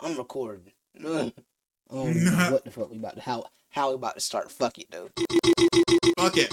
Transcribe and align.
I'm 0.00 0.16
recording. 0.16 0.72
I 1.00 1.32
don't 1.90 2.52
what 2.52 2.64
the 2.64 2.70
fuck 2.70 2.90
we 2.90 2.98
about 2.98 3.14
to 3.14 3.20
how 3.22 3.46
how 3.70 3.88
we 3.90 3.94
about 3.94 4.14
to 4.14 4.20
start. 4.20 4.50
Fuck 4.50 4.78
it 4.78 4.86
though. 4.90 5.08
Fuck 6.18 6.36
it. 6.36 6.52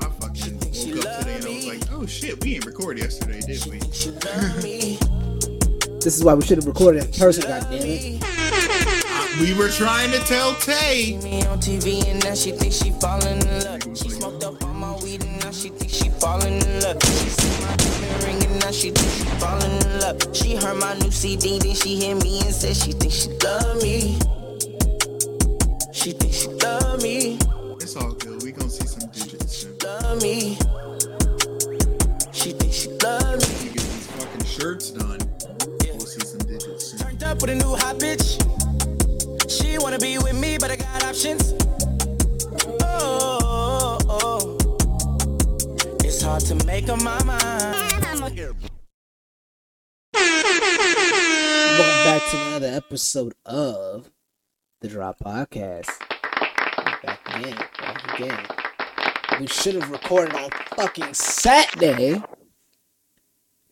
I 0.00 0.08
fucking 0.20 0.58
woke 0.58 1.06
up 1.06 1.18
today 1.20 1.36
and 1.36 1.44
I 1.44 1.48
was 1.48 1.66
like, 1.66 1.92
oh 1.92 2.06
shit, 2.06 2.42
we 2.42 2.56
ain't 2.56 2.66
recorded 2.66 3.02
yesterday, 3.04 3.40
did 3.40 3.64
we? 3.66 3.80
This 6.06 6.16
is 6.18 6.22
why 6.22 6.34
we 6.34 6.42
should 6.42 6.58
have 6.58 6.66
recorded 6.66 7.04
in 7.04 7.12
person. 7.12 7.42
God 7.42 7.62
damn 7.68 7.82
it. 7.82 8.22
We 9.40 9.54
were 9.54 9.68
trying 9.68 10.12
to 10.12 10.20
tell 10.20 10.54
Tay. 10.54 11.18
me 11.22 11.42
on 11.46 11.58
TV 11.58 12.06
and 12.08 12.22
now 12.22 12.34
she 12.34 12.52
thinks 12.52 12.76
she 12.76 12.90
falling 12.92 13.40
in 13.42 13.64
love. 13.64 13.82
She 13.96 14.10
smoked 14.10 14.44
up 14.44 14.62
all 14.62 14.72
my 14.72 14.94
weed 15.02 15.24
and 15.24 15.40
now 15.42 15.50
she 15.50 15.68
thinks 15.70 15.94
she 15.94 16.08
falling 16.10 16.62
in 16.62 16.80
love. 16.80 16.96
Now 18.66 18.72
she 18.72 18.90
thinks 18.90 19.18
she 19.18 19.24
falling 19.38 19.70
in 19.70 20.00
love. 20.00 20.18
She 20.32 20.56
heard 20.56 20.76
my 20.78 20.94
new 20.98 21.10
CD, 21.12 21.60
then 21.60 21.74
she 21.76 22.00
hit 22.00 22.20
me 22.24 22.40
and 22.40 22.52
said 22.52 22.74
she 22.76 22.90
thinks 22.90 23.22
she 23.22 23.30
love 23.44 23.80
me. 23.80 24.18
She 25.92 26.10
thinks 26.10 26.36
she 26.42 26.48
love 26.48 27.00
me, 27.00 27.38
It's 27.80 27.94
all 27.94 28.10
good. 28.10 28.42
We 28.42 28.50
gonna 28.50 28.68
see 28.68 28.88
some 28.88 29.08
digits 29.10 29.58
soon. 29.58 29.78
love 29.84 30.20
me. 30.20 30.58
She 32.32 32.50
thinks 32.58 32.76
she 32.76 32.88
love 33.04 33.38
me. 33.38 33.54
We 33.62 33.68
get 33.70 33.84
these 33.86 34.06
fucking 34.08 34.44
shirts 34.44 34.90
done. 34.90 35.20
Yeah. 35.84 35.92
We'll 35.92 36.00
see 36.00 36.26
some 36.26 36.40
digits 36.40 36.86
soon. 36.86 36.98
Turned 36.98 37.22
up 37.22 37.40
with 37.40 37.50
a 37.50 37.54
new 37.54 37.76
hot 37.76 37.98
bitch. 38.00 38.26
She 39.48 39.78
wanna 39.78 40.00
be 40.00 40.18
with 40.18 40.34
me, 40.34 40.58
but 40.58 40.72
I 40.72 40.76
got 40.76 41.04
options. 41.04 41.54
Oh, 42.82 43.45
hard 46.26 46.42
to 46.42 46.66
make 46.66 46.88
up 46.88 47.00
my 47.02 47.22
mind. 47.22 47.40
Welcome 48.18 48.58
back 52.04 52.22
to 52.30 52.46
another 52.48 52.66
episode 52.66 53.32
of 53.44 54.10
the 54.80 54.88
Drop 54.88 55.20
Podcast. 55.20 55.88
Back 57.04 57.20
again, 57.28 57.56
back 57.78 58.14
again. 58.14 58.46
We 59.38 59.46
should 59.46 59.76
have 59.76 59.88
recorded 59.88 60.34
on 60.34 60.50
fucking 60.74 61.14
Saturday. 61.14 62.20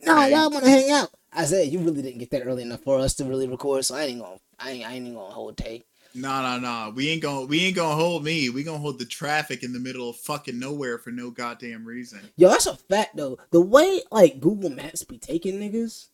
No, 0.02 0.25
y'all 0.27 0.48
want 0.48 0.62
to 0.62 0.70
hang 0.70 0.92
out. 0.92 1.10
I 1.32 1.47
said 1.47 1.72
you 1.72 1.80
really 1.80 2.02
didn't 2.02 2.19
get 2.19 2.30
there 2.30 2.44
early 2.44 2.62
enough 2.62 2.84
for 2.84 3.00
us 3.00 3.14
to 3.14 3.25
really 3.25 3.48
record, 3.48 3.84
so 3.84 3.97
I 3.97 4.05
ain't 4.05 4.20
gonna, 4.20 4.38
I 4.60 4.70
ain't, 4.70 4.88
I 4.88 4.92
ain't 4.92 5.12
gonna 5.12 5.34
hold 5.34 5.56
take. 5.56 5.84
Nah, 6.14 6.58
no, 6.58 6.60
no. 6.60 6.92
We 6.94 7.08
ain't 7.08 7.22
gonna 7.22 7.46
we 7.46 7.64
ain't 7.66 7.76
gonna 7.76 7.96
hold 7.96 8.22
me. 8.22 8.48
We 8.48 8.62
gonna 8.62 8.78
hold 8.78 9.00
the 9.00 9.04
traffic 9.04 9.64
in 9.64 9.72
the 9.72 9.80
middle 9.80 10.08
of 10.08 10.16
fucking 10.16 10.58
nowhere 10.58 10.98
for 10.98 11.10
no 11.10 11.30
goddamn 11.30 11.84
reason. 11.84 12.20
Yo, 12.36 12.48
that's 12.48 12.66
a 12.66 12.76
fact 12.76 13.16
though. 13.16 13.38
The 13.50 13.60
way 13.60 14.00
like 14.12 14.40
Google 14.40 14.70
Maps 14.70 15.02
be 15.02 15.18
taking 15.18 15.58
niggas, 15.58 16.08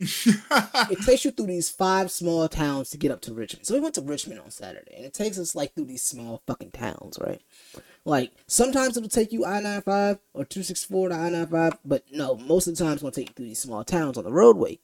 it 0.00 1.02
takes 1.04 1.24
you 1.24 1.32
through 1.32 1.46
these 1.46 1.68
five 1.68 2.12
small 2.12 2.48
towns 2.48 2.90
to 2.90 2.98
get 2.98 3.10
up 3.10 3.22
to 3.22 3.34
Richmond. 3.34 3.66
So 3.66 3.74
we 3.74 3.80
went 3.80 3.96
to 3.96 4.02
Richmond 4.02 4.40
on 4.40 4.52
Saturday, 4.52 4.94
and 4.96 5.04
it 5.04 5.14
takes 5.14 5.36
us 5.36 5.56
like 5.56 5.74
through 5.74 5.86
these 5.86 6.04
small 6.04 6.42
fucking 6.46 6.70
towns, 6.70 7.18
right? 7.20 7.42
Like 8.04 8.30
sometimes 8.46 8.96
it'll 8.96 9.08
take 9.08 9.32
you 9.32 9.44
I 9.44 9.60
ninety 9.60 9.82
five 9.82 10.18
or 10.32 10.44
two 10.44 10.62
six 10.62 10.84
four 10.84 11.08
to 11.08 11.14
I 11.16 11.28
ninety 11.28 11.50
five, 11.50 11.78
but 11.84 12.04
no, 12.12 12.36
most 12.36 12.68
of 12.68 12.76
the 12.76 12.84
time 12.84 12.92
it's 12.92 13.02
gonna 13.02 13.10
take 13.10 13.30
you 13.30 13.34
through 13.34 13.46
these 13.46 13.60
small 13.60 13.82
towns 13.82 14.16
on 14.16 14.22
the 14.22 14.32
roadway, 14.32 14.78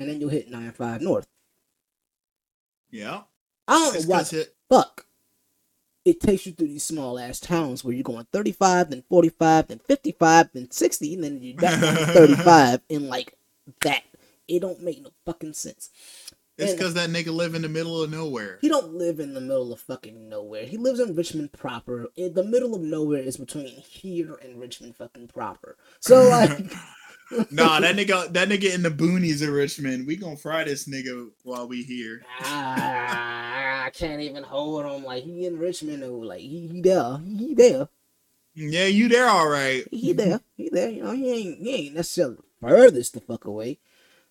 and 0.00 0.08
then 0.08 0.20
you'll 0.20 0.30
hit 0.30 0.50
ninety 0.50 0.72
five 0.72 1.00
north. 1.00 1.28
yeah. 2.90 3.22
I 3.68 3.72
don't 3.78 3.94
It's 3.96 4.06
know 4.06 4.14
why 4.16 4.24
it, 4.32 4.54
fuck. 4.68 5.06
It 6.04 6.20
takes 6.20 6.46
you 6.46 6.52
through 6.52 6.68
these 6.68 6.84
small 6.84 7.18
ass 7.18 7.38
towns 7.38 7.84
where 7.84 7.92
you're 7.94 8.02
going 8.02 8.26
35, 8.32 8.90
then 8.90 9.04
45, 9.10 9.68
then 9.68 9.78
55, 9.80 10.48
then 10.54 10.70
60, 10.70 11.14
and 11.14 11.24
then 11.24 11.38
you're 11.42 11.56
back 11.56 11.82
on 11.82 11.94
35, 12.14 12.80
and 12.88 13.08
like 13.08 13.34
that. 13.82 14.02
It 14.48 14.60
don't 14.60 14.82
make 14.82 15.02
no 15.02 15.10
fucking 15.26 15.52
sense. 15.52 15.90
it's 16.56 16.72
because 16.72 16.94
that 16.94 17.10
nigga 17.10 17.30
live 17.30 17.54
in 17.54 17.60
the 17.60 17.68
middle 17.68 18.02
of 18.02 18.10
nowhere. 18.10 18.56
He 18.62 18.68
don't 18.70 18.94
live 18.94 19.20
in 19.20 19.34
the 19.34 19.40
middle 19.42 19.70
of 19.74 19.80
fucking 19.80 20.30
nowhere. 20.30 20.64
He 20.64 20.78
lives 20.78 20.98
in 21.00 21.14
Richmond 21.14 21.52
proper. 21.52 22.06
In 22.16 22.32
the 22.32 22.44
middle 22.44 22.74
of 22.74 22.80
nowhere 22.80 23.20
is 23.22 23.36
between 23.36 23.66
here 23.82 24.36
and 24.42 24.58
Richmond 24.58 24.96
fucking 24.96 25.28
proper. 25.28 25.76
So 26.00 26.22
like, 26.30 26.72
nah, 27.50 27.80
that 27.80 27.96
nigga 27.96 28.32
that 28.32 28.48
nigga 28.48 28.74
in 28.74 28.82
the 28.82 28.90
boonies 28.90 29.42
of 29.42 29.50
Richmond. 29.50 30.06
We 30.06 30.16
gonna 30.16 30.36
fry 30.36 30.64
this 30.64 30.88
nigga 30.88 31.30
while 31.42 31.68
we 31.68 31.82
here. 31.82 32.22
ah, 32.40 33.84
I 33.84 33.90
can't 33.90 34.20
even 34.22 34.42
hold 34.42 34.86
him. 34.86 35.04
Like 35.04 35.24
he 35.24 35.46
in 35.46 35.58
Richmond 35.58 36.02
though. 36.02 36.16
Like 36.16 36.40
he, 36.40 36.68
he 36.68 36.80
there. 36.80 37.18
He 37.18 37.54
there. 37.54 37.88
Yeah, 38.54 38.86
you 38.86 39.08
there 39.08 39.28
all 39.28 39.48
right. 39.48 39.84
He 39.90 40.12
there. 40.12 40.40
He 40.56 40.68
there. 40.70 40.90
You 40.90 41.02
know 41.02 41.12
he 41.12 41.30
ain't 41.32 41.58
he 41.58 41.74
ain't 41.74 41.94
necessarily 41.94 42.38
furthest 42.60 43.14
the 43.14 43.20
fuck 43.20 43.44
away. 43.44 43.78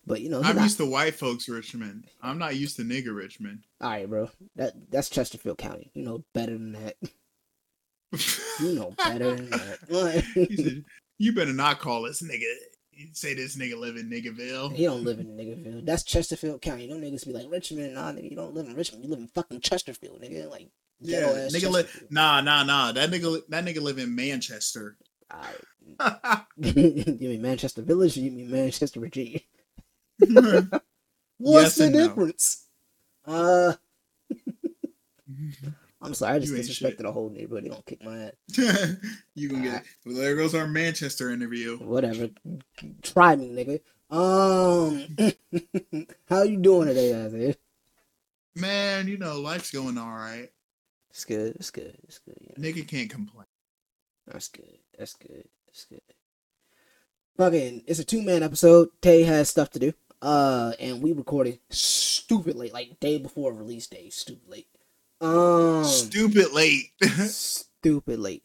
But 0.06 0.20
you 0.22 0.30
know 0.30 0.42
I'm 0.42 0.56
not, 0.56 0.62
used 0.62 0.78
to 0.78 0.86
white 0.86 1.14
folks 1.14 1.48
Richmond. 1.48 2.04
I'm 2.22 2.38
not 2.38 2.56
used 2.56 2.76
to 2.76 2.82
nigga 2.82 3.14
Richmond. 3.14 3.60
all 3.80 3.90
right, 3.90 4.08
bro. 4.08 4.30
That 4.56 4.90
that's 4.90 5.10
Chesterfield 5.10 5.58
County. 5.58 5.90
You 5.94 6.02
know 6.04 6.24
better 6.32 6.52
than 6.52 6.72
that. 6.72 6.96
You 8.58 8.74
know 8.74 8.94
better 8.96 9.36
than 9.36 9.50
that. 9.50 10.84
You 11.18 11.32
better 11.34 11.52
not 11.52 11.78
call 11.78 12.02
this 12.02 12.22
nigga. 12.22 12.42
Say 13.12 13.34
this 13.34 13.56
nigga 13.56 13.78
live 13.78 13.96
in 13.96 14.10
Niggerville. 14.10 14.72
He 14.74 14.84
don't 14.84 15.04
live 15.04 15.20
in 15.20 15.26
Niggerville. 15.36 15.86
That's 15.86 16.02
Chesterfield 16.02 16.60
County. 16.62 16.88
Them 16.88 17.00
niggas 17.00 17.24
be 17.26 17.32
like 17.32 17.46
Richmond. 17.48 17.94
Nah, 17.94 18.10
nigga, 18.12 18.30
you 18.30 18.36
don't 18.36 18.54
live 18.54 18.66
in 18.66 18.74
Richmond. 18.74 19.04
You 19.04 19.10
live 19.10 19.20
in 19.20 19.28
fucking 19.28 19.60
Chesterfield, 19.60 20.20
nigga. 20.20 20.50
Like 20.50 20.68
Yeah, 21.00 21.22
nigga. 21.48 21.60
Chesterfield. 21.60 22.10
Nah, 22.10 22.40
nah, 22.40 22.64
nah. 22.64 22.92
That 22.92 23.10
nigga, 23.10 23.42
that 23.48 23.64
nigga 23.64 23.80
live 23.80 23.98
in 23.98 24.14
Manchester. 24.14 24.96
You 26.56 27.28
mean 27.28 27.42
Manchester 27.42 27.82
Village 27.82 28.16
or 28.16 28.20
you 28.20 28.30
mean 28.30 28.50
Manchester, 28.50 29.00
Virginia? 29.00 29.40
Yes 30.20 30.70
What's 31.38 31.74
the 31.76 31.84
and 31.84 31.94
no. 31.94 32.08
difference? 32.08 32.66
Uh, 33.24 33.74
I'm 36.00 36.14
sorry. 36.14 36.34
I 36.34 36.38
just 36.38 36.52
disrespected 36.52 36.78
shit. 36.78 36.98
the 36.98 37.12
whole 37.12 37.30
neighborhood. 37.30 37.64
They 37.64 37.68
gonna 37.70 37.82
kick 37.82 38.04
my 38.04 38.18
ass. 38.24 38.96
you 39.34 39.48
gonna 39.48 39.62
get. 39.62 39.84
Well, 40.06 40.14
there 40.14 40.36
goes 40.36 40.54
our 40.54 40.68
Manchester 40.68 41.30
interview. 41.30 41.78
Whatever. 41.78 42.30
Try 43.02 43.34
me, 43.36 43.50
nigga. 43.50 43.80
Um, 44.10 45.06
how 46.28 46.42
you 46.42 46.56
doing 46.56 46.88
today, 46.88 47.14
Isaiah? 47.14 47.56
Man, 48.54 49.08
you 49.08 49.18
know 49.18 49.40
life's 49.40 49.70
going 49.70 49.98
all 49.98 50.08
right. 50.08 50.50
It's 51.10 51.24
good. 51.24 51.56
It's 51.56 51.70
good. 51.70 51.96
It's 52.04 52.18
good. 52.18 52.36
You 52.40 52.52
know? 52.56 52.68
Nigga 52.68 52.86
can't 52.86 53.10
complain. 53.10 53.46
That's 54.26 54.48
good. 54.48 54.78
That's 54.96 55.14
good. 55.14 55.48
That's 55.66 55.84
good. 55.84 56.00
Fucking, 57.36 57.84
it's 57.86 58.00
a 58.00 58.04
two 58.04 58.22
man 58.22 58.42
episode. 58.42 58.88
Tay 59.00 59.22
has 59.22 59.48
stuff 59.48 59.70
to 59.70 59.78
do. 59.78 59.92
Uh, 60.20 60.72
and 60.80 61.02
we 61.02 61.12
recorded 61.12 61.60
stupid 61.70 62.56
late, 62.56 62.72
like 62.72 62.98
day 63.00 63.18
before 63.18 63.52
release 63.52 63.86
day. 63.86 64.10
Stupid 64.10 64.48
late. 64.48 64.68
Um, 65.20 65.84
Stupid 65.84 66.52
late. 66.52 66.92
stupid 67.02 68.18
late. 68.18 68.44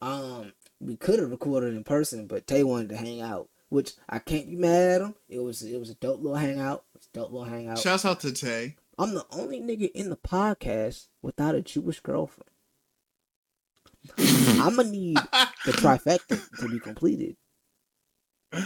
Um, 0.00 0.52
we 0.80 0.96
could 0.96 1.18
have 1.18 1.30
recorded 1.30 1.74
in 1.74 1.84
person, 1.84 2.26
but 2.26 2.46
Tay 2.46 2.64
wanted 2.64 2.90
to 2.90 2.96
hang 2.96 3.20
out, 3.20 3.48
which 3.68 3.92
I 4.08 4.18
can't 4.18 4.48
be 4.48 4.56
mad 4.56 4.92
at 4.92 5.00
him. 5.02 5.14
It 5.28 5.40
was 5.40 5.62
it 5.62 5.78
was 5.78 5.90
a 5.90 5.94
dope 5.94 6.20
little 6.20 6.36
hangout. 6.36 6.84
It 6.94 6.98
was 6.98 7.08
a 7.12 7.18
dope 7.18 7.32
little 7.32 7.44
hangout. 7.48 7.78
Shouts 7.78 8.04
out 8.04 8.20
to 8.20 8.32
Tay. 8.32 8.76
I'm 8.98 9.14
the 9.14 9.26
only 9.30 9.60
nigga 9.60 9.90
in 9.92 10.10
the 10.10 10.16
podcast 10.16 11.06
without 11.22 11.54
a 11.54 11.62
Jewish 11.62 12.00
girlfriend. 12.00 12.50
I'm 14.60 14.76
gonna 14.76 14.90
need 14.90 15.16
the 15.64 15.72
trifecta 15.72 16.40
to 16.58 16.68
be 16.68 16.78
completed. 16.78 17.36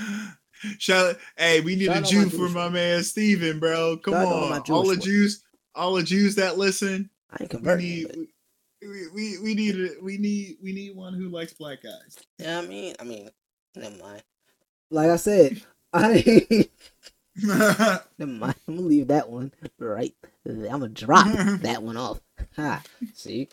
Shout, 0.78 1.16
hey, 1.36 1.60
we 1.60 1.76
need 1.76 1.86
Shout 1.86 1.96
a 1.98 2.00
my 2.00 2.06
Jew 2.06 2.30
for 2.30 2.48
my 2.48 2.68
man 2.70 3.02
Steven, 3.02 3.60
bro. 3.60 3.98
Come 3.98 4.14
Shout 4.14 4.26
on, 4.26 4.62
all 4.70 4.86
the. 4.86 4.96
Jews, 4.96 5.44
all 5.74 5.94
the 5.94 6.02
Jews 6.02 6.36
that 6.36 6.56
listen. 6.56 7.10
I 7.30 7.42
ain't 7.42 7.62
We 7.62 7.74
need, 7.76 8.28
we, 8.82 9.08
we, 9.14 9.38
we 9.38 9.54
need, 9.54 9.74
a- 9.76 10.02
we 10.02 10.18
need, 10.18 10.56
we 10.62 10.72
need 10.72 10.94
one 10.94 11.14
who 11.14 11.28
likes 11.28 11.52
black 11.52 11.82
guys. 11.82 12.18
Yeah, 12.38 12.58
I 12.58 12.66
mean, 12.66 12.94
I 13.00 13.04
mean, 13.04 13.30
never 13.74 13.96
mind. 13.96 14.22
Like 14.90 15.10
I 15.10 15.16
said, 15.16 15.62
I 15.92 16.68
never 17.36 18.02
mind. 18.32 18.54
I'm 18.68 18.76
gonna 18.76 18.86
leave 18.86 19.08
that 19.08 19.28
one 19.28 19.52
right. 19.78 20.14
I'm 20.46 20.62
gonna 20.64 20.88
drop 20.88 21.26
that 21.62 21.82
one 21.82 21.96
off. 21.96 22.20
Ha. 22.56 22.82
See, 23.14 23.48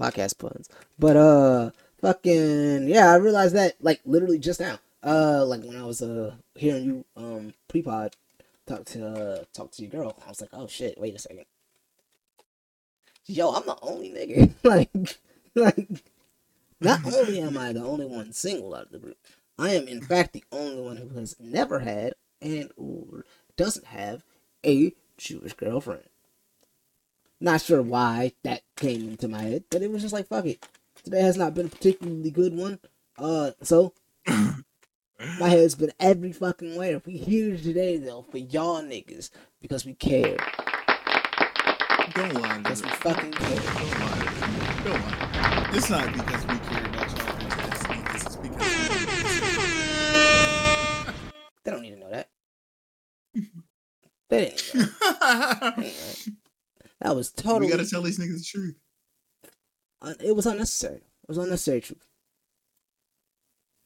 podcast 0.00 0.38
puns. 0.38 0.68
But 0.98 1.16
uh, 1.16 1.70
fucking 2.00 2.88
yeah, 2.88 3.10
I 3.12 3.16
realized 3.16 3.54
that 3.54 3.74
like 3.80 4.00
literally 4.04 4.38
just 4.38 4.60
now. 4.60 4.78
Uh, 5.02 5.44
like 5.46 5.62
when 5.62 5.76
I 5.76 5.84
was 5.84 6.02
uh 6.02 6.34
hearing 6.56 6.84
you 6.84 7.04
um 7.16 7.54
pre-pod 7.68 8.16
talk 8.66 8.84
to 8.86 9.06
uh 9.06 9.44
talk 9.54 9.70
to 9.72 9.82
your 9.82 9.90
girl, 9.90 10.16
I 10.26 10.28
was 10.28 10.40
like, 10.40 10.50
oh 10.52 10.66
shit, 10.66 10.98
wait 10.98 11.14
a 11.14 11.18
second. 11.18 11.46
Yo, 13.28 13.50
I'm 13.50 13.66
the 13.66 13.76
only 13.82 14.10
nigga. 14.10 14.50
like, 14.64 14.90
like, 15.54 16.02
not 16.80 17.00
only 17.04 17.40
am 17.40 17.58
I 17.58 17.72
the 17.72 17.84
only 17.84 18.06
one 18.06 18.32
single 18.32 18.74
out 18.74 18.86
of 18.86 18.92
the 18.92 18.98
group, 18.98 19.18
I 19.58 19.70
am 19.74 19.86
in 19.86 20.00
fact 20.00 20.32
the 20.32 20.44
only 20.50 20.82
one 20.82 20.96
who 20.96 21.10
has 21.10 21.36
never 21.38 21.80
had 21.80 22.14
and 22.40 22.70
or 22.76 23.24
doesn't 23.56 23.86
have 23.86 24.24
a 24.64 24.94
Jewish 25.18 25.52
girlfriend. 25.52 26.08
Not 27.40 27.60
sure 27.60 27.82
why 27.82 28.32
that 28.42 28.62
came 28.76 29.10
into 29.10 29.28
my 29.28 29.42
head, 29.42 29.64
but 29.70 29.82
it 29.82 29.90
was 29.90 30.02
just 30.02 30.14
like 30.14 30.28
fuck 30.28 30.46
it. 30.46 30.66
Today 31.04 31.20
has 31.20 31.36
not 31.36 31.54
been 31.54 31.66
a 31.66 31.70
particularly 31.70 32.30
good 32.30 32.56
one. 32.56 32.80
Uh, 33.18 33.50
so 33.62 33.92
My 35.40 35.48
head's 35.48 35.74
been 35.74 35.92
every 35.98 36.32
fucking 36.32 36.76
way. 36.76 37.00
We 37.04 37.16
here 37.16 37.56
today 37.56 37.96
though 37.96 38.22
for 38.22 38.38
y'all 38.38 38.82
niggas 38.82 39.30
because 39.60 39.84
we 39.84 39.94
care. 39.94 40.36
Don't 42.18 42.34
lie. 42.34 42.58
Because 42.58 42.82
we 42.82 42.88
Don't 42.90 43.04
lie. 43.14 43.30
Don't 44.84 45.00
lie. 45.00 45.70
It's 45.72 45.88
not 45.88 46.12
because 46.12 46.46
we 46.46 46.58
care 46.58 46.84
about 46.86 47.10
y'all 47.16 47.36
niggas. 47.38 48.26
It's 48.26 48.36
because 48.36 48.74
They 51.64 51.70
don't 51.70 51.82
need 51.82 51.90
to 51.90 51.96
know 51.98 52.10
that. 52.10 52.28
They 54.30 54.46
didn't. 54.46 54.74
Know 54.74 54.82
that. 54.82 55.76
They 55.76 55.82
didn't 55.84 56.26
know 56.26 56.34
that. 57.00 57.14
Was 57.16 57.32
we 57.36 57.42
totally. 57.42 57.68
gotta 57.70 57.86
tell 57.88 58.02
these 58.02 58.18
niggas 58.18 58.38
the 58.38 58.44
truth. 58.44 58.76
un- 60.02 60.16
it 60.20 60.34
was 60.34 60.46
unnecessary. 60.46 60.96
It 60.96 61.28
was 61.28 61.38
unnecessary 61.38 61.80
truth. 61.82 62.04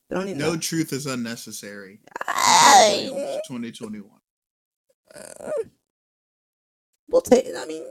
They 0.09 0.17
don't 0.17 0.25
need 0.27 0.39
No 0.39 0.53
know. 0.55 0.59
truth 0.59 0.93
is 0.95 1.05
unnecessary. 1.05 2.01
Ay. 2.27 3.09
2021. 3.47 4.09
Uh, 5.15 5.51
We'll 7.13 7.21
take. 7.21 7.47
I 7.55 7.67
mean, 7.67 7.85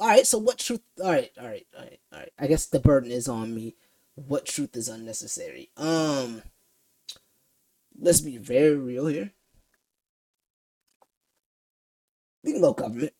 all 0.00 0.08
right. 0.08 0.26
So 0.26 0.38
what 0.38 0.58
truth? 0.58 0.82
All 1.02 1.10
right, 1.10 1.30
all 1.40 1.46
right, 1.46 1.66
all 1.76 1.84
right, 1.84 2.00
all 2.12 2.18
right. 2.18 2.32
I 2.38 2.46
guess 2.48 2.66
the 2.66 2.80
burden 2.80 3.10
is 3.12 3.28
on 3.28 3.54
me. 3.54 3.76
What 4.16 4.46
truth 4.46 4.76
is 4.76 4.88
unnecessary? 4.88 5.70
Um, 5.76 6.42
let's 7.98 8.20
be 8.20 8.36
very 8.36 8.76
real 8.76 9.06
here. 9.06 9.30
We 12.42 12.52
can 12.52 12.60
go 12.60 12.72
government. 12.72 13.12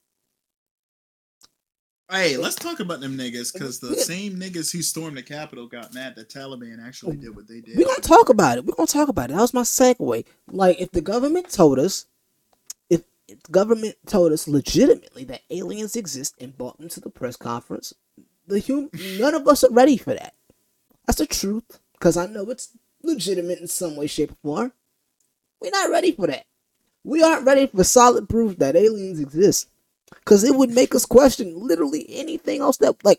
Hey, 2.10 2.38
let's 2.38 2.54
talk 2.54 2.80
about 2.80 3.00
them 3.00 3.18
niggas 3.18 3.52
because 3.52 3.80
the 3.80 3.94
same 3.94 4.36
niggas 4.36 4.72
who 4.72 4.80
stormed 4.80 5.18
the 5.18 5.22
Capitol 5.22 5.66
got 5.66 5.92
mad 5.92 6.16
that 6.16 6.30
Taliban 6.30 6.84
actually 6.84 7.18
did 7.18 7.36
what 7.36 7.46
they 7.46 7.60
did. 7.60 7.76
We're 7.76 7.86
gonna 7.86 8.00
talk 8.00 8.30
about 8.30 8.56
it. 8.58 8.64
We're 8.64 8.74
gonna 8.74 8.86
talk 8.86 9.08
about 9.08 9.30
it. 9.30 9.34
That 9.34 9.42
was 9.42 9.52
my 9.52 9.62
segue. 9.62 10.24
Like, 10.50 10.80
if 10.80 10.90
the 10.90 11.02
government 11.02 11.50
told 11.50 11.78
us, 11.78 12.06
the 13.28 13.52
government 13.52 13.96
told 14.06 14.32
us 14.32 14.48
legitimately 14.48 15.24
that 15.24 15.42
aliens 15.50 15.96
exist 15.96 16.34
and 16.40 16.56
brought 16.56 16.78
them 16.78 16.88
to 16.88 17.00
the 17.00 17.10
press 17.10 17.36
conference, 17.36 17.94
the 18.46 18.60
hum- 18.60 18.90
none 19.20 19.34
of 19.34 19.46
us 19.46 19.62
are 19.62 19.72
ready 19.72 19.96
for 19.96 20.14
that. 20.14 20.34
That's 21.06 21.18
the 21.18 21.26
truth. 21.26 21.78
Because 21.92 22.16
I 22.16 22.26
know 22.26 22.48
it's 22.50 22.70
legitimate 23.02 23.58
in 23.58 23.66
some 23.66 23.96
way, 23.96 24.06
shape, 24.06 24.32
or 24.32 24.36
form. 24.42 24.72
We're 25.60 25.70
not 25.70 25.90
ready 25.90 26.12
for 26.12 26.26
that. 26.28 26.46
We 27.04 27.22
aren't 27.22 27.46
ready 27.46 27.66
for 27.66 27.84
solid 27.84 28.28
proof 28.28 28.58
that 28.58 28.76
aliens 28.76 29.20
exist. 29.20 29.68
Because 30.10 30.44
it 30.44 30.54
would 30.54 30.70
make 30.70 30.94
us 30.94 31.04
question 31.04 31.66
literally 31.66 32.06
anything 32.08 32.60
else 32.60 32.76
that, 32.78 33.04
like, 33.04 33.18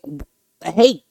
hate. 0.64 1.04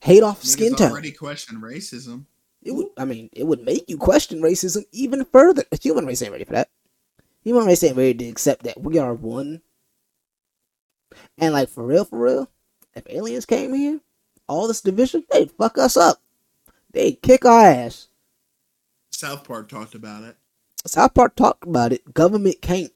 Hate 0.00 0.22
off 0.22 0.42
skin 0.42 0.74
tone. 0.74 0.90
already 0.90 1.12
question 1.12 1.60
racism. 1.60 2.24
It 2.62 2.72
would. 2.72 2.88
I 2.96 3.04
mean, 3.04 3.28
it 3.32 3.46
would 3.46 3.64
make 3.64 3.88
you 3.88 3.96
question 3.96 4.40
racism 4.40 4.84
even 4.92 5.24
further. 5.24 5.64
The 5.70 5.76
human 5.76 6.06
race 6.06 6.22
ain't 6.22 6.32
ready 6.32 6.44
for 6.44 6.52
that. 6.52 6.68
Human 7.42 7.66
race 7.66 7.82
ain't 7.82 7.96
ready 7.96 8.14
to 8.14 8.28
accept 8.28 8.64
that 8.64 8.80
we 8.80 8.98
are 8.98 9.14
one. 9.14 9.62
And 11.38 11.52
like 11.52 11.68
for 11.68 11.84
real, 11.84 12.04
for 12.04 12.18
real, 12.18 12.50
if 12.94 13.04
aliens 13.08 13.46
came 13.46 13.74
here, 13.74 14.00
all 14.48 14.68
this 14.68 14.80
division, 14.80 15.24
they'd 15.30 15.50
fuck 15.50 15.78
us 15.78 15.96
up. 15.96 16.20
They'd 16.92 17.20
kick 17.22 17.44
our 17.44 17.66
ass. 17.66 18.08
South 19.10 19.44
Park 19.44 19.68
talked 19.68 19.94
about 19.94 20.24
it. 20.24 20.36
South 20.86 21.14
Park 21.14 21.36
talked 21.36 21.64
about 21.66 21.92
it. 21.92 22.14
Government 22.14 22.60
can't. 22.60 22.92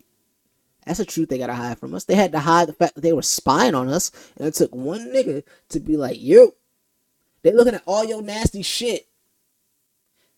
That's 0.85 0.99
the 0.99 1.05
truth 1.05 1.29
they 1.29 1.39
gotta 1.39 1.55
hide 1.55 1.79
from 1.79 1.95
us. 1.95 2.05
They 2.05 2.15
had 2.15 2.33
to 2.33 2.39
hide 2.39 2.69
the 2.69 2.73
fact 2.73 2.95
that 2.95 3.01
they 3.01 3.13
were 3.13 3.23
spying 3.23 3.75
on 3.75 3.89
us, 3.89 4.13
and 4.37 4.47
it 4.47 4.55
took 4.55 4.75
one 4.75 5.13
nigga 5.13 5.43
to 5.71 5.81
be 5.81 5.97
like, 5.97 6.19
"Yo, 6.21 6.55
they 7.43 7.53
looking 7.53 7.75
at 7.75 7.83
all 7.87 8.05
your 8.05 8.23
nasty 8.23 8.63
shit." 8.63 9.09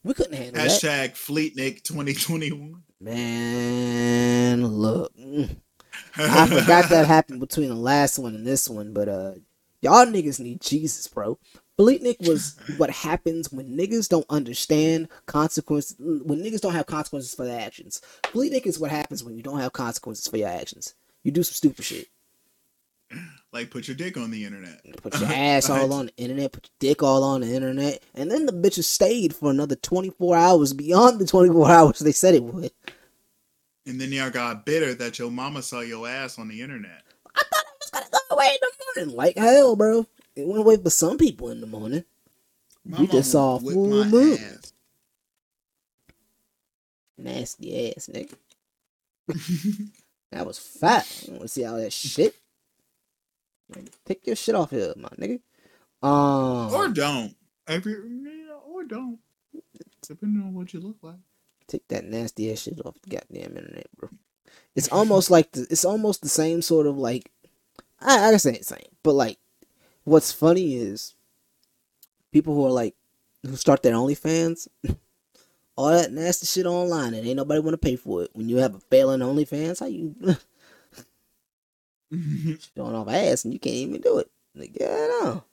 We 0.03 0.15
couldn't 0.15 0.35
handle 0.35 0.63
that. 0.63 0.71
Hashtag 0.71 1.13
Fleetnik 1.13 1.83
2021. 1.83 2.83
Man, 3.00 4.67
look. 4.67 5.12
I 6.17 6.47
forgot 6.49 6.89
that 6.91 7.06
happened 7.06 7.41
between 7.41 7.69
the 7.69 7.75
last 7.77 8.19
one 8.19 8.35
and 8.35 8.47
this 8.47 8.69
one, 8.69 8.93
but 8.93 9.09
uh 9.09 9.33
y'all 9.83 10.06
niggas 10.06 10.41
need 10.41 10.61
Jesus, 10.61 11.06
bro. 11.06 11.39
Fleetnik 11.79 12.27
was 12.27 12.56
what 12.77 12.91
happens 12.91 13.53
when 13.53 13.77
niggas 13.77 14.09
don't 14.09 14.27
understand 14.29 15.09
consequences 15.27 15.97
when 15.99 16.41
niggas 16.43 16.61
don't 16.61 16.75
have 16.75 16.87
consequences 16.87 17.35
for 17.35 17.45
their 17.45 17.61
actions. 17.61 18.00
Fleetnik 18.25 18.67
is 18.67 18.81
what 18.81 18.91
happens 18.91 19.23
when 19.23 19.37
you 19.37 19.43
don't 19.43 19.61
have 19.61 19.73
consequences 19.73 20.27
for 20.27 20.37
your 20.37 20.49
actions. 20.49 20.95
You 21.23 21.31
do 21.31 21.45
some 21.45 21.55
stupid 21.55 21.85
shit. 21.85 22.09
Like, 23.53 23.71
put 23.71 23.89
your 23.89 23.97
dick 23.97 24.17
on 24.19 24.31
the 24.31 24.45
internet. 24.45 24.81
Put 25.03 25.19
your 25.19 25.31
ass 25.31 25.71
all 25.71 25.93
on 25.93 26.06
the 26.06 26.17
internet, 26.17 26.53
put 26.53 26.67
your 26.69 26.91
dick 26.91 27.03
all 27.03 27.25
on 27.25 27.41
the 27.41 27.55
internet, 27.55 28.03
and 28.15 28.31
then 28.31 28.45
the 28.45 28.53
bitches 28.53 28.85
stayed 28.85 29.35
for 29.35 29.50
another 29.50 29.75
24 29.75 30.37
hours 30.37 30.73
beyond 30.75 31.19
the 31.19 31.27
24 31.27 31.71
hours 31.71 31.99
they 32.00 32.12
said 32.12 32.35
it 32.35 32.43
would. 32.43 32.71
And 33.87 33.99
then 33.99 34.12
y'all 34.12 34.29
got 34.31 34.67
bitter 34.67 34.93
that 34.97 35.19
your 35.19 35.31
mama 35.31 35.62
saw 35.62 35.81
your 35.81 36.06
ass 36.06 36.39
on 36.39 36.49
the 36.49 36.61
internet. 36.61 37.03
I 37.35 37.41
thought 37.43 37.65
it 37.65 37.79
was 37.81 37.91
gonna 37.91 38.06
go 38.12 38.37
away 38.37 38.49
in 38.50 38.59
the 38.61 39.03
morning. 39.06 39.17
Like 39.17 39.39
hell, 39.39 39.77
bro. 39.77 40.06
It 40.37 40.47
went 40.47 40.61
away 40.61 40.77
for 40.77 40.91
some 40.91 41.17
people 41.17 41.49
in 41.49 41.62
the 41.62 41.67
morning. 41.67 42.05
My 42.85 43.00
we 43.00 43.06
just 43.06 43.33
saw 43.33 43.59
full 43.59 44.05
moon. 44.05 44.39
ass. 44.39 44.73
Nasty 47.17 47.93
ass, 47.97 48.11
nigga. 48.12 48.35
That 50.31 50.47
was 50.47 50.59
fat. 50.59 51.06
You 51.27 51.33
wanna 51.37 51.49
see 51.49 51.65
all 51.65 51.79
that 51.79 51.91
shit? 51.91 52.35
Take 54.06 54.26
your 54.26 54.37
shit 54.37 54.55
off 54.55 54.70
here, 54.70 54.93
my 54.97 55.09
nigga. 55.11 55.41
Um, 56.03 56.73
or 56.73 56.88
don't. 56.88 57.35
Every, 57.67 57.94
or 58.67 58.85
don't. 58.85 59.19
Depending 60.06 60.43
on 60.43 60.55
what 60.55 60.73
you 60.73 60.81
look 60.81 60.97
like. 61.03 61.17
take 61.67 61.87
that 61.88 62.05
nasty 62.05 62.50
ass 62.50 62.61
shit 62.61 62.81
off 62.85 63.00
the 63.03 63.11
goddamn 63.11 63.56
internet, 63.56 63.88
bro. 63.97 64.09
It's 64.75 64.88
almost 64.88 65.31
like 65.31 65.53
the, 65.53 65.67
it's 65.70 65.85
almost 65.85 66.23
the 66.23 66.29
same 66.29 66.62
sort 66.62 66.87
of 66.87 66.97
like 66.97 67.31
I 68.00 68.29
I 68.29 68.31
can 68.31 68.38
say 68.38 68.55
it's 68.55 68.69
same, 68.69 68.79
but 69.03 69.12
like 69.15 69.38
what's 70.05 70.32
funny 70.32 70.76
is 70.76 71.14
people 72.32 72.55
who 72.55 72.64
are 72.64 72.71
like 72.71 72.94
who 73.44 73.56
start 73.56 73.82
their 73.82 73.94
OnlyFans, 73.94 74.69
all 75.76 75.91
that 75.91 76.12
nasty 76.12 76.47
shit 76.47 76.67
online, 76.67 77.14
and 77.14 77.26
ain't 77.26 77.37
nobody 77.37 77.61
want 77.61 77.75
to 77.75 77.79
pay 77.79 77.97
for 77.97 78.23
it. 78.23 78.31
When 78.32 78.49
you 78.49 78.56
have 78.59 78.75
a 78.75 78.81
failing 78.81 79.21
OnlyFans, 79.21 79.81
how 79.81 79.87
you 79.87 80.14
Mm-hmm. 82.13 82.55
showing 82.75 82.95
off 82.95 83.09
ass 83.09 83.45
and 83.45 83.53
you 83.53 83.61
can't 83.61 83.77
even 83.77 84.01
do 84.01 84.19
it? 84.19 84.31
Like, 84.55 84.79
yeah, 84.79 85.07
no. 85.21 85.45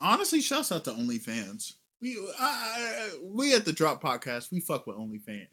Honestly, 0.00 0.40
shouts 0.40 0.72
out 0.72 0.84
to 0.84 0.92
OnlyFans. 0.92 1.74
We 2.00 2.16
I, 2.38 2.44
I, 2.44 3.10
we 3.22 3.54
at 3.54 3.64
the 3.64 3.72
Drop 3.72 4.02
Podcast, 4.02 4.52
we 4.52 4.60
fuck 4.60 4.86
with 4.86 4.96
OnlyFans. 4.96 5.48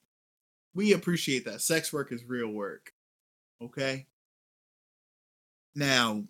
We 0.73 0.93
appreciate 0.93 1.45
that. 1.45 1.61
Sex 1.61 1.93
work 1.93 2.11
is 2.11 2.25
real 2.25 2.49
work. 2.49 2.93
Okay. 3.61 4.05
Now, 5.73 6.23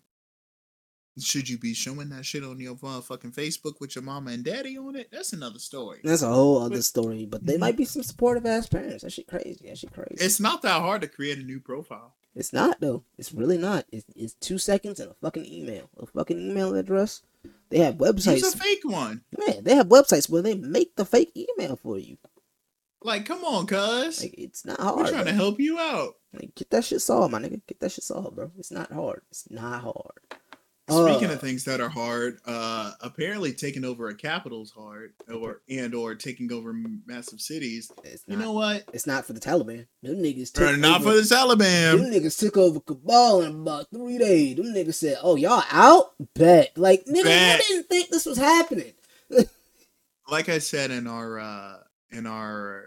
should 1.20 1.48
you 1.48 1.58
be 1.58 1.74
showing 1.74 2.10
that 2.10 2.26
shit 2.26 2.44
on 2.44 2.60
your 2.60 2.76
fucking 2.76 3.32
Facebook 3.32 3.80
with 3.80 3.96
your 3.96 4.04
mama 4.04 4.32
and 4.32 4.44
daddy 4.44 4.78
on 4.78 4.96
it? 4.96 5.10
That's 5.12 5.34
another 5.34 5.60
story. 5.60 6.00
That's 6.04 6.22
a 6.22 6.28
whole 6.28 6.62
other 6.62 6.82
story, 6.82 7.26
but 7.26 7.46
they 7.46 7.58
might 7.58 7.78
be 7.78 7.86
some 7.86 8.04
supportive 8.04 8.46
ass 8.46 8.68
parents. 8.68 9.04
That 9.04 9.14
shit 9.14 9.28
crazy. 9.28 9.68
That 9.68 9.78
shit 9.78 9.94
crazy. 9.94 10.18
It's 10.24 10.40
not 10.40 10.62
that 10.64 10.82
hard 10.82 11.02
to 11.02 11.08
create 11.08 11.38
a 11.38 11.44
new 11.44 11.60
profile. 11.60 12.16
It's 12.36 12.52
not 12.52 12.82
though. 12.82 13.04
It's 13.18 13.34
really 13.34 13.58
not. 13.58 13.86
It's, 13.92 14.06
it's 14.16 14.34
two 14.34 14.58
seconds 14.58 15.00
and 15.00 15.12
a 15.12 15.16
fucking 15.16 15.46
email, 15.46 15.90
a 15.98 16.06
fucking 16.06 16.40
email 16.40 16.76
address. 16.76 17.22
They 17.70 17.80
have 17.80 17.96
websites. 17.96 18.54
a 18.54 18.58
fake 18.58 18.84
one. 18.84 19.22
Man, 19.48 19.64
they 19.64 19.76
have 19.76 19.88
websites 19.88 20.30
where 20.30 20.42
they 20.42 20.56
make 20.56 20.96
the 20.96 21.06
fake 21.06 21.32
email 21.36 21.78
for 21.78 21.98
you. 21.98 22.18
Like, 23.02 23.26
come 23.26 23.44
on, 23.46 23.68
cuz. 23.68 24.22
Like 24.22 24.36
it's 24.38 24.66
not 24.66 24.80
hard. 24.80 24.98
We're 24.98 25.12
trying 25.12 25.26
to 25.26 25.34
help 25.34 25.60
you 25.60 25.80
out. 25.80 26.16
Like, 26.34 26.56
get 26.56 26.72
that 26.72 26.84
shit 26.84 27.02
solved, 27.02 27.32
my 27.32 27.40
nigga. 27.40 27.62
Get 27.68 27.80
that 27.80 27.92
shit 27.92 28.04
solved, 28.04 28.36
bro. 28.36 28.52
It's 28.58 28.72
not 28.72 28.92
hard. 28.92 29.22
It's 29.30 29.50
not 29.50 29.84
hard. 29.84 30.20
Speaking 30.88 31.32
Uh, 31.32 31.34
of 31.34 31.42
things 31.42 31.63
that 31.63 31.82
are 31.82 31.89
hard, 31.89 32.38
uh, 32.46 32.92
apparently 33.01 33.54
taking 33.54 33.84
over 33.84 34.08
a 34.10 34.13
capital's 34.15 34.70
hard, 34.70 35.13
or 35.34 35.62
and 35.68 35.96
or 35.96 36.13
taking 36.13 36.51
over 36.54 36.75
massive 37.08 37.42
cities. 37.42 37.92
You 38.27 38.36
not. 38.36 38.39
know 38.39 38.51
what? 38.54 38.84
it's 38.94 39.08
not 39.08 39.25
for 39.25 39.34
the 39.34 39.39
Taliban. 39.39 39.88
Them 40.04 40.18
niggas 40.18 40.51
took 40.54 40.77
not 40.77 41.01
over, 41.01 41.10
for 41.10 41.15
the 41.15 41.22
Taliban. 41.24 41.98
Them 41.98 42.12
niggas 42.12 42.38
took 42.38 42.56
over 42.56 42.80
Kabul 42.80 43.42
in 43.42 43.62
about 43.62 43.88
three 43.92 44.20
days. 44.20 44.58
Them 44.58 44.68
niggas 44.68 44.94
said, 44.94 45.18
"Oh, 45.24 45.36
y'all 45.36 45.63
out? 45.72 46.13
Bet." 46.36 46.77
Like, 46.77 47.06
nigga, 47.06 47.24
Bet. 47.24 47.60
I 47.62 47.63
didn't 47.68 47.88
think 47.89 48.10
this 48.10 48.27
was 48.27 48.38
happening. 48.38 48.94
Like 50.30 50.50
I 50.50 50.60
said 50.60 50.92
in 50.92 51.08
our 51.08 51.39
uh, 51.39 51.77
in 52.12 52.27
our 52.27 52.84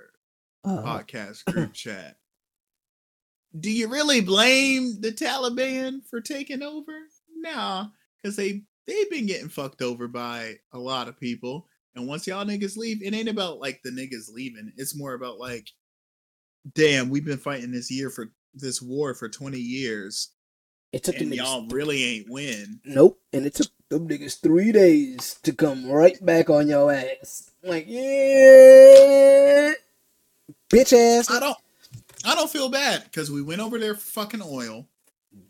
Uh, 0.65 0.83
podcast 0.85 1.45
group 1.47 1.73
chat, 1.73 2.17
do 3.59 3.71
you 3.73 3.89
really 3.89 4.21
blame 4.21 5.01
the 5.01 5.11
Taliban 5.13 6.05
for 6.09 6.21
taking 6.21 6.63
over? 6.63 6.93
Nah, 7.41 7.87
because 8.23 8.37
they 8.37 8.63
they've 8.87 9.11
been 9.11 9.27
getting 9.27 9.49
fucked 9.49 9.83
over 9.83 10.09
by 10.09 10.57
a 10.73 10.79
lot 10.79 11.09
of 11.09 11.19
people. 11.19 11.67
And 11.95 12.07
once 12.07 12.27
y'all 12.27 12.45
niggas 12.45 12.77
leave, 12.77 13.03
it 13.03 13.15
ain't 13.15 13.29
about 13.29 13.59
like 13.59 13.81
the 13.83 13.91
niggas 13.91 14.33
leaving. 14.33 14.73
It's 14.77 14.97
more 14.97 15.15
about 15.15 15.39
like, 15.39 15.69
damn, 16.75 17.09
we've 17.09 17.25
been 17.25 17.39
fighting 17.39 17.73
this 17.73 17.91
year 17.91 18.11
for 18.11 18.31
this 18.55 18.81
war 18.81 19.15
for 19.15 19.29
twenty 19.29 19.59
years, 19.59 20.31
it 20.93 21.05
took 21.05 21.17
and 21.21 21.35
y'all 21.35 21.67
really 21.69 22.03
ain't 22.03 22.31
win. 22.31 22.81
Nope. 22.85 23.21
And 23.33 23.45
it 23.45 23.55
took 23.55 23.69
them 23.91 24.09
niggas 24.09 24.41
three 24.41 24.73
days 24.73 25.39
to 25.43 25.53
come 25.53 25.91
right 25.91 26.17
back 26.25 26.49
on 26.49 26.69
your 26.69 26.91
ass. 26.93 27.51
Like, 27.63 27.85
yeah, 27.87 29.73
bitch 30.71 30.93
ass. 30.95 31.31
I 31.31 31.41
don't. 31.41 31.59
I 32.25 32.35
don't 32.35 32.51
feel 32.51 32.69
bad 32.69 33.05
because 33.05 33.31
we 33.31 33.43
went 33.43 33.61
over 33.61 33.79
there 33.79 33.95
for 33.95 34.01
fucking 34.23 34.43
oil. 34.43 34.87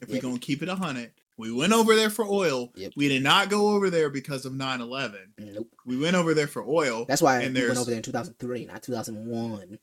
If 0.01 0.11
we're 0.11 0.21
gonna 0.21 0.39
keep 0.39 0.63
it 0.63 0.69
a 0.69 0.75
hundred, 0.75 1.13
we 1.39 1.53
went 1.53 1.73
over 1.73 1.95
there 1.95 2.11
for 2.11 2.25
oil. 2.25 2.73
Yep. 2.75 2.93
We 2.97 3.09
did 3.09 3.23
not 3.23 3.49
go 3.49 3.69
over 3.69 3.91
there 3.91 4.11
because 4.11 4.45
of 4.45 4.53
9-11. 4.53 5.15
Nope. 5.39 5.69
We 5.87 5.97
went 5.97 6.17
over 6.17 6.35
there 6.35 6.49
for 6.49 6.65
oil. 6.67 7.05
That's 7.07 7.23
why 7.23 7.41
And 7.43 7.55
we 7.55 7.67
went 7.67 7.79
over 7.79 7.91
there 7.91 7.97
in 7.97 8.03
2003, 8.03 8.67
not 8.67 8.83
2001. 8.83 9.79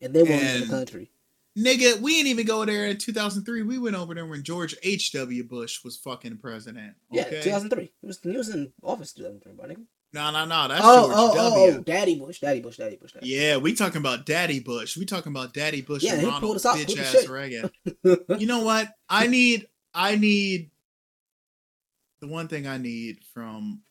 And 0.00 0.14
they 0.14 0.22
weren't 0.22 0.42
in 0.42 0.60
the 0.62 0.66
country. 0.68 1.10
Nigga, 1.58 2.00
we 2.00 2.14
didn't 2.14 2.28
even 2.28 2.46
go 2.46 2.64
there 2.64 2.86
in 2.86 2.98
2003. 2.98 3.62
We 3.62 3.78
went 3.78 3.94
over 3.94 4.14
there 4.14 4.26
when 4.26 4.42
George 4.42 4.74
H.W. 4.82 5.44
Bush 5.44 5.84
was 5.84 5.96
fucking 5.96 6.38
president. 6.38 6.94
Yeah, 7.10 7.24
2003. 7.28 7.92
He 8.00 8.06
was, 8.06 8.18
he 8.20 8.36
was 8.36 8.48
in 8.48 8.72
office 8.82 9.12
2003, 9.12 9.52
my 9.52 9.72
nigga. 9.72 9.86
No, 10.12 10.30
no, 10.30 10.44
no. 10.44 10.68
That's 10.68 10.80
Oh, 10.84 11.06
George 11.06 11.16
oh, 11.16 11.30
oh 11.32 11.50
W. 11.50 11.74
oh, 11.74 11.78
oh, 11.78 11.82
Daddy 11.82 12.18
Bush, 12.18 12.40
Daddy 12.40 12.60
Bush, 12.60 12.76
Daddy 12.76 12.96
Bush. 12.96 13.12
Daddy. 13.12 13.28
Yeah, 13.28 13.56
we 13.56 13.74
talking 13.74 13.98
about 13.98 14.26
Daddy 14.26 14.60
Bush. 14.60 14.96
We 14.96 15.04
talking 15.04 15.32
about 15.32 15.52
Daddy 15.52 15.82
Bush 15.82 16.04
Yeah, 16.04 16.14
and 16.14 16.22
Ronald 16.24 16.40
pulled 16.40 16.56
us 16.56 16.66
out 16.66 16.76
bitch 16.76 16.98
ass. 16.98 17.26
Reagan. 17.28 17.70
You 18.38 18.46
know 18.46 18.64
what? 18.64 18.88
I 19.08 19.26
need 19.26 19.66
I 19.92 20.16
need 20.16 20.70
the 22.24 22.32
one 22.32 22.48
thing 22.48 22.66
I 22.66 22.78
need 22.78 23.18
from 23.32 23.82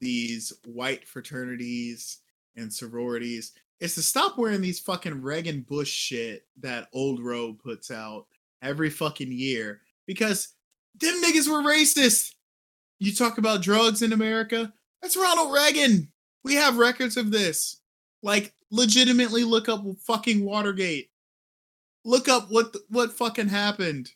these 0.00 0.52
white 0.66 1.06
fraternities 1.08 2.18
and 2.56 2.72
sororities 2.72 3.52
is 3.80 3.94
to 3.94 4.02
stop 4.02 4.36
wearing 4.36 4.60
these 4.60 4.80
fucking 4.80 5.22
Reagan 5.22 5.62
Bush 5.62 5.90
shit 5.90 6.46
that 6.60 6.88
Old 6.92 7.22
Row 7.22 7.54
puts 7.54 7.90
out 7.90 8.26
every 8.60 8.90
fucking 8.90 9.32
year 9.32 9.80
because 10.06 10.54
them 11.00 11.22
niggas 11.22 11.48
were 11.48 11.62
racist. 11.68 12.34
You 12.98 13.14
talk 13.14 13.38
about 13.38 13.62
drugs 13.62 14.02
in 14.02 14.12
America? 14.12 14.72
That's 15.00 15.16
Ronald 15.16 15.54
Reagan. 15.54 16.12
We 16.44 16.54
have 16.56 16.76
records 16.76 17.16
of 17.16 17.30
this. 17.30 17.80
Like 18.22 18.52
legitimately 18.70 19.44
look 19.44 19.68
up 19.68 19.84
fucking 20.06 20.44
Watergate. 20.44 21.10
Look 22.04 22.28
up 22.28 22.50
what 22.50 22.76
what 22.88 23.12
fucking 23.12 23.48
happened. 23.48 24.10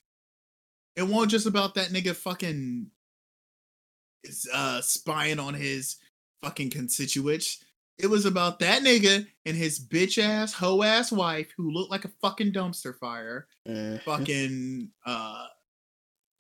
It 0.97 1.05
won't 1.05 1.31
just 1.31 1.47
about 1.47 1.75
that 1.75 1.89
nigga 1.89 2.15
fucking 2.15 2.91
uh 4.53 4.81
spying 4.81 5.39
on 5.39 5.55
his 5.55 5.97
fucking 6.43 6.71
constituents. 6.71 7.65
It 7.99 8.09
was 8.09 8.27
about 8.27 8.59
that 8.59 8.83
nigga 8.83 9.27
and 9.47 9.57
his 9.57 9.81
bitch 9.81 10.23
ass 10.23 10.53
hoe 10.53 10.83
ass 10.83 11.11
wife 11.11 11.53
who 11.57 11.71
looked 11.71 11.91
like 11.91 12.05
a 12.05 12.13
fucking 12.21 12.53
dumpster 12.53 12.97
fire. 12.99 13.47
Mhm. 13.67 14.03
Fucking 14.03 14.91
uh 15.05 15.47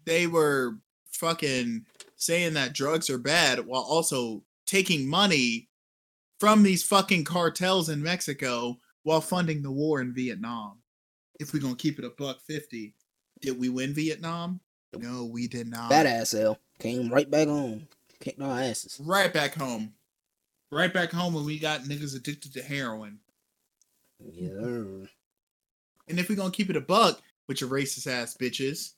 they 0.04 0.26
were 0.26 0.78
fucking 1.12 1.86
saying 2.16 2.54
that 2.54 2.72
drugs 2.74 3.08
are 3.10 3.18
bad 3.18 3.66
while 3.66 3.82
also 3.82 4.44
taking 4.66 5.08
money 5.08 5.68
from 6.38 6.62
these 6.62 6.82
fucking 6.82 7.24
cartels 7.24 7.88
in 7.88 8.02
Mexico 8.02 8.78
while 9.04 9.20
funding 9.20 9.62
the 9.62 9.70
war 9.70 10.00
in 10.00 10.12
Vietnam. 10.12 10.82
If 11.40 11.52
we're 11.54 11.62
gonna 11.62 11.76
keep 11.76 11.98
it 11.98 12.04
a 12.04 12.10
buck 12.10 12.40
fifty, 12.46 12.94
did 13.40 13.58
we 13.58 13.68
win 13.68 13.94
Vietnam? 13.94 14.60
No, 14.96 15.24
we 15.24 15.46
did 15.48 15.68
not. 15.68 15.90
Badass 15.90 16.38
L 16.38 16.58
came 16.78 17.12
right 17.12 17.30
back 17.30 17.48
home, 17.48 17.88
kicked 18.20 18.40
our 18.40 18.60
asses. 18.60 19.00
Right 19.04 19.32
back 19.32 19.54
home. 19.54 19.92
Right 20.70 20.92
back 20.92 21.12
home 21.12 21.34
when 21.34 21.44
we 21.44 21.58
got 21.58 21.82
niggas 21.82 22.16
addicted 22.16 22.52
to 22.54 22.62
heroin. 22.62 23.20
Yeah. 24.20 25.06
And 26.08 26.18
if 26.18 26.28
we're 26.28 26.36
gonna 26.36 26.50
keep 26.50 26.70
it 26.70 26.76
a 26.76 26.80
buck 26.80 27.20
with 27.48 27.60
your 27.60 27.70
racist 27.70 28.06
ass 28.06 28.36
bitches, 28.40 28.92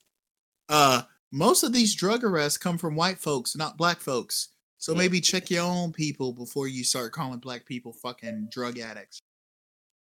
uh, 0.67 1.03
most 1.31 1.63
of 1.63 1.73
these 1.73 1.95
drug 1.95 2.23
arrests 2.23 2.57
come 2.57 2.77
from 2.77 2.95
white 2.95 3.19
folks, 3.19 3.55
not 3.55 3.77
black 3.77 3.99
folks. 3.99 4.49
So 4.77 4.95
maybe 4.95 5.19
check 5.19 5.49
your 5.51 5.65
own 5.65 5.91
people 5.91 6.31
before 6.31 6.67
you 6.67 6.85
start 6.85 7.11
calling 7.11 7.39
black 7.39 7.65
people 7.65 7.91
fucking 7.91 8.47
drug 8.49 8.79
addicts. 8.79 9.19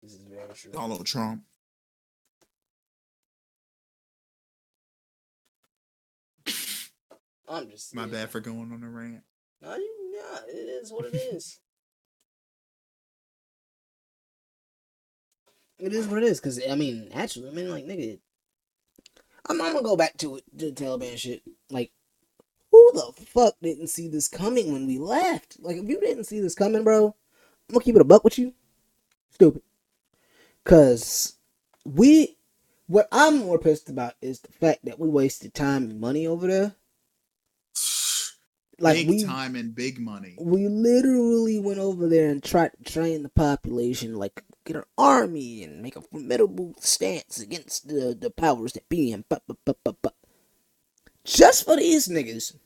This 0.03 0.13
is 0.13 0.23
very 0.23 0.53
true. 0.55 0.73
Donald 0.73 1.07
Trump. 1.07 1.43
I'm 7.51 7.69
just 7.69 7.95
My 7.95 8.05
yeah. 8.05 8.13
bad 8.13 8.31
for 8.31 8.41
going 8.41 8.73
on 8.73 8.83
a 8.83 8.89
rant. 8.89 9.23
No, 9.61 9.75
you, 9.75 10.13
nah, 10.13 10.39
it 10.49 10.69
is 10.83 10.93
what 10.93 11.07
it 11.07 11.15
is. 11.15 11.59
it 15.81 15.93
is 15.93 16.07
what 16.07 16.23
it 16.23 16.27
is. 16.27 16.41
Cause 16.41 16.61
I 16.69 16.75
mean, 16.75 17.09
actually, 17.15 17.49
I 17.49 17.53
mean, 17.53 17.71
like, 17.71 17.87
nigga, 17.87 18.19
I'm, 19.49 19.61
I'm 19.61 19.73
gonna 19.73 19.85
go 19.85 19.97
back 19.97 20.17
to 20.19 20.37
it, 20.37 20.45
to 20.59 20.67
the 20.67 20.73
Taliban 20.73 21.17
shit. 21.17 21.43
Like, 21.71 21.91
who 22.71 22.91
the 22.95 23.25
fuck 23.25 23.55
didn't 23.63 23.89
see 23.89 24.09
this 24.09 24.29
coming 24.29 24.73
when 24.73 24.87
we 24.87 24.99
left? 24.99 25.57
Like, 25.61 25.77
if 25.77 25.89
you 25.89 26.01
didn't 26.01 26.25
see 26.25 26.41
this 26.41 26.55
coming, 26.55 26.85
bro, 26.85 27.07
I'm 27.07 27.73
gonna 27.73 27.85
keep 27.85 27.97
it 27.97 28.03
a 28.03 28.05
buck 28.05 28.25
with 28.25 28.39
you. 28.39 28.53
Stupid. 29.31 29.63
Cause 30.65 31.35
we, 31.85 32.37
what 32.87 33.09
I'm 33.11 33.39
more 33.39 33.59
pissed 33.59 33.89
about 33.89 34.15
is 34.21 34.41
the 34.41 34.53
fact 34.53 34.85
that 34.85 34.99
we 34.99 35.09
wasted 35.09 35.55
time 35.55 35.85
and 35.91 36.01
money 36.01 36.27
over 36.27 36.47
there. 36.47 36.75
Like 38.81 38.97
big 38.97 39.09
we 39.09 39.25
time 39.25 39.57
and 39.57 39.75
big 39.75 40.01
money. 40.01 40.37
we 40.41 40.67
literally 40.67 41.59
went 41.59 41.79
over 41.79 42.09
there 42.09 42.31
and 42.31 42.43
tried 42.43 42.71
to 42.79 42.91
train 42.91 43.23
the 43.23 43.29
population, 43.29 44.15
like 44.17 44.43
get 44.65 44.77
an 44.77 44.85
army 44.97 45.63
and 45.63 45.83
make 45.83 45.97
a 45.97 46.01
formidable 46.01 46.75
stance 46.81 47.39
against 47.39 47.89
the, 47.89 48.17
the 48.19 48.31
powers 48.31 48.73
that 48.73 48.89
be. 48.89 49.13
And 49.13 49.25
but, 49.29 49.43
but, 49.47 49.59
but, 49.67 49.77
but, 49.85 49.97
but. 50.01 50.15
just 51.25 51.67
for 51.67 51.77
these 51.77 52.09
niggas, 52.09 52.57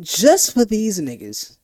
just 0.00 0.54
for 0.54 0.64
these 0.64 0.98
niggas 0.98 1.58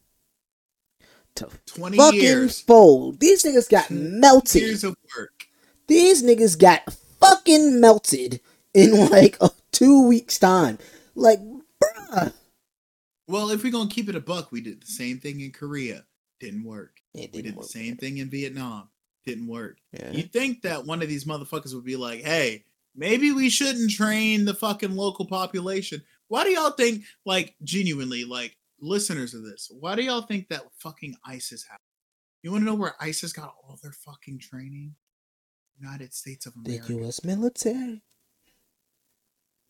to 1.37 1.49
20 1.66 1.97
fucking 1.97 2.21
years. 2.21 2.61
fold. 2.61 3.18
These 3.21 3.44
niggas 3.44 3.71
got 3.71 3.90
melted. 3.90 4.62
Years 4.62 4.85
of 4.85 4.97
work. 5.16 5.47
These 5.87 6.23
niggas 6.23 6.59
got 6.59 6.92
fucking 7.21 7.80
melted 7.80 8.40
in 8.75 9.09
like 9.11 9.37
a 9.40 9.50
two 9.71 10.06
weeks 10.06 10.38
time. 10.38 10.78
Like, 11.14 11.40
bruh. 11.82 12.32
Well, 13.29 13.50
if 13.50 13.62
we're 13.62 13.73
gonna 13.73 13.88
keep 13.91 14.09
it 14.09 14.17
a 14.17 14.21
buck, 14.21 14.52
we 14.52 14.61
did 14.61 14.83
the 14.83 14.87
same 14.87 15.19
thing 15.19 15.41
in 15.41 15.52
Korea. 15.52 16.05
Didn't 16.41 16.64
work. 16.64 17.00
It 17.14 17.33
We 17.33 17.43
didn't 17.43 17.45
did 17.45 17.52
the 17.55 17.59
work. 17.59 17.67
same 17.69 17.97
thing 17.97 18.19
in 18.19 18.29
Vietnam. 18.31 18.88
Didn't 19.25 19.47
work. 19.47 19.79
Yeah. 19.93 20.11
You'd 20.11 20.33
think 20.33 20.62
that 20.62 20.85
one 20.85 21.02
of 21.02 21.09
these 21.09 21.25
motherfuckers 21.25 21.75
would 21.75 21.85
be 21.85 21.95
like, 21.97 22.23
hey, 22.23 22.64
maybe 22.97 23.31
we 23.31 23.49
shouldn't 23.49 23.93
train 23.93 24.45
the 24.45 24.55
fucking 24.55 24.97
local 24.97 25.25
population. 25.26 26.02
Why 26.29 26.43
do 26.45 26.50
y'all 26.50 26.73
think, 26.73 27.05
like, 27.25 27.55
genuinely, 27.62 28.25
like, 28.25 28.57
listeners 28.81 29.35
of 29.35 29.45
this, 29.45 29.71
why 29.79 29.95
do 29.95 30.02
y'all 30.02 30.23
think 30.23 30.49
that 30.49 30.62
fucking 30.79 31.14
ISIS 31.25 31.62
happened? 31.62 31.79
You 32.43 32.50
want 32.50 32.62
to 32.62 32.67
know 32.67 32.75
where 32.75 32.95
ISIS 33.00 33.33
got 33.33 33.55
all 33.62 33.79
their 33.81 33.93
fucking 33.93 34.41
training? 34.41 34.97
United 35.79 36.12
States 36.12 36.47
of 36.47 36.55
America. 36.57 36.88
The. 36.88 36.95
U.S. 36.99 37.23
military. 37.25 38.02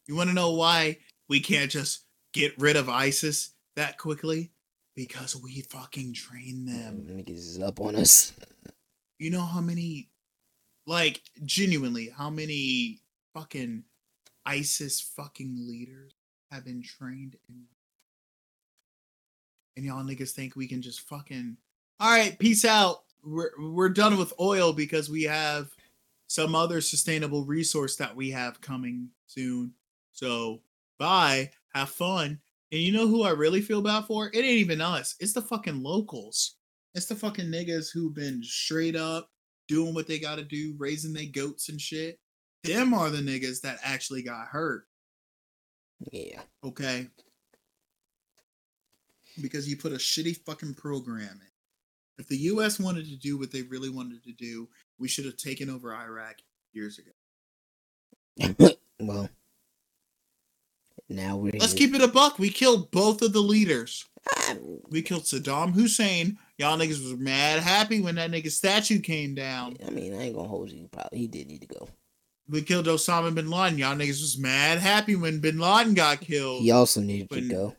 You 0.06 0.16
want 0.16 0.30
to 0.30 0.34
know 0.34 0.52
why 0.52 0.98
we 1.28 1.40
can't 1.40 1.70
just 1.70 2.04
get 2.32 2.58
rid 2.58 2.76
of 2.76 2.88
ISIS 2.88 3.52
that 3.76 3.98
quickly? 3.98 4.52
Because 4.94 5.36
we 5.36 5.62
fucking 5.62 6.12
train 6.14 6.66
them. 6.66 7.06
Them 7.06 7.18
niggas 7.18 7.38
is 7.38 7.60
up 7.60 7.80
on 7.80 7.96
us. 7.96 8.32
You 9.18 9.30
know 9.30 9.40
how 9.40 9.60
many, 9.60 10.10
like, 10.86 11.22
genuinely, 11.44 12.10
how 12.14 12.28
many 12.28 13.00
fucking 13.34 13.84
ISIS 14.44 15.00
fucking 15.00 15.66
leaders 15.68 16.12
have 16.50 16.64
been 16.64 16.82
trained 16.82 17.36
in. 17.48 17.64
And 19.76 19.86
y'all 19.86 20.04
niggas 20.04 20.32
think 20.32 20.54
we 20.54 20.68
can 20.68 20.82
just 20.82 21.00
fucking. 21.00 21.56
All 21.98 22.10
right, 22.10 22.38
peace 22.38 22.64
out. 22.64 23.04
We're, 23.24 23.52
we're 23.58 23.88
done 23.88 24.18
with 24.18 24.34
oil 24.38 24.72
because 24.72 25.08
we 25.08 25.22
have 25.24 25.70
some 26.26 26.54
other 26.54 26.80
sustainable 26.80 27.44
resource 27.44 27.96
that 27.96 28.14
we 28.14 28.30
have 28.30 28.60
coming 28.60 29.08
soon. 29.26 29.72
So, 30.12 30.60
bye. 30.98 31.50
Have 31.74 31.90
fun. 31.90 32.38
And 32.70 32.80
you 32.80 32.92
know 32.92 33.06
who 33.06 33.22
I 33.22 33.30
really 33.30 33.60
feel 33.60 33.82
bad 33.82 34.04
for? 34.06 34.28
It 34.28 34.38
ain't 34.38 34.46
even 34.46 34.80
us. 34.80 35.14
It's 35.20 35.34
the 35.34 35.42
fucking 35.42 35.82
locals. 35.82 36.56
It's 36.94 37.06
the 37.06 37.14
fucking 37.14 37.46
niggas 37.46 37.88
who've 37.92 38.14
been 38.14 38.42
straight 38.42 38.96
up 38.96 39.28
doing 39.68 39.94
what 39.94 40.06
they 40.06 40.18
got 40.18 40.36
to 40.36 40.44
do, 40.44 40.74
raising 40.78 41.12
their 41.12 41.26
goats 41.26 41.68
and 41.68 41.80
shit. 41.80 42.18
Them 42.64 42.94
are 42.94 43.10
the 43.10 43.18
niggas 43.18 43.60
that 43.62 43.78
actually 43.82 44.22
got 44.22 44.46
hurt. 44.46 44.84
Yeah. 46.10 46.40
Okay. 46.64 47.08
Because 49.40 49.68
you 49.68 49.76
put 49.76 49.92
a 49.92 49.96
shitty 49.96 50.38
fucking 50.44 50.74
program 50.74 51.40
in. 51.40 51.52
If 52.18 52.28
the 52.28 52.36
US 52.36 52.78
wanted 52.78 53.06
to 53.06 53.16
do 53.16 53.38
what 53.38 53.50
they 53.50 53.62
really 53.62 53.88
wanted 53.88 54.22
to 54.24 54.32
do, 54.32 54.68
we 54.98 55.08
should 55.08 55.24
have 55.24 55.36
taken 55.36 55.70
over 55.70 55.94
Iraq 55.94 56.36
years 56.72 56.98
ago. 56.98 57.10
well, 59.00 59.28
now 61.12 61.36
we're. 61.36 61.52
Let's 61.58 61.74
keep 61.74 61.94
it 61.94 62.02
a 62.02 62.08
buck. 62.08 62.38
We 62.38 62.50
killed 62.50 62.90
both 62.90 63.22
of 63.22 63.32
the 63.32 63.40
leaders. 63.40 64.04
Ah, 64.36 64.54
We 64.90 65.02
killed 65.02 65.24
Saddam 65.24 65.72
Hussein. 65.72 66.38
Y'all 66.58 66.78
niggas 66.78 67.02
was 67.02 67.14
mad 67.16 67.60
happy 67.60 68.00
when 68.00 68.14
that 68.16 68.30
nigga 68.30 68.50
statue 68.50 69.00
came 69.00 69.34
down. 69.34 69.76
I 69.86 69.90
mean, 69.90 70.14
I 70.14 70.22
ain't 70.24 70.36
gonna 70.36 70.48
hold 70.48 70.70
you. 70.70 70.88
Probably 70.92 71.18
he 71.18 71.26
did 71.26 71.48
need 71.48 71.60
to 71.62 71.66
go. 71.66 71.88
we 72.48 72.62
killed 72.62 72.86
Osama 72.86 73.34
bin 73.34 73.50
Laden. 73.50 73.78
Y'all 73.78 73.96
niggas 73.96 74.20
was 74.20 74.38
mad 74.38 74.78
happy 74.78 75.16
when 75.16 75.40
bin 75.40 75.58
Laden 75.58 75.94
got 75.94 76.20
killed. 76.20 76.62
He 76.62 76.70
also 76.70 77.00
needed 77.00 77.30
When- 77.30 77.48
to 77.48 77.54
go. 77.54 77.76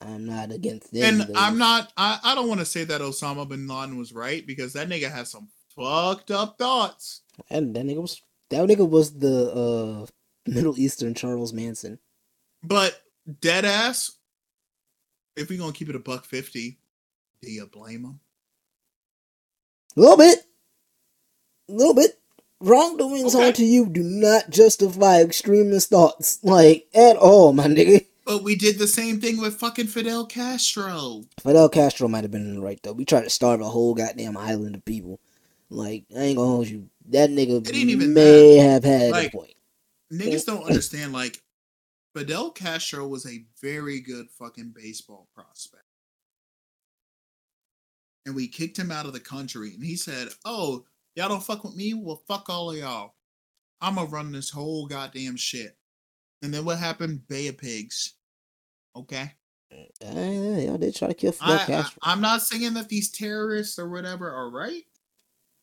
I'm 0.00 0.24
not 0.26 0.50
against 0.50 0.92
it. 0.92 1.02
and 1.04 1.30
I'm 1.36 1.58
not. 1.58 1.92
I, 1.96 2.18
I 2.24 2.34
don't 2.34 2.48
want 2.48 2.58
to 2.60 2.66
say 2.66 2.82
that 2.84 3.00
Osama 3.00 3.48
bin 3.48 3.68
Laden 3.68 3.96
was 3.96 4.12
right 4.12 4.44
because 4.44 4.72
that 4.72 4.88
nigga 4.88 5.10
has 5.10 5.30
some 5.30 5.48
fucked 5.76 6.30
up 6.32 6.58
thoughts. 6.58 7.22
And 7.50 7.74
that 7.76 7.84
nigga 7.86 8.00
was 8.00 8.20
that 8.50 8.66
nigga 8.68 8.88
was 8.88 9.12
the 9.12 9.52
uh 9.52 10.06
Middle 10.46 10.78
Eastern 10.78 11.14
Charles 11.14 11.52
Manson. 11.52 11.98
But 12.62 13.00
dead 13.40 13.64
ass. 13.64 14.12
If 15.36 15.48
we 15.48 15.56
gonna 15.56 15.72
keep 15.72 15.88
it 15.88 15.96
a 15.96 16.00
buck 16.00 16.24
fifty, 16.24 16.78
do 17.40 17.50
you 17.50 17.66
blame 17.66 18.04
him? 18.04 18.20
A 19.96 20.00
little 20.00 20.16
bit. 20.16 20.44
A 21.68 21.72
little 21.72 21.94
bit. 21.94 22.18
Wrongdoings 22.60 23.34
Okay. 23.34 23.46
onto 23.48 23.62
you 23.64 23.86
do 23.88 24.02
not 24.02 24.50
justify 24.50 25.20
extremist 25.20 25.88
thoughts. 25.90 26.38
Like, 26.44 26.86
at 26.94 27.16
all, 27.16 27.52
my 27.52 27.66
nigga. 27.66 28.06
But 28.24 28.44
we 28.44 28.54
did 28.54 28.78
the 28.78 28.86
same 28.86 29.20
thing 29.20 29.40
with 29.40 29.56
fucking 29.58 29.88
Fidel 29.88 30.26
Castro. 30.26 31.22
Fidel 31.42 31.68
Castro 31.68 32.06
might 32.06 32.22
have 32.22 32.30
been 32.30 32.46
in 32.46 32.54
the 32.54 32.60
right, 32.60 32.78
though. 32.82 32.92
We 32.92 33.04
tried 33.04 33.24
to 33.24 33.30
starve 33.30 33.60
a 33.60 33.68
whole 33.68 33.94
goddamn 33.94 34.36
island 34.36 34.76
of 34.76 34.84
people. 34.84 35.18
Like, 35.70 36.04
I 36.14 36.20
ain't 36.20 36.36
gonna 36.36 36.48
hold 36.48 36.68
you. 36.68 36.88
That 37.08 37.30
nigga 37.30 37.66
It 37.68 37.74
ain't 37.74 37.90
even 37.90 38.14
may 38.14 38.56
have 38.58 38.84
had 38.84 39.10
Like- 39.10 39.28
a 39.34 39.36
point. 39.36 39.54
Niggas 40.12 40.44
don't 40.44 40.64
understand. 40.66 41.12
Like 41.12 41.40
Fidel 42.14 42.50
Castro 42.50 43.06
was 43.06 43.26
a 43.26 43.44
very 43.60 44.00
good 44.00 44.26
fucking 44.30 44.72
baseball 44.74 45.28
prospect. 45.34 45.84
And 48.26 48.34
we 48.34 48.46
kicked 48.46 48.78
him 48.78 48.92
out 48.92 49.06
of 49.06 49.12
the 49.12 49.20
country. 49.20 49.74
And 49.74 49.84
he 49.84 49.96
said, 49.96 50.28
Oh, 50.44 50.84
y'all 51.16 51.28
don't 51.28 51.42
fuck 51.42 51.64
with 51.64 51.74
me? 51.74 51.94
Well, 51.94 52.22
fuck 52.28 52.48
all 52.48 52.70
of 52.70 52.76
y'all. 52.76 53.14
I'm 53.80 53.96
gonna 53.96 54.08
run 54.08 54.32
this 54.32 54.50
whole 54.50 54.86
goddamn 54.86 55.36
shit. 55.36 55.76
And 56.42 56.52
then 56.52 56.64
what 56.64 56.78
happened? 56.78 57.26
Bay 57.28 57.48
of 57.48 57.58
Pigs. 57.58 58.14
Okay. 58.94 59.32
Uh, 60.04 60.20
y'all 60.20 60.76
did 60.76 60.94
try 60.94 61.08
to 61.08 61.14
kill 61.14 61.32
Fidel 61.32 61.58
I, 61.58 61.62
I, 61.62 61.66
Castro. 61.66 61.98
I'm 62.02 62.20
not 62.20 62.42
saying 62.42 62.74
that 62.74 62.88
these 62.88 63.10
terrorists 63.10 63.78
or 63.78 63.88
whatever 63.88 64.30
are 64.30 64.50
right, 64.50 64.82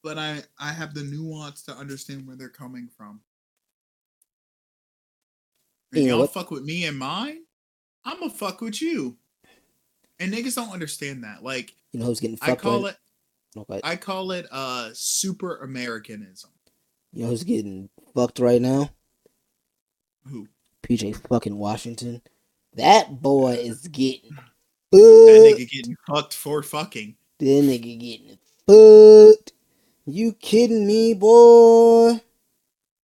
but 0.03 0.17
I, 0.17 0.41
I 0.57 0.71
have 0.73 0.93
the 0.93 1.03
nuance 1.03 1.61
to 1.63 1.73
understand 1.73 2.25
where 2.25 2.35
they're 2.35 2.49
coming 2.49 2.89
from. 2.97 3.21
If 5.91 5.97
You 5.97 6.03
know 6.03 6.09
y'all 6.09 6.19
what? 6.21 6.33
fuck 6.33 6.51
with 6.51 6.63
me 6.63 6.85
and 6.85 6.97
mine, 6.97 7.39
I'm 8.05 8.19
gonna 8.19 8.31
fuck 8.31 8.61
with 8.61 8.81
you. 8.81 9.17
And 10.19 10.33
niggas 10.33 10.55
don't 10.55 10.71
understand 10.71 11.23
that. 11.23 11.43
Like 11.43 11.73
you 11.91 11.99
know 11.99 12.05
who's 12.05 12.19
getting 12.19 12.37
fucked 12.37 12.51
I 12.51 12.55
call 12.55 12.83
right? 12.83 12.93
it 12.93 12.97
Okay. 13.57 13.81
I 13.83 13.95
call 13.95 14.31
it 14.31 14.45
uh 14.51 14.89
super 14.93 15.57
Americanism. 15.57 16.51
You 17.11 17.23
know 17.23 17.29
who's 17.29 17.43
getting 17.43 17.89
fucked 18.13 18.39
right 18.39 18.61
now? 18.61 18.91
Who? 20.27 20.47
PJ 20.83 21.27
fucking 21.27 21.55
Washington. 21.57 22.21
That 22.75 23.21
boy 23.21 23.53
is 23.53 23.87
getting 23.87 24.35
fucked. 24.35 24.45
That 24.91 25.55
nigga 25.57 25.69
getting 25.69 25.95
fucked 26.07 26.33
for 26.33 26.61
fucking. 26.61 27.15
That 27.39 27.45
nigga 27.45 27.99
getting 27.99 28.37
fucked. 28.67 29.53
You 30.05 30.33
kidding 30.33 30.85
me, 30.85 31.13
boy? 31.15 32.21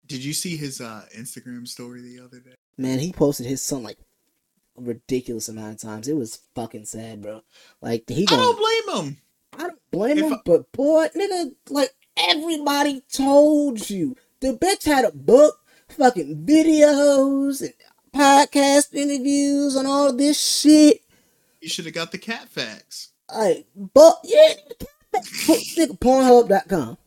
Did 0.05 0.23
you 0.23 0.33
see 0.33 0.55
his 0.55 0.81
uh 0.81 1.05
Instagram 1.17 1.67
story 1.67 2.01
the 2.01 2.23
other 2.23 2.39
day? 2.39 2.55
Man, 2.77 3.00
he 3.00 3.12
posted 3.13 3.46
his 3.46 3.62
son 3.62 3.84
like 3.84 3.98
a 4.77 4.82
ridiculous 4.82 5.48
amount 5.48 5.75
of 5.75 5.82
times. 5.89 6.08
It 6.08 6.15
was 6.15 6.39
fucking 6.55 6.86
sad, 6.86 7.22
bro. 7.22 7.41
Like 7.82 8.03
he 8.10 8.24
I 8.29 8.36
don't 8.36 8.58
blame 8.88 9.05
him. 9.05 9.17
I 9.58 9.62
don't 9.67 9.91
blame 9.91 10.17
If 10.17 10.25
him, 10.25 10.34
I- 10.34 10.41
but 10.46 10.72
boy, 10.74 11.08
nigga, 11.15 11.53
like 11.70 11.91
everybody 12.17 13.01
told 13.12 13.89
you, 13.89 14.15
the 14.41 14.53
bitch 14.53 14.84
had 14.86 15.05
a 15.05 15.12
book, 15.12 15.60
fucking 15.89 16.46
videos 16.46 17.62
and 17.62 17.74
podcast 18.13 18.94
interviews 18.94 19.75
and 19.75 19.88
all 19.88 20.12
this 20.13 20.39
shit. 20.39 21.01
You 21.62 21.70
should 21.70 21.86
have 21.86 21.94
got 21.94 22.12
the 22.12 22.17
cat 22.17 22.50
facts. 22.50 23.12
Like, 23.34 23.65
but 23.75 24.17
yeah, 24.24 24.53
nigga, 25.15 25.98
Pornhub.com. 25.98 26.98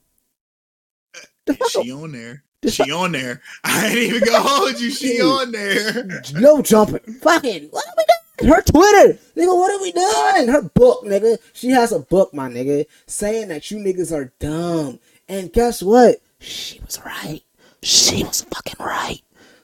The 1.44 1.54
fuck 1.54 1.70
She 1.70 1.92
on 1.92 2.12
there. 2.12 2.44
She 2.66 2.90
on 2.90 3.12
there. 3.12 3.40
I 3.64 3.86
ain't 3.86 3.96
even 3.98 4.24
gonna 4.24 4.40
hold 4.40 4.80
you. 4.80 4.90
She 4.90 5.20
on 5.20 5.52
there. 5.52 6.08
No 6.34 6.60
jumping. 6.62 7.14
Fucking, 7.20 7.68
what 7.70 7.84
are 7.86 7.94
we 7.96 8.04
doing? 8.04 8.52
Her 8.54 8.62
Twitter. 8.62 9.18
Nigga, 9.36 9.56
what 9.56 9.72
are 9.72 9.82
we 9.82 9.92
doing? 9.92 10.48
Her 10.48 10.62
book, 10.74 11.04
nigga. 11.04 11.38
She 11.52 11.70
has 11.70 11.92
a 11.92 11.98
book, 12.00 12.32
my 12.34 12.48
nigga, 12.48 12.86
saying 13.06 13.48
that 13.48 13.70
you 13.70 13.78
niggas 13.78 14.12
are 14.12 14.32
dumb. 14.38 14.98
And 15.28 15.52
guess 15.52 15.82
what? 15.82 16.16
She 16.40 16.80
was 16.80 17.00
right. 17.04 17.42
She 17.82 18.24
was 18.24 18.42
fucking 18.42 18.84
right. 18.84 19.20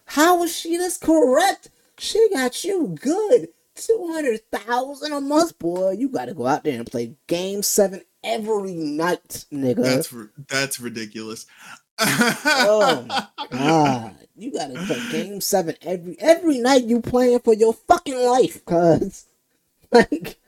How 0.06 0.38
was 0.38 0.56
she 0.56 0.76
this 0.76 0.96
correct? 0.98 1.70
She 1.98 2.28
got 2.32 2.64
you 2.64 2.96
good. 3.00 3.48
200,000 3.76 5.12
a 5.12 5.20
month, 5.20 5.58
boy. 5.58 5.92
You 5.92 6.08
gotta 6.08 6.34
go 6.34 6.46
out 6.46 6.64
there 6.64 6.78
and 6.78 6.86
play 6.86 7.14
game 7.26 7.62
seven 7.62 8.02
every 8.22 8.74
night, 8.74 9.44
nigga. 9.52 9.82
That's 9.82 10.14
that's 10.48 10.80
ridiculous. 10.80 11.46
Oh 11.98 13.04
my 13.08 13.26
God, 13.50 14.16
you 14.36 14.52
gotta 14.52 14.74
play 14.74 15.00
game 15.10 15.40
seven 15.40 15.76
every 15.82 16.16
every 16.20 16.58
night. 16.58 16.84
You 16.84 17.00
playing 17.00 17.40
for 17.40 17.54
your 17.54 17.72
fucking 17.72 18.18
life, 18.18 18.64
cause 18.64 19.26
like 19.92 20.38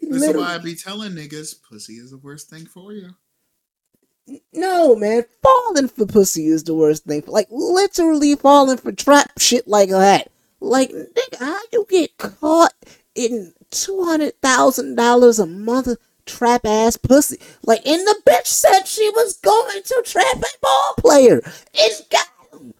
This 0.00 0.22
is 0.22 0.36
why 0.36 0.54
I 0.54 0.58
be 0.58 0.74
telling 0.74 1.12
niggas, 1.12 1.56
pussy 1.62 1.94
is 1.94 2.10
the 2.10 2.18
worst 2.18 2.48
thing 2.50 2.66
for 2.66 2.92
you. 2.92 3.10
no 4.52 4.96
man, 4.96 5.24
falling 5.42 5.88
for 5.88 6.06
pussy 6.06 6.46
is 6.46 6.64
the 6.64 6.74
worst 6.74 7.04
thing. 7.04 7.22
Like 7.26 7.48
literally 7.50 8.36
falling 8.36 8.78
for 8.78 8.92
trap 8.92 9.38
shit 9.38 9.68
like 9.68 9.90
that. 9.90 10.30
Like 10.60 10.90
nigga, 10.90 11.38
how 11.38 11.58
you 11.72 11.86
get 11.88 12.16
caught 12.18 12.74
in 13.14 13.52
two 13.70 14.04
hundred 14.04 14.40
thousand 14.40 14.94
dollars 14.94 15.38
a 15.38 15.46
month 15.46 15.96
trap 16.26 16.64
ass 16.64 16.96
pussy? 16.96 17.38
Like, 17.64 17.86
and 17.86 18.00
the 18.06 18.20
bitch 18.26 18.46
said 18.46 18.84
she 18.84 19.08
was 19.10 19.36
going 19.38 19.82
to 19.82 20.02
trap 20.04 20.36
a 20.36 20.58
ball 20.62 20.94
player. 20.98 21.42
It's 21.74 22.02
got 22.08 22.26
him. 22.52 22.74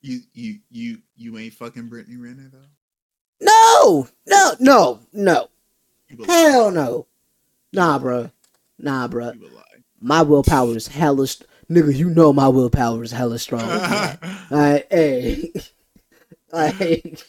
You 0.00 0.20
you 0.32 0.58
you 0.70 0.98
you 1.16 1.38
ain't 1.38 1.54
fucking 1.54 1.88
Brittany 1.88 2.16
Renner 2.16 2.50
though. 2.52 2.58
No, 3.40 4.08
no, 4.26 4.52
no, 4.60 5.00
no. 5.12 5.48
Hell 6.26 6.70
no. 6.70 7.06
Nah, 7.72 7.98
bro. 7.98 8.30
Nah, 8.78 9.08
bruh. 9.08 9.34
You 9.34 9.40
will 9.40 9.50
lie. 9.50 9.62
My 10.00 10.22
willpower 10.22 10.76
is 10.76 10.88
hella. 10.88 11.26
St- 11.26 11.48
Nigga, 11.70 11.94
you 11.94 12.08
know 12.08 12.32
my 12.32 12.48
willpower 12.48 13.02
is 13.02 13.12
hella 13.12 13.38
strong. 13.38 13.62
Alright, 14.50 14.86
hey. 14.90 15.52
like, 16.52 17.22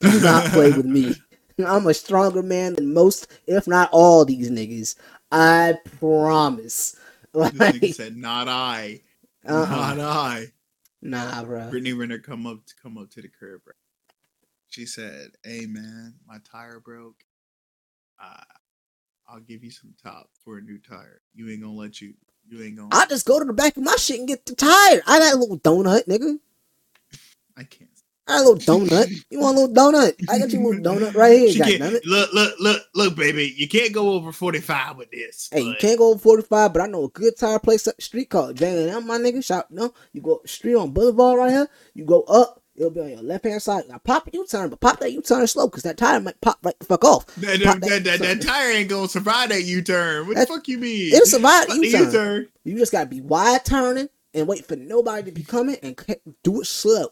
do 0.00 0.20
not 0.20 0.50
play 0.50 0.72
with 0.72 0.86
me. 0.86 1.14
I'm 1.58 1.86
a 1.86 1.94
stronger 1.94 2.42
man 2.42 2.74
than 2.74 2.92
most, 2.92 3.26
if 3.46 3.66
not 3.66 3.90
all 3.92 4.24
these 4.24 4.50
niggas. 4.50 4.96
I 5.30 5.78
promise. 5.98 6.96
This 7.34 7.50
nigga 7.50 7.94
said, 7.94 8.16
"Not 8.16 8.46
I, 8.46 9.00
uh-uh. 9.44 9.64
not 9.66 9.98
I." 9.98 10.52
Nah, 11.02 11.42
bro. 11.42 11.68
Brittany 11.68 11.92
Renner 11.92 12.20
come 12.20 12.46
up 12.46 12.64
to 12.64 12.74
come 12.80 12.96
up 12.96 13.10
to 13.10 13.22
the 13.22 13.26
crib. 13.28 13.60
Right? 13.66 13.74
She 14.68 14.86
said, 14.86 15.32
"Hey 15.42 15.66
man, 15.66 16.14
my 16.28 16.38
tire 16.48 16.78
broke. 16.78 17.24
Uh, 18.22 18.44
I'll 19.28 19.40
give 19.40 19.64
you 19.64 19.70
some 19.70 19.94
top 20.00 20.30
for 20.44 20.58
a 20.58 20.60
new 20.60 20.78
tire. 20.78 21.20
You 21.34 21.50
ain't 21.50 21.62
gonna 21.62 21.74
let 21.74 22.00
you. 22.00 22.14
You 22.46 22.62
ain't 22.62 22.76
gonna. 22.76 22.90
I 22.92 23.06
just 23.06 23.26
go 23.26 23.38
to 23.40 23.44
the 23.44 23.52
back 23.52 23.76
of 23.76 23.82
my 23.82 23.96
shit 23.96 24.20
and 24.20 24.28
get 24.28 24.46
the 24.46 24.54
tire. 24.54 25.02
I 25.06 25.18
got 25.18 25.34
a 25.34 25.36
little 25.36 25.58
donut, 25.58 26.06
nigga. 26.06 26.38
I 27.56 27.64
can't. 27.64 27.90
I 28.26 28.38
little 28.40 28.56
donut. 28.56 29.24
You 29.30 29.40
want 29.40 29.58
a 29.58 29.60
little 29.60 29.74
donut? 29.74 30.14
I 30.30 30.38
got 30.38 30.50
you 30.50 30.60
a 30.60 30.66
little 30.66 30.82
donut 30.82 31.14
right 31.14 31.38
here. 31.38 31.52
She 31.52 31.58
God 31.58 31.68
damn 31.78 31.94
it. 31.94 32.06
Look, 32.06 32.32
look, 32.32 32.54
look, 32.58 32.82
look, 32.94 33.16
baby. 33.16 33.54
You 33.56 33.68
can't 33.68 33.92
go 33.92 34.12
over 34.12 34.32
forty 34.32 34.60
five 34.60 34.96
with 34.96 35.10
this. 35.10 35.50
Hey, 35.52 35.62
you 35.62 35.74
can't 35.78 35.98
go 35.98 36.10
over 36.10 36.18
45, 36.18 36.72
but 36.72 36.82
I 36.82 36.86
know 36.86 37.04
a 37.04 37.08
good 37.08 37.36
tire 37.36 37.58
place 37.58 37.86
up 37.86 37.96
the 37.96 38.02
street 38.02 38.30
called 38.30 38.56
J&M, 38.56 39.06
my 39.06 39.18
nigga. 39.18 39.44
Shop, 39.44 39.66
no, 39.70 39.92
you 40.12 40.22
go 40.22 40.36
up 40.36 40.48
street 40.48 40.74
on 40.74 40.92
Boulevard 40.92 41.38
right 41.38 41.50
here. 41.50 41.68
You 41.92 42.04
go 42.06 42.22
up, 42.22 42.62
it'll 42.74 42.90
be 42.90 43.00
on 43.00 43.10
your 43.10 43.22
left 43.22 43.44
hand 43.44 43.60
side. 43.60 43.84
Now 43.88 43.98
pop 43.98 44.26
a 44.26 44.30
U-turn, 44.32 44.70
but 44.70 44.80
pop 44.80 45.00
that 45.00 45.12
U-turn 45.12 45.46
slow, 45.46 45.68
because 45.68 45.82
that 45.82 45.98
tire 45.98 46.20
might 46.20 46.40
pop 46.40 46.58
right 46.62 46.78
the 46.78 46.86
fuck 46.86 47.04
off. 47.04 47.26
That, 47.36 47.60
that, 47.60 47.80
that, 47.82 48.04
that, 48.04 48.20
that 48.20 48.42
tire 48.42 48.70
ain't 48.72 48.88
gonna 48.88 49.08
survive 49.08 49.50
that 49.50 49.64
U 49.64 49.82
turn. 49.82 50.26
What 50.28 50.36
the 50.36 50.46
fuck 50.46 50.66
you 50.66 50.78
mean? 50.78 51.12
It'll 51.12 51.26
survive 51.26 51.66
the 51.66 51.74
Fuck 51.74 51.80
the 51.80 51.86
U-turn. 51.88 52.04
U-turn. 52.06 52.48
You 52.64 52.78
just 52.78 52.92
gotta 52.92 53.06
be 53.06 53.20
wide 53.20 53.64
turning 53.66 54.08
and 54.32 54.48
wait 54.48 54.66
for 54.66 54.76
nobody 54.76 55.24
to 55.24 55.32
be 55.32 55.42
coming 55.42 55.76
and 55.82 55.94
do 56.42 56.62
it 56.62 56.66
slow. 56.66 57.08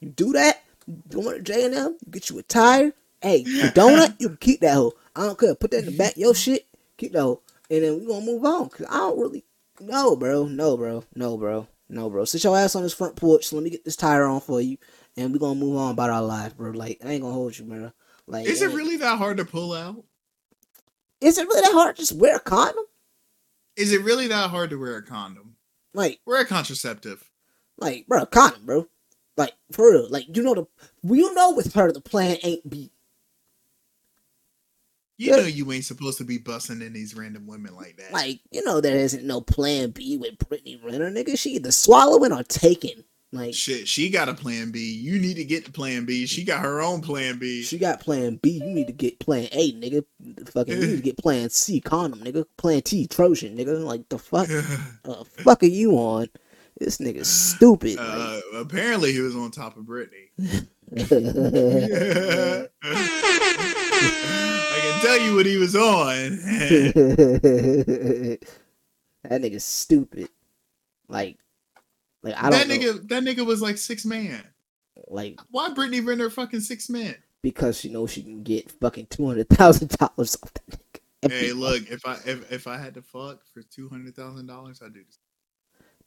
You 0.00 0.10
do 0.10 0.32
that, 0.32 0.62
going 1.10 1.36
to 1.36 1.42
J&M, 1.42 1.72
you 2.04 2.10
get 2.12 2.30
you 2.30 2.38
a 2.38 2.42
tire. 2.42 2.92
Hey, 3.22 3.42
the 3.44 3.72
donut, 3.74 4.14
you 4.18 4.28
can 4.28 4.36
keep 4.36 4.60
that 4.60 4.74
hoe. 4.74 4.92
I 5.14 5.22
don't 5.22 5.38
care. 5.38 5.54
Put 5.54 5.70
that 5.70 5.80
in 5.80 5.86
the 5.86 5.96
back 5.96 6.16
your 6.16 6.34
shit, 6.34 6.66
keep 6.98 7.12
that 7.12 7.22
hoe. 7.22 7.40
And 7.70 7.82
then 7.82 7.98
we 7.98 8.06
gonna 8.06 8.24
move 8.24 8.44
on. 8.44 8.68
Cause 8.68 8.86
I 8.88 8.98
don't 8.98 9.18
really, 9.18 9.44
no, 9.80 10.14
bro, 10.14 10.46
no, 10.46 10.76
bro, 10.76 11.02
no, 11.14 11.36
bro, 11.36 11.66
no, 11.88 12.10
bro. 12.10 12.24
Sit 12.24 12.44
your 12.44 12.56
ass 12.56 12.76
on 12.76 12.82
this 12.82 12.94
front 12.94 13.16
porch. 13.16 13.52
Let 13.52 13.62
me 13.64 13.70
get 13.70 13.84
this 13.84 13.96
tire 13.96 14.24
on 14.26 14.40
for 14.40 14.60
you, 14.60 14.76
and 15.16 15.32
we 15.32 15.38
gonna 15.38 15.58
move 15.58 15.76
on 15.78 15.92
about 15.92 16.10
our 16.10 16.22
life, 16.22 16.56
bro. 16.56 16.70
Like 16.70 17.00
I 17.04 17.08
ain't 17.12 17.22
gonna 17.22 17.34
hold 17.34 17.58
you, 17.58 17.64
bro. 17.64 17.90
Like, 18.28 18.46
Is 18.46 18.60
it 18.62 18.70
uh, 18.70 18.74
really 18.76 18.96
that 18.98 19.18
hard 19.18 19.38
to 19.38 19.44
pull 19.44 19.72
out? 19.72 20.04
Is 21.20 21.38
it 21.38 21.48
really 21.48 21.62
that 21.62 21.72
hard? 21.72 21.96
to 21.96 22.02
Just 22.02 22.12
wear 22.12 22.36
a 22.36 22.40
condom. 22.40 22.84
Is 23.76 23.92
it 23.92 24.02
really 24.02 24.28
that 24.28 24.50
hard 24.50 24.70
to 24.70 24.76
wear 24.78 24.96
a 24.98 25.02
condom? 25.02 25.56
Like, 25.94 26.20
Wear 26.26 26.42
a 26.42 26.46
contraceptive. 26.46 27.30
like, 27.78 28.06
bro, 28.06 28.26
condom, 28.26 28.64
bro. 28.66 28.86
Like, 29.36 29.52
for 29.72 29.90
real. 29.90 30.08
Like, 30.10 30.34
you 30.34 30.42
know 30.42 30.54
the, 30.54 30.66
you 31.14 31.34
know 31.34 31.52
with 31.54 31.74
her 31.74 31.92
the 31.92 32.00
plan 32.00 32.38
ain't 32.42 32.68
be. 32.68 32.90
You 35.18 35.30
know 35.30 35.44
you 35.44 35.72
ain't 35.72 35.84
supposed 35.84 36.18
to 36.18 36.24
be 36.24 36.36
busting 36.36 36.82
in 36.82 36.92
these 36.92 37.14
random 37.14 37.46
women 37.46 37.74
like 37.74 37.96
that. 37.96 38.12
Like, 38.12 38.40
you 38.50 38.62
know 38.64 38.82
there 38.82 38.96
isn't 38.96 39.24
no 39.24 39.40
plan 39.40 39.90
B 39.90 40.18
with 40.18 40.38
Brittany 40.38 40.78
Renner, 40.84 41.10
nigga. 41.10 41.38
She 41.38 41.52
either 41.52 41.72
swallowing 41.72 42.32
or 42.32 42.42
taking. 42.42 43.02
Like, 43.32 43.54
Shit, 43.54 43.88
she 43.88 44.08
got 44.08 44.28
a 44.28 44.34
plan 44.34 44.70
B. 44.70 44.92
You 44.94 45.18
need 45.18 45.34
to 45.34 45.44
get 45.44 45.64
the 45.64 45.72
plan 45.72 46.04
B. 46.04 46.26
She 46.26 46.44
got 46.44 46.62
her 46.62 46.80
own 46.80 47.00
plan 47.00 47.38
B. 47.38 47.62
she 47.62 47.76
got 47.76 48.00
plan 48.00 48.38
B. 48.42 48.50
You 48.50 48.66
need 48.66 48.86
to 48.86 48.92
get 48.92 49.18
plan 49.18 49.48
A, 49.52 49.72
nigga. 49.72 50.04
Fucking, 50.48 50.80
you 50.80 50.86
need 50.86 50.96
to 50.96 51.02
get 51.02 51.18
plan 51.18 51.50
C, 51.50 51.80
condom, 51.80 52.20
nigga. 52.20 52.44
Plan 52.56 52.82
T, 52.82 53.06
Trojan, 53.06 53.56
nigga. 53.56 53.82
Like, 53.82 54.08
the 54.08 54.18
fuck, 54.18 54.48
uh, 55.04 55.24
fuck 55.24 55.62
are 55.62 55.66
you 55.66 55.92
on? 55.92 56.28
This 56.78 56.98
nigga's 56.98 57.28
stupid. 57.28 57.96
uh, 57.98 58.40
apparently, 58.54 59.12
he 59.12 59.20
was 59.20 59.34
on 59.34 59.50
top 59.50 59.76
of 59.76 59.86
Brittany. 59.86 60.30
I 60.96 62.68
can 64.80 65.00
tell 65.00 65.18
you 65.20 65.34
what 65.34 65.46
he 65.46 65.56
was 65.56 65.74
on. 65.74 66.36
that 69.24 69.30
nigga's 69.30 69.64
stupid. 69.64 70.28
Like, 71.08 71.38
like 72.22 72.34
I 72.36 72.50
don't 72.50 72.52
that 72.52 72.68
know. 72.68 72.74
nigga, 72.74 73.08
that 73.08 73.22
nigga 73.24 73.46
was 73.46 73.62
like 73.62 73.78
six 73.78 74.04
man. 74.04 74.42
Like 75.08 75.40
Why 75.50 75.72
Brittany 75.72 76.00
Renner 76.00 76.30
fucking 76.30 76.60
six 76.60 76.88
man? 76.88 77.16
because 77.42 77.78
she 77.78 77.90
knows 77.90 78.10
she 78.10 78.22
can 78.24 78.42
get 78.42 78.70
fucking 78.72 79.06
two 79.06 79.26
hundred 79.26 79.48
thousand 79.48 79.88
dollars 79.98 80.36
off 80.42 80.52
that 80.54 80.66
nigga. 80.70 80.80
Hey, 81.30 81.52
look, 81.52 81.88
if 81.90 82.04
I 82.06 82.14
if, 82.26 82.50
if 82.52 82.66
I 82.66 82.76
had 82.78 82.94
to 82.94 83.02
fuck 83.02 83.40
for 83.52 83.62
two 83.62 83.88
hundred 83.88 84.16
thousand 84.16 84.46
dollars, 84.46 84.80
I'd 84.84 84.94
do 84.94 85.02
this. 85.04 85.18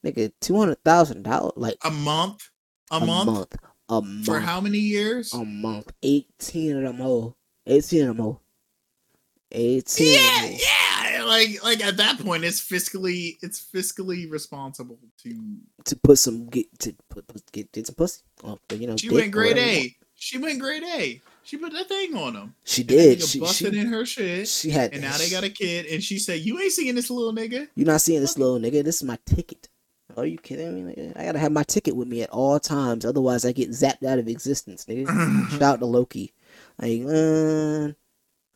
Nigga, 0.06 0.32
two 0.42 0.58
hundred 0.58 0.84
thousand 0.84 1.24
dollars, 1.24 1.54
like 1.56 1.78
A 1.84 1.92
month, 1.92 2.50
a, 2.92 2.96
a 2.98 3.06
month, 3.06 3.26
month, 3.28 3.56
a 3.90 4.02
month, 4.02 4.26
for 4.26 4.40
how 4.40 4.62
many 4.62 4.80
years? 4.80 5.34
a 5.34 5.44
month, 5.44 5.92
eighteen 6.04 6.78
of 6.78 6.84
them 6.84 6.98
whole, 6.98 7.36
eighteen 7.68 8.02
of 8.02 8.08
them 8.16 8.18
whole, 8.24 8.42
eighteen. 9.52 10.14
yeah, 10.14 10.44
of 10.44 10.50
them 10.52 10.60
yeah. 10.60 11.24
Like 11.24 11.64
like 11.64 11.84
at 11.86 11.98
that 11.98 12.20
point, 12.20 12.44
it's 12.44 12.62
fiscally 12.62 13.38
it's 13.42 13.60
fiscally 13.60 14.30
responsible 14.32 14.98
to. 15.24 15.58
to 15.86 15.96
put 15.98 16.18
some 16.18 16.48
get 16.48 16.68
to 16.80 16.96
put, 17.10 17.28
put 17.28 17.52
get, 17.52 17.72
get 17.72 17.88
some 17.88 17.96
pussy. 17.96 18.22
Oh, 18.44 18.58
you 18.74 18.88
know, 18.88 18.98
She 18.98 19.10
went 19.10 19.32
grade 19.32 19.56
whatever 19.58 19.72
you 19.72 19.78
want. 19.78 19.88
A. 19.92 19.96
She 20.16 20.38
went 20.38 20.60
grade 20.60 20.84
A. 20.84 21.22
She 21.44 21.58
put 21.58 21.74
that 21.74 21.88
thing 21.88 22.16
on 22.16 22.36
him. 22.36 22.54
She 22.64 22.84
did. 22.84 23.24
She 23.24 23.40
busted 23.40 23.74
she, 23.74 23.80
in 23.80 23.88
her 23.88 24.06
shit. 24.06 24.48
she 24.48 24.70
had. 24.70 24.94
and 24.94 25.02
now 25.02 25.18
they 25.18 25.30
got 25.30 25.44
a 25.44 25.50
kid, 25.50 25.88
and 25.88 26.04
she 26.04 26.20
said, 26.20 26.42
"You 26.42 26.60
ain't 26.60 26.72
seeing 26.72 26.94
this 26.96 27.10
little 27.10 27.34
nigga." 27.34 27.68
You're 27.76 27.88
not 27.88 28.02
seeing 28.02 28.22
this 28.22 28.38
little 28.38 28.60
nigga. 28.60 28.84
This 28.84 28.98
is 28.98 29.04
my 29.04 29.18
ticket. 29.26 29.68
Are 30.20 30.26
you 30.26 30.38
kidding 30.38 30.86
me? 30.88 30.94
Nigga? 30.94 31.18
I 31.18 31.26
gotta 31.26 31.40
have 31.40 31.52
my 31.52 31.64
ticket 31.64 31.96
with 31.96 32.08
me 32.08 32.22
at 32.22 32.30
all 32.30 32.60
times. 32.60 33.06
Otherwise, 33.06 33.46
I 33.46 33.52
get 33.52 33.70
zapped 33.70 34.04
out 34.06 34.20
of 34.20 34.28
existence, 34.28 34.86
nigga. 34.86 35.08
Shout 35.52 35.62
out 35.62 35.80
to 35.80 35.86
Loki. 35.86 36.34
Like, 36.82 37.02
uh, 37.04 37.94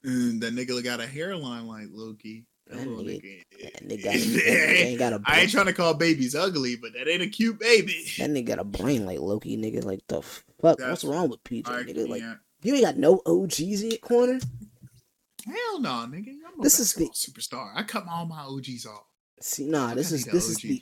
And 0.04 0.42
that 0.42 0.54
nigga 0.56 0.84
got 0.84 1.00
a 1.00 1.08
hairline 1.08 1.68
like 1.68 1.88
Loki. 1.92 2.46
That 2.68 2.78
That 2.80 2.88
nigga- 2.88 3.22
nigga. 3.22 3.74
that 3.74 3.88
nigga 3.88 4.04
nigga 4.14 4.70
ain't 4.82 5.00
got 5.00 5.14
a 5.14 5.16
I 5.18 5.20
brain. 5.20 5.40
ain't 5.42 5.52
trying 5.52 5.66
to 5.66 5.74
call 5.74 5.94
babies 5.94 6.34
ugly, 6.36 6.76
but 6.78 6.94
that 6.94 7.08
ain't 7.10 7.22
a 7.22 7.28
cute 7.28 7.60
baby. 7.60 8.06
That 8.18 8.30
nigga 8.30 8.46
got 8.46 8.60
a 8.60 8.64
brain 8.78 9.06
like 9.06 9.20
Loki, 9.20 9.58
nigga. 9.58 9.84
Like 9.84 10.02
the 10.08 10.22
fuck? 10.22 10.78
That's- 10.78 10.90
What's 10.90 11.04
wrong 11.04 11.30
with 11.30 11.44
PJ, 11.44 11.68
I 11.70 11.84
nigga? 11.84 12.08
Like 12.08 12.24
you 12.62 12.74
ain't 12.76 12.84
got 12.86 12.98
no 12.98 13.22
OGs 13.26 13.82
in 13.84 13.90
your 13.92 14.00
corner. 14.00 14.40
Hell 15.46 15.80
no, 15.82 15.90
nigga. 16.08 16.30
I'm 16.48 16.60
a 16.60 16.64
This 16.64 16.80
is 16.80 16.94
the- 16.94 17.10
superstar. 17.10 17.72
I 17.76 17.84
cut 17.84 18.06
all 18.10 18.26
my 18.26 18.44
OGs 18.44 18.86
off. 18.86 19.04
See, 19.42 19.66
nah, 19.68 19.94
this 19.94 20.14
is 20.14 20.24
this 20.24 20.48
is 20.48 20.56
the. 20.58 20.82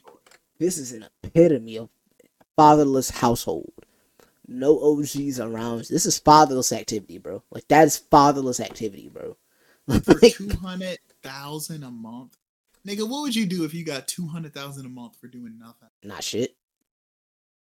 This 0.61 0.77
is 0.77 0.91
an 0.91 1.05
epitome 1.23 1.77
of 1.77 1.89
fatherless 2.55 3.09
household. 3.09 3.73
No 4.47 4.79
OGs 4.79 5.39
around. 5.39 5.85
This 5.89 6.05
is 6.05 6.19
fatherless 6.19 6.71
activity, 6.71 7.17
bro. 7.17 7.41
Like 7.51 7.67
that 7.69 7.87
is 7.87 7.97
fatherless 7.97 8.59
activity, 8.59 9.09
bro. 9.09 9.37
for 10.03 10.13
Like, 10.21 10.33
two 10.35 10.49
hundred 10.49 10.99
thousand 11.23 11.83
a 11.83 11.89
month. 11.89 12.37
Nigga, 12.87 13.07
what 13.09 13.21
would 13.21 13.35
you 13.35 13.45
do 13.45 13.63
if 13.63 13.73
you 13.73 13.83
got 13.83 14.07
two 14.07 14.27
hundred 14.27 14.53
thousand 14.53 14.85
a 14.85 14.89
month 14.89 15.15
for 15.19 15.27
doing 15.27 15.57
nothing? 15.57 15.89
not 16.03 16.23
shit. 16.23 16.55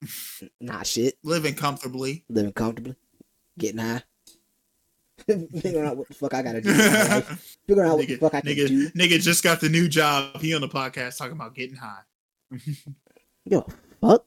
not 0.60 0.86
shit. 0.86 1.16
Living 1.22 1.54
comfortably. 1.54 2.24
Living 2.30 2.52
comfortably. 2.52 2.96
Getting 3.58 3.78
high. 3.80 4.02
Figuring 5.26 5.86
out 5.86 5.96
what 5.96 6.08
the 6.08 6.14
fuck 6.14 6.34
I 6.34 6.42
gotta 6.42 6.60
do. 6.60 6.70
in 6.70 6.76
my 6.76 6.84
life. 6.84 7.56
Figuring 7.66 7.90
out 7.90 7.96
what 7.98 8.06
the 8.06 8.16
nigga, 8.16 8.20
fuck 8.20 8.34
I 8.34 8.40
can 8.42 8.50
nigga, 8.50 8.68
do. 8.68 8.90
nigga 8.90 9.20
just 9.20 9.42
got 9.42 9.60
the 9.60 9.68
new 9.68 9.88
job. 9.88 10.40
He 10.40 10.54
on 10.54 10.60
the 10.60 10.68
podcast 10.68 11.18
talking 11.18 11.32
about 11.32 11.54
getting 11.54 11.76
high. 11.76 12.00
Give 13.48 13.60
a 13.60 13.64
fuck. 14.00 14.26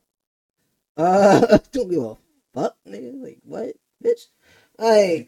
Uh, 0.97 1.57
don't 1.71 1.89
give 1.89 2.03
a 2.03 2.17
fuck, 2.53 2.75
nigga. 2.87 3.21
Like 3.21 3.39
what, 3.43 3.75
bitch? 4.03 4.27
Hey, 4.77 5.27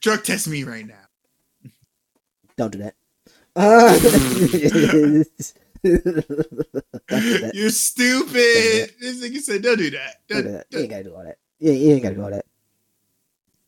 Drug 0.00 0.24
test 0.24 0.48
me 0.48 0.64
right 0.64 0.86
now. 0.86 1.72
don't 2.56 2.72
do 2.72 2.78
that. 2.78 2.94
Uh. 3.56 3.98
You're 7.54 7.70
stupid. 7.70 8.92
This 9.00 9.22
nigga 9.22 9.40
said, 9.40 9.62
"Don't 9.62 9.78
do 9.78 9.90
that." 9.90 10.20
Don't 10.28 10.42
Don't, 10.42 10.44
do 10.44 10.52
that. 10.52 10.66
You 10.70 10.78
ain't 10.80 10.90
gotta 10.90 11.04
do 11.04 11.14
all 11.14 11.24
that. 11.24 11.38
Yeah, 11.58 11.72
you 11.72 11.92
ain't 11.94 12.02
gotta 12.02 12.14
do 12.14 12.22
all 12.22 12.30
that. 12.30 12.44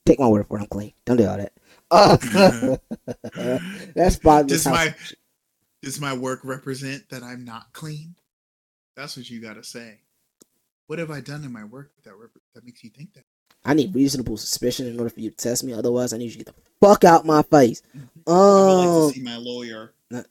Take 0.05 0.21
my 0.21 0.27
word 0.27 0.47
for 0.47 0.59
it. 0.59 0.62
I'm 0.62 0.67
clean. 0.67 0.93
Don't 1.05 1.17
do 1.17 1.27
all 1.27 1.38
that. 1.38 1.53
Uh, 1.91 2.17
that's 3.95 4.17
fatherless 4.17 4.65
Does 4.65 4.67
my 4.67 4.95
does 5.83 6.01
my 6.01 6.12
work 6.12 6.41
represent 6.43 7.09
that 7.11 7.23
I'm 7.23 7.45
not 7.45 7.73
clean? 7.73 8.15
That's 8.96 9.16
what 9.16 9.28
you 9.31 9.40
gotta 9.40 9.64
say. 9.64 9.98
What 10.87 10.98
have 10.98 11.11
I 11.11 11.20
done 11.20 11.44
in 11.44 11.52
my 11.52 11.64
work 11.64 11.90
that 12.05 12.14
rep- 12.16 12.31
that 12.55 12.64
makes 12.64 12.85
you 12.85 12.90
think 12.90 13.14
that? 13.14 13.24
I 13.64 13.74
need 13.74 13.94
reasonable 13.94 14.37
suspicion 14.37 14.87
in 14.87 14.98
order 14.98 15.11
for 15.11 15.20
you 15.20 15.31
to 15.31 15.37
test 15.37 15.64
me. 15.64 15.72
Otherwise, 15.72 16.12
I 16.12 16.18
need 16.18 16.24
you 16.26 16.31
to 16.33 16.38
get 16.38 16.46
the 16.46 16.55
fuck 16.81 17.05
out 17.05 17.24
my 17.24 17.42
face. 17.42 17.83
I 17.94 17.98
would 18.31 18.35
like 18.35 18.88
Um, 18.88 19.09
to 19.09 19.14
see 19.14 19.22
my 19.22 19.37
lawyer. 19.37 19.92
not- 20.11 20.26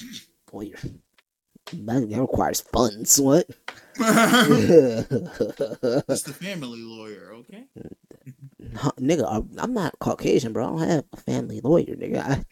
lawyer. 0.52 0.76
That 1.72 2.08
that 2.10 2.20
requires 2.20 2.60
funds. 2.60 3.18
What? 3.20 3.48
That's 3.96 5.08
the 6.22 6.36
family 6.38 6.80
lawyer, 6.82 7.32
okay? 7.34 7.64
Nigga, 9.00 9.30
I'm- 9.30 9.50
I'm 9.58 9.74
not 9.74 9.98
Caucasian, 9.98 10.52
bro. 10.52 10.64
I 10.64 10.68
don't 10.70 10.88
have 10.88 11.04
a 11.12 11.16
family 11.18 11.60
lawyer, 11.62 11.94
nigga. 11.96 12.18
I, 12.20 12.44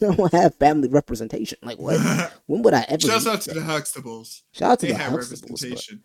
I 0.06 0.14
don't 0.14 0.32
have 0.32 0.54
family 0.56 0.88
representation. 0.88 1.58
Like, 1.62 1.78
what? 1.78 1.98
When 2.46 2.62
would 2.62 2.74
I 2.74 2.84
ever? 2.88 3.00
Shouts 3.00 3.24
need 3.24 3.30
out 3.32 3.40
to 3.42 3.54
that? 3.54 3.60
the 3.60 3.66
Huxtables. 3.66 4.42
Shout 4.52 4.72
out 4.72 4.80
to 4.80 4.86
They 4.86 4.92
the 4.92 4.98
have 4.98 5.12
Huxtables. 5.12 5.42
representation. 5.42 6.02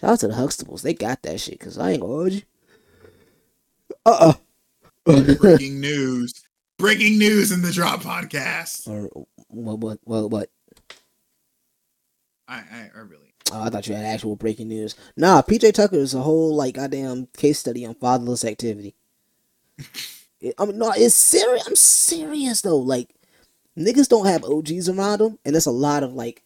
Shout 0.00 0.10
out 0.10 0.20
to 0.20 0.28
the 0.28 0.34
Huxtables. 0.34 0.82
They 0.82 0.94
got 0.94 1.22
that 1.22 1.40
shit. 1.40 1.58
Cause 1.60 1.76
I 1.78 1.92
ain't 1.92 2.00
gonna 2.00 2.12
hold 2.12 2.32
you. 2.32 2.42
Uh 4.04 4.34
uh 5.06 5.34
Breaking 5.38 5.80
news. 5.80 6.32
Breaking 6.78 7.18
news 7.18 7.50
in 7.52 7.62
the 7.62 7.72
Drop 7.72 8.02
Podcast. 8.02 8.86
or 8.88 9.08
what? 9.48 9.78
What? 9.78 9.98
What? 10.04 10.30
What? 10.30 10.50
I, 12.48 12.56
I, 12.58 12.90
I 12.94 12.98
really. 13.00 13.25
Oh, 13.52 13.62
I 13.62 13.70
thought 13.70 13.86
you 13.86 13.94
had 13.94 14.04
actual 14.04 14.36
breaking 14.36 14.68
news. 14.68 14.96
Nah, 15.16 15.42
PJ 15.42 15.72
Tucker 15.72 15.96
is 15.96 16.14
a 16.14 16.22
whole 16.22 16.54
like 16.54 16.74
goddamn 16.74 17.28
case 17.36 17.58
study 17.58 17.86
on 17.86 17.94
fatherless 17.94 18.44
activity. 18.44 18.94
I 20.58 20.64
mean, 20.64 20.78
no, 20.78 20.92
it's 20.96 21.14
serious. 21.14 21.66
I'm 21.66 21.76
serious 21.76 22.62
though. 22.62 22.78
Like, 22.78 23.14
niggas 23.78 24.08
don't 24.08 24.26
have 24.26 24.44
OGs 24.44 24.88
around 24.88 25.18
them, 25.18 25.38
and 25.44 25.54
there's 25.54 25.66
a 25.66 25.70
lot 25.70 26.02
of 26.02 26.12
like. 26.12 26.42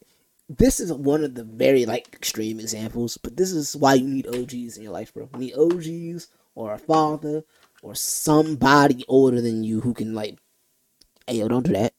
This 0.49 0.81
is 0.81 0.91
one 0.91 1.23
of 1.23 1.35
the 1.35 1.45
very 1.45 1.85
like 1.85 2.09
extreme 2.13 2.59
examples, 2.59 3.17
but 3.17 3.37
this 3.37 3.53
is 3.53 3.73
why 3.75 3.93
you 3.93 4.05
need 4.05 4.27
OGs 4.27 4.75
in 4.75 4.83
your 4.83 4.91
life, 4.91 5.13
bro. 5.13 5.29
You 5.33 5.39
need 5.39 5.53
OGs 5.53 6.27
or 6.55 6.73
a 6.73 6.77
father 6.77 7.45
or 7.81 7.95
somebody 7.95 9.05
older 9.07 9.39
than 9.39 9.63
you 9.63 9.79
who 9.79 9.93
can 9.93 10.13
like, 10.13 10.37
hey 11.25 11.35
yo, 11.35 11.47
don't 11.47 11.65
do 11.65 11.71
that. 11.71 11.93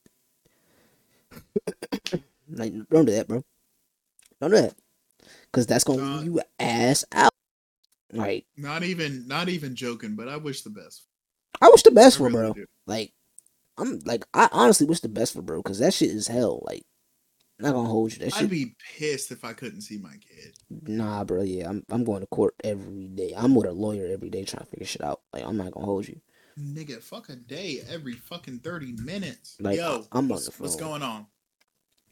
like, 2.49 2.73
don't 2.91 3.05
do 3.05 3.13
that, 3.13 3.27
bro. 3.27 3.43
Don't 4.39 4.51
do 4.51 4.57
that. 4.57 4.75
Cause 5.53 5.67
that's 5.67 5.83
gonna 5.83 6.17
leave 6.17 6.25
you 6.25 6.41
ass 6.59 7.05
out. 7.11 7.31
Like, 8.11 8.45
Not 8.57 8.83
even 8.83 9.27
not 9.27 9.49
even 9.49 9.75
joking, 9.75 10.15
but 10.15 10.27
I 10.27 10.37
wish 10.37 10.63
the 10.63 10.69
best. 10.71 11.05
I 11.61 11.69
wish 11.69 11.83
the 11.83 11.91
I 11.91 11.93
best 11.93 12.17
for 12.17 12.23
really 12.23 12.33
bro. 12.33 12.53
do. 12.53 12.65
Like, 12.87 13.13
I'm 13.77 13.99
like, 14.05 14.25
I 14.33 14.49
honestly 14.51 14.87
wish 14.87 14.99
the 14.99 15.09
best 15.09 15.33
for 15.33 15.41
bro, 15.41 15.61
cause 15.61 15.79
that 15.79 15.93
shit 15.93 16.09
is 16.09 16.27
hell. 16.27 16.63
Like, 16.65 16.83
I'm 17.59 17.65
not 17.65 17.73
gonna 17.73 17.89
hold 17.89 18.13
you. 18.13 18.19
That 18.19 18.33
I'd 18.35 18.39
shit, 18.39 18.49
be 18.49 18.75
pissed 18.97 19.31
if 19.31 19.45
I 19.45 19.53
couldn't 19.53 19.81
see 19.81 19.97
my 19.99 20.15
kid. 20.17 20.55
nah, 20.87 21.23
bro. 21.23 21.43
Yeah, 21.43 21.69
I'm 21.69 21.85
I'm 21.89 22.03
going 22.03 22.21
to 22.21 22.27
court 22.27 22.55
every 22.63 23.07
day. 23.07 23.33
I'm 23.37 23.53
with 23.53 23.67
a 23.67 23.71
lawyer 23.71 24.07
every 24.11 24.29
day 24.29 24.43
trying 24.43 24.65
to 24.65 24.69
figure 24.71 24.87
shit 24.87 25.03
out. 25.03 25.21
Like, 25.31 25.45
I'm 25.45 25.57
not 25.57 25.71
gonna 25.71 25.85
hold 25.85 26.07
you. 26.07 26.19
Nigga, 26.59 27.01
fuck 27.01 27.29
a 27.29 27.35
day 27.35 27.81
every 27.89 28.13
fucking 28.13 28.59
30 28.59 28.93
minutes. 29.03 29.57
Like, 29.59 29.77
Yo, 29.77 30.05
I'm 30.11 30.31
on 30.31 30.37
the 30.37 30.53
what's 30.57 30.75
going 30.75 31.01
on? 31.01 31.25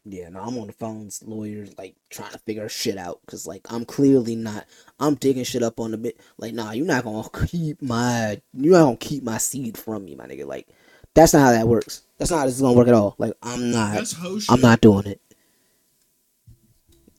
Yeah, 0.03 0.29
no, 0.29 0.39
I'm 0.41 0.57
on 0.57 0.65
the 0.67 0.73
phones, 0.73 1.21
lawyers, 1.23 1.77
like 1.77 1.95
trying 2.09 2.31
to 2.31 2.39
figure 2.39 2.67
shit 2.67 2.97
out. 2.97 3.19
Cause 3.27 3.45
like 3.45 3.61
I'm 3.71 3.85
clearly 3.85 4.35
not. 4.35 4.65
I'm 4.99 5.13
digging 5.15 5.43
shit 5.43 5.61
up 5.61 5.79
on 5.79 5.91
the 5.91 5.97
bit. 5.97 6.19
Like, 6.37 6.53
nah, 6.55 6.71
you're 6.71 6.87
not 6.87 7.03
gonna 7.03 7.27
keep 7.47 7.81
my. 7.83 8.41
You're 8.53 8.73
not 8.79 8.83
gonna 8.85 8.97
keep 8.97 9.23
my 9.23 9.37
seed 9.37 9.77
from 9.77 10.05
me, 10.05 10.15
my 10.15 10.25
nigga. 10.25 10.45
Like, 10.47 10.67
that's 11.13 11.33
not 11.33 11.41
how 11.41 11.51
that 11.51 11.67
works. 11.67 12.01
That's 12.17 12.31
not 12.31 12.39
how 12.39 12.45
this 12.45 12.55
is 12.55 12.61
gonna 12.61 12.75
work 12.75 12.87
at 12.87 12.95
all. 12.95 13.13
Like, 13.19 13.33
I'm 13.43 13.69
not. 13.71 13.93
That's 13.93 14.13
ho 14.13 14.39
shit. 14.39 14.49
I'm 14.51 14.61
not 14.61 14.81
doing 14.81 15.05
it. 15.05 15.21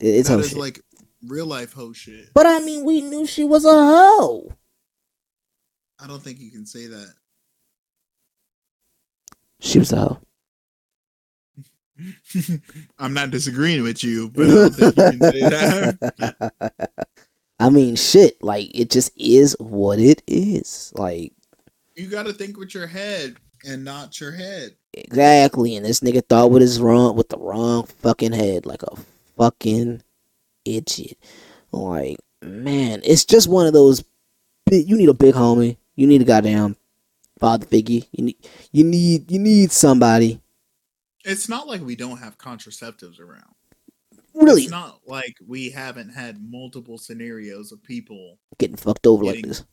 It- 0.01 0.07
It's 0.17 0.29
that 0.29 0.35
hoe 0.35 0.41
is 0.41 0.49
shit. 0.49 0.59
like 0.59 0.81
real 1.25 1.47
life 1.47 1.73
hoe 1.75 1.93
shit. 1.93 2.35
but 2.35 2.47
I 2.47 2.59
mean, 2.59 2.85
we 2.85 3.01
knew 3.01 3.27
she 3.27 3.45
was 3.45 3.65
a 3.65 3.71
hoe. 3.71 4.53
I 6.01 6.09
don't 6.09 6.21
think 6.21 6.41
you 6.41 6.51
can 6.51 6.67
say 6.67 6.89
that. 6.89 7.15
She 9.61 9.79
was 9.79 9.93
a 9.93 9.97
hoe. 10.01 10.19
I'm 12.99 13.15
not 13.15 13.31
disagreeing 13.31 13.83
with 13.83 14.03
you, 14.03 14.31
but 14.31 14.47
I 14.47 14.51
don't 14.51 14.75
think 14.75 14.97
you 14.97 15.03
can 15.21 15.33
say 15.33 15.41
that. 15.41 16.53
I 17.61 17.71
mean, 17.71 17.97
shit. 17.97 18.43
Like 18.43 18.71
it 18.75 18.91
just 18.91 19.13
is 19.17 19.57
what 19.61 19.99
it 19.99 20.23
is. 20.27 20.93
Like 20.97 21.33
You 21.95 22.09
got 22.09 22.27
to 22.27 22.33
think 22.33 22.59
with 22.59 22.75
your 22.75 22.87
head 22.87 23.37
and 23.65 23.85
not 23.85 24.21
your 24.21 24.33
head. 24.33 24.75
exactly. 24.93 25.77
And 25.77 25.87
this 25.87 26.01
nigga 26.01 26.27
thought 26.29 26.51
with 26.51 26.63
his 26.63 26.81
wrong 26.81 27.15
with 27.17 27.29
the 27.29 27.39
wrong 27.39 27.85
fucking 27.87 28.33
head, 28.33 28.67
like 28.67 28.83
a 28.83 28.97
fucking 29.37 30.03
idiot. 30.65 31.19
Like 31.71 32.17
man, 32.43 33.01
it's 33.05 33.25
just 33.25 33.49
one 33.49 33.67
of 33.67 33.73
those. 33.73 34.05
You 34.71 34.97
need 34.97 35.09
a 35.09 35.15
big 35.15 35.35
homie. 35.35 35.77
You 35.95 36.07
need 36.07 36.23
a 36.23 36.25
goddamn 36.25 36.77
father 37.39 37.67
figure. 37.67 38.01
You 38.13 38.25
need. 38.25 38.37
You 38.73 38.85
need. 38.85 39.31
You 39.31 39.39
need 39.39 39.71
somebody. 39.71 40.41
It's 41.25 41.49
not 41.49 41.67
like 41.69 41.81
we 41.83 41.97
don't 41.97 42.19
have 42.19 42.39
contraceptives 42.39 43.21
around. 43.21 43.55
Really 44.35 44.63
It's 44.63 44.71
not 44.71 45.01
like 45.07 45.35
we 45.47 45.71
haven't 45.71 46.11
had 46.11 46.39
multiple 46.43 46.97
scenarios 46.99 47.71
of 47.71 47.83
people, 47.83 48.39
getting 48.59 48.77
fucked 48.77 49.07
over 49.07 49.25
like 49.25 49.45
this. 49.47 49.65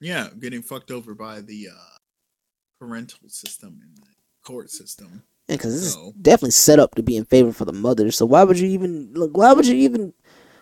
yeah, 0.00 0.28
getting 0.40 0.62
fucked 0.62 0.90
over 0.90 1.14
by 1.14 1.40
the 1.42 1.68
uh, 1.68 1.96
parental 2.80 3.28
system 3.28 3.78
and 3.82 3.96
the 3.98 4.08
court 4.44 4.70
system. 4.70 5.22
Yeah, 5.48 5.56
because 5.56 5.78
this 5.80 5.92
So- 5.92 6.08
is 6.08 6.12
definitely 6.22 6.52
set 6.52 6.78
up 6.78 6.94
to 6.94 7.02
be 7.02 7.16
in 7.16 7.26
favor 7.26 7.52
for 7.52 7.64
the 7.66 7.72
mother. 7.72 8.10
So 8.10 8.24
why 8.24 8.44
would 8.44 8.58
you 8.58 8.68
even 8.68 9.12
look? 9.12 9.36
Why 9.36 9.52
would 9.52 9.66
you 9.66 9.76
even? 9.76 10.14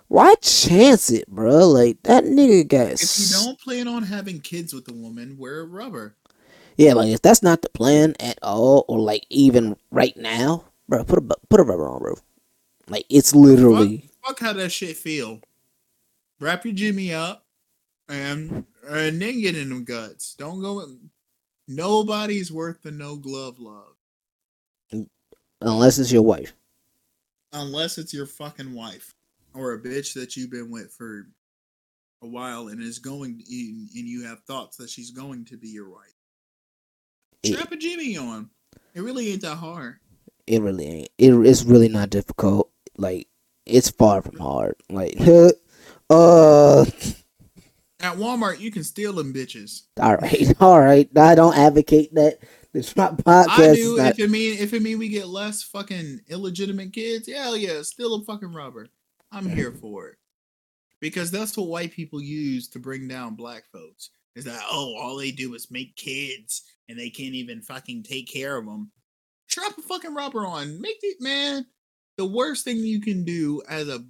Why 0.08 0.34
chance 0.42 1.08
it, 1.12 1.28
bro? 1.28 1.68
Like 1.68 2.02
that 2.02 2.24
nigga 2.24 2.66
got. 2.66 2.92
If 3.00 3.20
you 3.20 3.26
don't 3.44 3.60
plan 3.60 3.86
on 3.86 4.02
having 4.02 4.40
kids 4.40 4.74
with 4.74 4.88
a 4.90 4.92
woman, 4.92 5.36
wear 5.38 5.60
a 5.60 5.64
rubber. 5.64 6.16
Yeah, 6.80 6.94
like 6.94 7.10
if 7.10 7.20
that's 7.20 7.42
not 7.42 7.60
the 7.60 7.68
plan 7.68 8.14
at 8.20 8.38
all, 8.42 8.86
or 8.88 8.98
like 8.98 9.26
even 9.28 9.76
right 9.90 10.16
now, 10.16 10.64
bro, 10.88 11.04
put 11.04 11.18
a 11.18 11.36
put 11.50 11.60
a 11.60 11.62
rubber 11.62 11.86
on, 11.86 11.98
bro. 12.00 12.14
Like 12.88 13.04
it's 13.10 13.34
literally 13.34 14.08
Fuck 14.26 14.40
how 14.40 14.54
that 14.54 14.72
shit 14.72 14.96
feel. 14.96 15.42
Wrap 16.40 16.64
your 16.64 16.72
Jimmy 16.72 17.12
up 17.12 17.44
and 18.08 18.64
and 18.88 19.20
then 19.20 19.40
get 19.42 19.58
in 19.58 19.68
them 19.68 19.84
guts. 19.84 20.34
Don't 20.38 20.62
go. 20.62 20.86
Nobody's 21.68 22.50
worth 22.50 22.80
the 22.80 22.90
no 22.90 23.16
glove 23.16 23.58
love 23.58 23.94
unless 25.60 25.98
it's 25.98 26.10
your 26.10 26.22
wife. 26.22 26.54
unless 27.52 27.98
it's 27.98 28.14
your 28.14 28.24
fucking 28.26 28.72
wife 28.74 29.14
or 29.52 29.74
a 29.74 29.78
bitch 29.82 30.14
that 30.14 30.34
you've 30.34 30.50
been 30.50 30.70
with 30.70 30.90
for 30.92 31.26
a 32.22 32.26
while 32.26 32.68
and 32.68 32.80
is 32.82 32.98
going 32.98 33.32
and 33.32 33.90
you 33.92 34.24
have 34.24 34.40
thoughts 34.44 34.78
that 34.78 34.88
she's 34.88 35.10
going 35.10 35.44
to 35.44 35.58
be 35.58 35.68
your 35.68 35.90
wife. 35.90 36.14
Yeah. 37.42 37.56
Strap 37.56 37.72
a 37.72 37.76
Jimmy 37.76 38.16
on. 38.16 38.50
It 38.94 39.02
really 39.02 39.32
ain't 39.32 39.42
that 39.42 39.56
hard. 39.56 39.98
It 40.46 40.62
really 40.62 40.86
ain't. 40.86 41.08
It, 41.18 41.32
it's 41.32 41.64
really 41.64 41.88
not 41.88 42.10
difficult. 42.10 42.70
Like 42.96 43.28
it's 43.66 43.90
far 43.90 44.22
from 44.22 44.38
hard. 44.38 44.74
Like 44.88 45.14
uh, 46.10 46.82
At 48.00 48.16
Walmart, 48.16 48.60
you 48.60 48.70
can 48.70 48.84
steal 48.84 49.12
them 49.12 49.32
bitches. 49.32 49.82
all 50.00 50.16
right, 50.16 50.54
all 50.60 50.80
right. 50.80 51.08
I 51.16 51.34
don't 51.34 51.56
advocate 51.56 52.14
that. 52.14 52.38
The 52.72 52.84
Trump 52.84 53.24
podcast 53.24 53.48
I 53.48 53.74
do. 53.74 53.96
not. 53.96 54.12
If 54.12 54.18
it 54.20 54.30
mean 54.30 54.58
if 54.58 54.72
it 54.72 54.82
mean 54.82 54.98
we 54.98 55.08
get 55.08 55.26
less 55.26 55.62
fucking 55.64 56.20
illegitimate 56.28 56.92
kids, 56.92 57.28
hell 57.28 57.56
yeah, 57.56 57.82
steal 57.82 58.14
a 58.14 58.24
fucking 58.24 58.52
rubber. 58.52 58.86
I'm 59.32 59.48
here 59.48 59.72
for 59.80 60.08
it. 60.08 60.16
Because 61.00 61.30
that's 61.30 61.56
what 61.56 61.66
white 61.66 61.92
people 61.92 62.20
use 62.22 62.68
to 62.68 62.78
bring 62.78 63.08
down 63.08 63.34
black 63.34 63.64
folks. 63.72 64.10
Is 64.36 64.44
that 64.44 64.62
oh, 64.70 64.94
all 65.00 65.16
they 65.16 65.32
do 65.32 65.54
is 65.54 65.70
make 65.70 65.96
kids 65.96 66.62
and 66.90 66.98
they 66.98 67.08
can't 67.10 67.34
even 67.34 67.62
fucking 67.62 68.02
take 68.02 68.28
care 68.30 68.56
of 68.58 68.66
them. 68.66 68.90
Strap 69.48 69.78
a 69.78 69.82
fucking 69.82 70.14
rubber 70.14 70.44
on. 70.46 70.80
Make 70.80 70.98
it 71.02 71.16
man. 71.20 71.66
The 72.18 72.26
worst 72.26 72.64
thing 72.64 72.78
you 72.78 73.00
can 73.00 73.24
do 73.24 73.62
as 73.68 73.88
a 73.88 74.04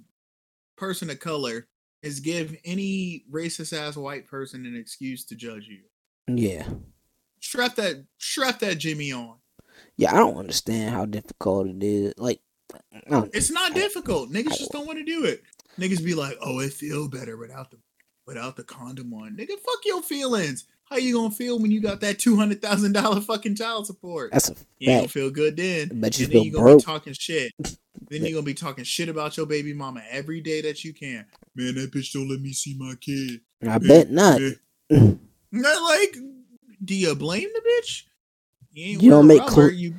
person 0.77 1.09
of 1.09 1.19
color 1.19 1.67
is 2.03 2.19
give 2.19 2.55
any 2.65 3.23
racist 3.31 3.77
ass 3.77 3.95
white 3.95 4.27
person 4.27 4.65
an 4.65 4.75
excuse 4.75 5.23
to 5.25 5.35
judge 5.35 5.67
you. 5.67 5.81
Yeah, 6.27 6.67
Strap 7.39 7.75
that 7.75 8.05
strap 8.17 8.59
that 8.59 8.77
Jimmy 8.79 9.11
on. 9.11 9.37
yeah. 9.97 10.13
I 10.13 10.17
don't 10.17 10.37
understand 10.37 10.93
how 10.93 11.05
difficult 11.05 11.67
it 11.67 11.83
is. 11.83 12.13
Like, 12.17 12.41
It's 13.33 13.51
not 13.51 13.71
I- 13.71 13.75
difficult. 13.75 14.31
Niggas 14.31 14.53
I 14.53 14.57
just 14.57 14.71
don't 14.71 14.85
want 14.87 14.99
to 14.99 15.05
do 15.05 15.25
it. 15.25 15.43
Niggas 15.79 16.03
be 16.03 16.13
like, 16.13 16.37
"Oh, 16.41 16.59
it 16.59 16.73
feel 16.73 17.07
better 17.07 17.37
without 17.37 17.71
the 17.71 17.77
without 18.27 18.55
the 18.55 18.63
condom 18.63 19.13
on." 19.13 19.35
Nigga, 19.35 19.49
fuck 19.59 19.79
your 19.85 20.01
feelings. 20.03 20.65
How 20.91 20.97
you 20.97 21.15
gonna 21.15 21.31
feel 21.31 21.57
when 21.57 21.71
you 21.71 21.79
got 21.79 22.01
that 22.01 22.19
two 22.19 22.35
hundred 22.35 22.61
thousand 22.61 22.91
dollar 22.91 23.21
fucking 23.21 23.55
child 23.55 23.87
support? 23.87 24.33
that's 24.33 24.49
a 24.49 24.55
You 24.77 24.91
ain't 24.91 24.99
gonna 24.99 25.07
feel 25.07 25.29
good 25.31 25.55
then. 25.55 25.89
I 25.89 25.95
bet 25.95 26.19
you 26.19 26.27
then 26.27 26.43
you 26.43 26.51
gonna 26.51 26.75
be 26.75 26.83
talking 26.83 27.13
shit. 27.13 27.53
Then 28.09 28.25
you're 28.25 28.31
gonna 28.31 28.41
be 28.41 28.53
talking 28.53 28.83
shit 28.83 29.07
about 29.07 29.37
your 29.37 29.45
baby 29.45 29.73
mama 29.73 30.03
every 30.11 30.41
day 30.41 30.61
that 30.63 30.83
you 30.83 30.93
can. 30.93 31.25
Man, 31.55 31.75
that 31.75 31.93
bitch 31.93 32.11
don't 32.11 32.27
let 32.27 32.41
me 32.41 32.51
see 32.51 32.75
my 32.77 32.95
kid. 32.99 33.39
I 33.65 33.77
bet 33.77 34.11
not. 34.11 34.41
Eh. 34.41 34.51
Not 35.53 35.81
like, 35.83 36.17
do 36.83 36.93
you 36.93 37.15
blame 37.15 37.47
the 37.53 37.61
bitch? 37.61 38.03
ain't 38.75 39.01
You 39.01 39.09
don't 39.09 39.27
make 39.27 39.49
cl- 39.49 39.71
you 39.71 39.95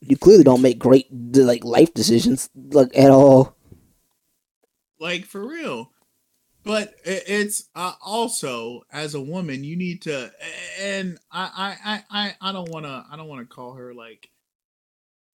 You 0.00 0.16
clearly 0.16 0.44
don't 0.44 0.62
make 0.62 0.78
great 0.78 1.08
like 1.10 1.62
life 1.62 1.92
decisions 1.92 2.48
like 2.54 2.96
at 2.96 3.10
all. 3.10 3.54
like 4.98 5.26
for 5.26 5.46
real 5.46 5.91
but 6.64 6.94
it's 7.04 7.68
uh, 7.74 7.92
also 8.00 8.82
as 8.92 9.14
a 9.14 9.20
woman 9.20 9.64
you 9.64 9.76
need 9.76 10.02
to 10.02 10.30
and 10.80 11.18
i 11.30 11.76
i 11.84 12.02
i 12.10 12.34
i, 12.40 12.52
don't 12.52 12.70
want 12.70 12.84
to 12.86 13.04
i 13.10 13.16
don't 13.16 13.28
want 13.28 13.40
to 13.40 13.54
call 13.54 13.74
her 13.74 13.92
like 13.92 14.30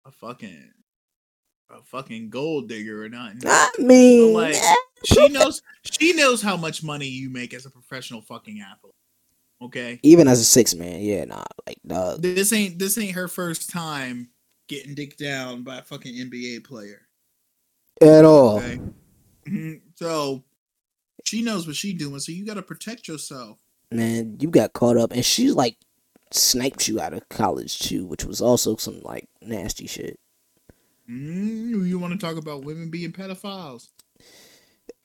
a 0.06 0.12
fucking 0.12 0.72
a 1.70 1.82
fucking 1.84 2.30
gold 2.30 2.68
digger 2.68 3.06
or 3.06 3.10
nothing 3.10 3.42
I 3.46 3.70
mean, 3.80 4.34
like, 4.34 4.56
she 5.06 5.28
knows 5.30 5.62
she 5.84 6.14
knows 6.14 6.42
how 6.42 6.58
much 6.58 6.84
money 6.84 7.08
you 7.08 7.30
make 7.30 7.54
as 7.54 7.66
a 7.66 7.70
professional 7.70 8.22
fucking 8.22 8.62
athlete 8.62 8.94
okay 9.62 10.00
even 10.04 10.28
as 10.28 10.40
a 10.40 10.46
six 10.46 10.76
man, 10.76 11.00
yeah, 11.02 11.26
nah, 11.26 11.44
like 11.66 11.78
dog. 11.88 12.22
this 12.22 12.52
ain't 12.52 12.78
this 12.78 12.98
ain't 12.98 13.16
her 13.16 13.28
first 13.28 13.70
time 13.70 14.30
getting 14.68 14.96
dicked 14.96 15.20
down 15.20 15.64
by 15.64 15.78
a 15.78 15.82
fucking 15.82 16.16
nba 16.30 16.64
player 16.64 17.08
At 18.02 18.26
all. 18.26 18.58
Okay. 18.58 18.80
Mhm. 19.48 19.82
So 19.96 20.44
she 21.24 21.42
knows 21.42 21.66
what 21.66 21.76
she's 21.76 21.98
doing. 21.98 22.20
So 22.20 22.32
you 22.32 22.46
got 22.46 22.56
to 22.56 22.62
protect 22.62 23.08
yourself. 23.08 23.60
Man, 23.92 24.38
you 24.40 24.50
got 24.50 24.74
caught 24.74 24.98
up, 24.98 25.12
and 25.12 25.24
she 25.24 25.52
like 25.52 25.78
sniped 26.32 26.88
you 26.88 27.00
out 27.00 27.14
of 27.14 27.30
college 27.30 27.80
too, 27.80 28.06
which 28.06 28.26
was 28.26 28.42
also 28.42 28.76
some 28.76 29.02
like 29.02 29.30
nasty 29.42 29.88
shit. 29.88 30.20
Mm, 31.10 31.88
you 31.88 32.00
want 32.00 32.20
to 32.20 32.26
talk 32.26 32.38
about 32.38 32.66
women 32.66 32.90
being 32.90 33.12
pedophiles? 33.12 33.90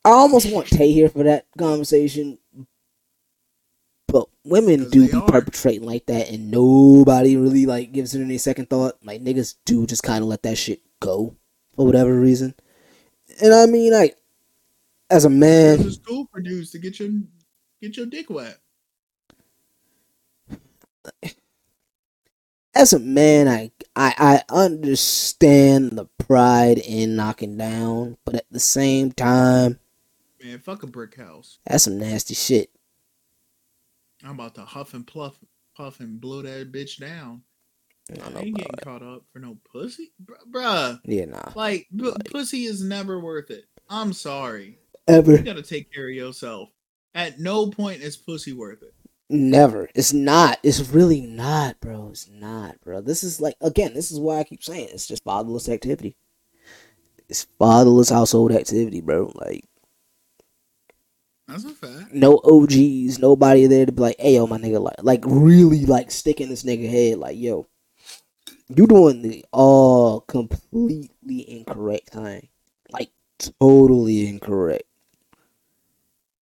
I 0.05 0.11
almost 0.11 0.51
want 0.51 0.69
Tay 0.69 0.93
here 0.93 1.09
for 1.09 1.25
that 1.25 1.47
conversation, 1.59 2.39
but 4.07 4.29
women 4.45 4.89
do 4.89 5.07
be 5.11 5.17
are. 5.17 5.27
perpetrating 5.27 5.87
like 5.87 6.07
that, 6.07 6.31
and 6.31 6.51
nobody 6.51 7.37
really 7.37 7.67
like 7.67 7.93
gives 7.93 8.15
it 8.15 8.23
any 8.23 8.39
second 8.39 8.71
thought. 8.71 8.95
Like 9.03 9.23
niggas 9.23 9.57
do 9.67 9.87
just 9.87 10.03
kind 10.03 10.23
of 10.23 10.29
let 10.29 10.43
that 10.45 10.57
shit 10.57 10.81
go 11.01 11.37
for 11.77 11.85
whatever 11.85 12.19
reason. 12.19 12.55
And 13.43 13.53
I 13.53 13.67
mean, 13.67 13.93
like, 13.93 14.17
as 15.11 15.25
a 15.25 15.31
man, 15.31 15.81
a 15.81 15.91
school 15.91 16.29
for 16.33 16.41
dudes 16.41 16.71
to 16.73 16.79
get 16.79 16.99
your 17.01 17.11
get 17.81 17.97
your 17.97 18.07
dick 18.07 18.29
wet. 18.31 18.59
as 22.75 22.93
a 22.93 22.99
man, 22.99 23.49
I, 23.49 23.71
I 23.97 24.15
I 24.19 24.43
understand 24.55 25.93
the 25.93 26.07
pride 26.19 26.79
in 26.79 27.17
knocking 27.17 27.57
down, 27.57 28.17
but 28.25 28.35
at 28.37 28.47
the 28.51 28.61
same 28.61 29.13
time, 29.13 29.79
Man, 30.43 30.59
fuck 30.61 30.83
a 30.83 30.87
brick 30.87 31.17
house. 31.17 31.59
that's 31.67 31.85
some 31.85 31.99
nasty 31.99 32.35
shit. 32.35 32.71
I'm 34.23 34.31
about 34.33 34.55
to 34.57 34.63
huff 34.63 34.95
and 34.95 35.07
puff, 35.07 35.39
puff 35.77 36.01
and 36.01 36.21
blow 36.21 36.43
that 36.43 36.71
bitch 36.73 36.99
down. 37.01 37.43
I 38.11 38.23
I 38.39 38.41
ain't 38.43 38.57
getting 38.57 38.73
caught 38.83 39.03
up 39.03 39.25
for 39.33 39.39
no 39.39 39.59
pussy, 39.71 40.13
Br- 40.21 40.33
bruh. 40.51 41.01
Yeah, 41.05 41.27
nah. 41.27 41.53
Like, 41.55 41.87
bu- 41.91 42.11
Like- 42.13 42.31
pussy 42.31 42.65
is 42.65 42.83
never 42.83 43.21
worth 43.21 43.51
it. 43.51 43.65
I'm 43.91 44.13
sorry. 44.13 44.78
Ever, 45.09 45.33
You 45.33 45.39
gotta 45.39 45.63
take 45.63 45.93
care 45.93 46.09
of 46.09 46.15
yourself. 46.15 46.69
At 47.15 47.41
no 47.41 47.69
point 47.71 48.03
is 48.03 48.17
pussy 48.17 48.53
worth 48.53 48.83
it. 48.83 48.95
never. 49.31 49.89
It's 49.95 50.13
not. 50.13 50.59
It's 50.63 50.81
really 50.91 51.23
not, 51.23 51.81
bro. 51.81 52.09
It's 52.11 52.29
not, 52.29 52.81
bro. 52.83 53.01
This 53.01 53.25
is 53.25 53.41
like 53.41 53.57
again. 53.61 53.95
This 53.95 54.11
is 54.11 54.21
why 54.21 54.39
I 54.39 54.45
keep 54.45 54.63
saying 54.63 54.89
it's 54.93 55.07
just 55.07 55.25
fatherless 55.25 55.69
activity. 55.69 56.17
It's 57.29 57.47
fatherless 57.59 58.11
household 58.11 58.53
activity, 58.53 59.01
bro. 59.01 59.33
Like 59.35 59.65
That's 61.47 61.65
a 61.65 61.71
fact. 61.71 62.13
no 62.13 62.41
OGs, 62.45 63.19
nobody 63.19 63.67
there 63.67 63.87
to 63.87 63.93
be 63.93 64.03
like, 64.03 64.17
"Hey, 64.19 64.35
yo, 64.37 64.47
my 64.47 64.59
nigga," 64.59 64.81
like, 64.83 65.03
like 65.03 65.23
really 65.27 65.87
like 65.87 66.11
sticking 66.11 66.49
this 66.51 66.63
nigga 66.65 66.89
head, 66.89 67.19
like, 67.19 67.37
"Yo, 67.39 67.67
you 68.69 68.87
doing 68.87 69.23
the 69.23 69.45
all 69.53 70.21
completely 70.23 71.51
incorrect 71.51 72.11
thing." 72.11 72.49
Like 72.91 73.11
totally 73.61 74.27
incorrect. 74.29 74.85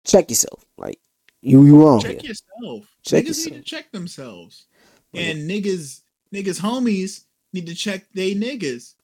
Check 0.10 0.30
yourself. 0.30 0.66
Like 0.78 1.00
you, 1.42 1.66
you 1.66 1.82
wrong. 1.82 2.02
Check 2.02 2.22
here. 2.22 2.32
yourself. 2.32 2.96
Check 3.04 3.24
niggas 3.24 3.28
yourself. 3.28 3.52
need 3.54 3.58
to 3.58 3.64
check 3.64 3.92
themselves. 3.92 4.66
Yeah. 5.12 5.22
And 5.24 5.50
niggas, 5.50 6.02
niggas, 6.34 6.60
homies 6.60 7.26
need 7.54 7.68
to 7.68 7.76
check 7.76 8.06
they 8.14 8.36
niggas. 8.36 8.96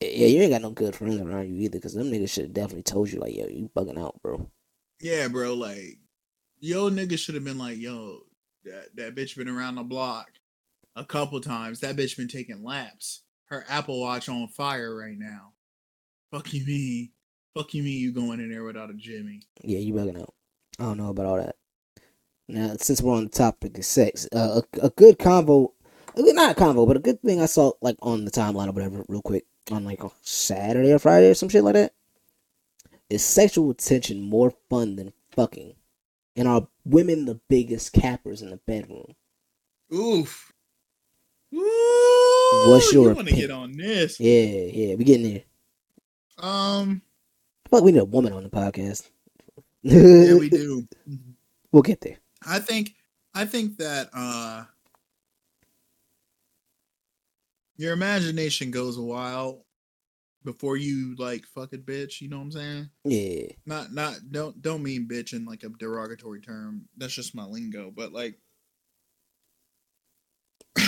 Yeah, 0.00 0.26
you 0.26 0.42
ain't 0.42 0.52
got 0.52 0.62
no 0.62 0.70
good 0.70 0.94
friends 0.94 1.20
around 1.20 1.48
you 1.48 1.60
either, 1.62 1.78
because 1.78 1.94
them 1.94 2.10
niggas 2.10 2.30
should 2.30 2.44
have 2.44 2.54
definitely 2.54 2.84
told 2.84 3.10
you, 3.10 3.18
like, 3.18 3.34
yo, 3.34 3.48
you 3.48 3.68
bugging 3.76 3.98
out, 3.98 4.20
bro. 4.22 4.48
Yeah, 5.00 5.26
bro. 5.28 5.54
Like, 5.54 5.98
yo, 6.60 6.88
niggas 6.88 7.18
should 7.18 7.34
have 7.34 7.44
been 7.44 7.58
like, 7.58 7.78
yo, 7.78 8.20
that 8.64 8.94
that 8.96 9.14
bitch 9.14 9.36
been 9.36 9.48
around 9.48 9.74
the 9.74 9.82
block 9.82 10.30
a 10.94 11.04
couple 11.04 11.40
times. 11.40 11.80
That 11.80 11.96
bitch 11.96 12.16
been 12.16 12.28
taking 12.28 12.62
laps. 12.62 13.22
Her 13.46 13.64
Apple 13.68 14.00
Watch 14.00 14.28
on 14.28 14.48
fire 14.48 14.94
right 14.94 15.18
now. 15.18 15.52
Fuck 16.30 16.52
you, 16.52 16.64
me. 16.66 17.12
Fuck 17.54 17.74
you, 17.74 17.82
me. 17.82 17.90
You 17.90 18.12
going 18.12 18.40
in 18.40 18.50
there 18.50 18.64
without 18.64 18.90
a 18.90 18.94
Jimmy? 18.94 19.42
Yeah, 19.62 19.78
you 19.78 19.94
bugging 19.94 20.20
out. 20.20 20.34
I 20.78 20.84
don't 20.84 20.98
know 20.98 21.08
about 21.10 21.26
all 21.26 21.36
that. 21.36 21.56
Now, 22.48 22.74
since 22.78 23.02
we're 23.02 23.14
on 23.14 23.24
the 23.24 23.30
topic 23.30 23.76
of 23.76 23.84
sex, 23.84 24.26
uh, 24.34 24.62
a, 24.80 24.86
a 24.86 24.90
good 24.90 25.18
convo, 25.18 25.72
a 26.16 26.22
good, 26.22 26.34
not 26.34 26.56
a 26.56 26.60
convo, 26.60 26.86
but 26.86 26.96
a 26.96 27.00
good 27.00 27.20
thing 27.20 27.40
I 27.42 27.46
saw, 27.46 27.72
like, 27.82 27.96
on 28.00 28.24
the 28.24 28.30
timeline 28.30 28.68
or 28.68 28.72
whatever, 28.72 29.04
real 29.08 29.20
quick, 29.22 29.44
on, 29.70 29.84
like, 29.84 30.02
a 30.02 30.10
Saturday 30.22 30.92
or 30.92 30.98
Friday 30.98 31.30
or 31.30 31.34
some 31.34 31.48
shit 31.48 31.64
like 31.64 31.74
that, 31.74 31.92
is 33.10 33.24
sexual 33.24 33.74
tension 33.74 34.22
more 34.22 34.52
fun 34.70 34.96
than 34.96 35.12
fucking? 35.32 35.74
And 36.36 36.48
are 36.48 36.68
women 36.84 37.26
the 37.26 37.40
biggest 37.48 37.92
cappers 37.92 38.40
in 38.40 38.50
the 38.50 38.56
bedroom? 38.58 39.14
Oof. 39.92 40.52
Ooh, 41.54 42.64
What's 42.68 42.92
your 42.92 43.10
you 43.10 43.14
want 43.14 43.28
to 43.28 43.34
get 43.34 43.50
on 43.50 43.72
this? 43.72 44.20
Yeah, 44.20 44.42
yeah, 44.42 44.94
we 44.94 45.04
getting 45.04 45.32
there. 45.32 45.42
Um, 46.38 47.02
like 47.70 47.82
we 47.82 47.92
need 47.92 48.00
a 48.00 48.04
woman 48.04 48.32
on 48.32 48.42
the 48.42 48.50
podcast. 48.50 49.08
Yeah, 49.82 50.34
we 50.34 50.48
do. 50.50 50.86
We'll 51.72 51.82
get 51.82 52.00
there. 52.00 52.18
I 52.46 52.58
think 52.58 52.94
I 53.34 53.44
think 53.44 53.76
that 53.78 54.10
uh 54.12 54.64
your 57.76 57.92
imagination 57.92 58.70
goes 58.70 58.96
a 58.98 59.02
while 59.02 59.64
before 60.44 60.76
you 60.76 61.14
like 61.18 61.44
fuck 61.46 61.72
it 61.72 61.84
bitch, 61.86 62.20
you 62.20 62.28
know 62.28 62.38
what 62.38 62.44
I'm 62.44 62.52
saying? 62.52 62.90
Yeah. 63.04 63.52
Not 63.66 63.92
not 63.92 64.16
don't 64.30 64.60
don't 64.62 64.82
mean 64.82 65.08
bitch 65.08 65.32
in 65.32 65.44
like 65.44 65.62
a 65.62 65.68
derogatory 65.68 66.40
term. 66.40 66.88
That's 66.96 67.14
just 67.14 67.34
my 67.34 67.44
lingo, 67.44 67.92
but 67.94 68.12
like 68.12 68.38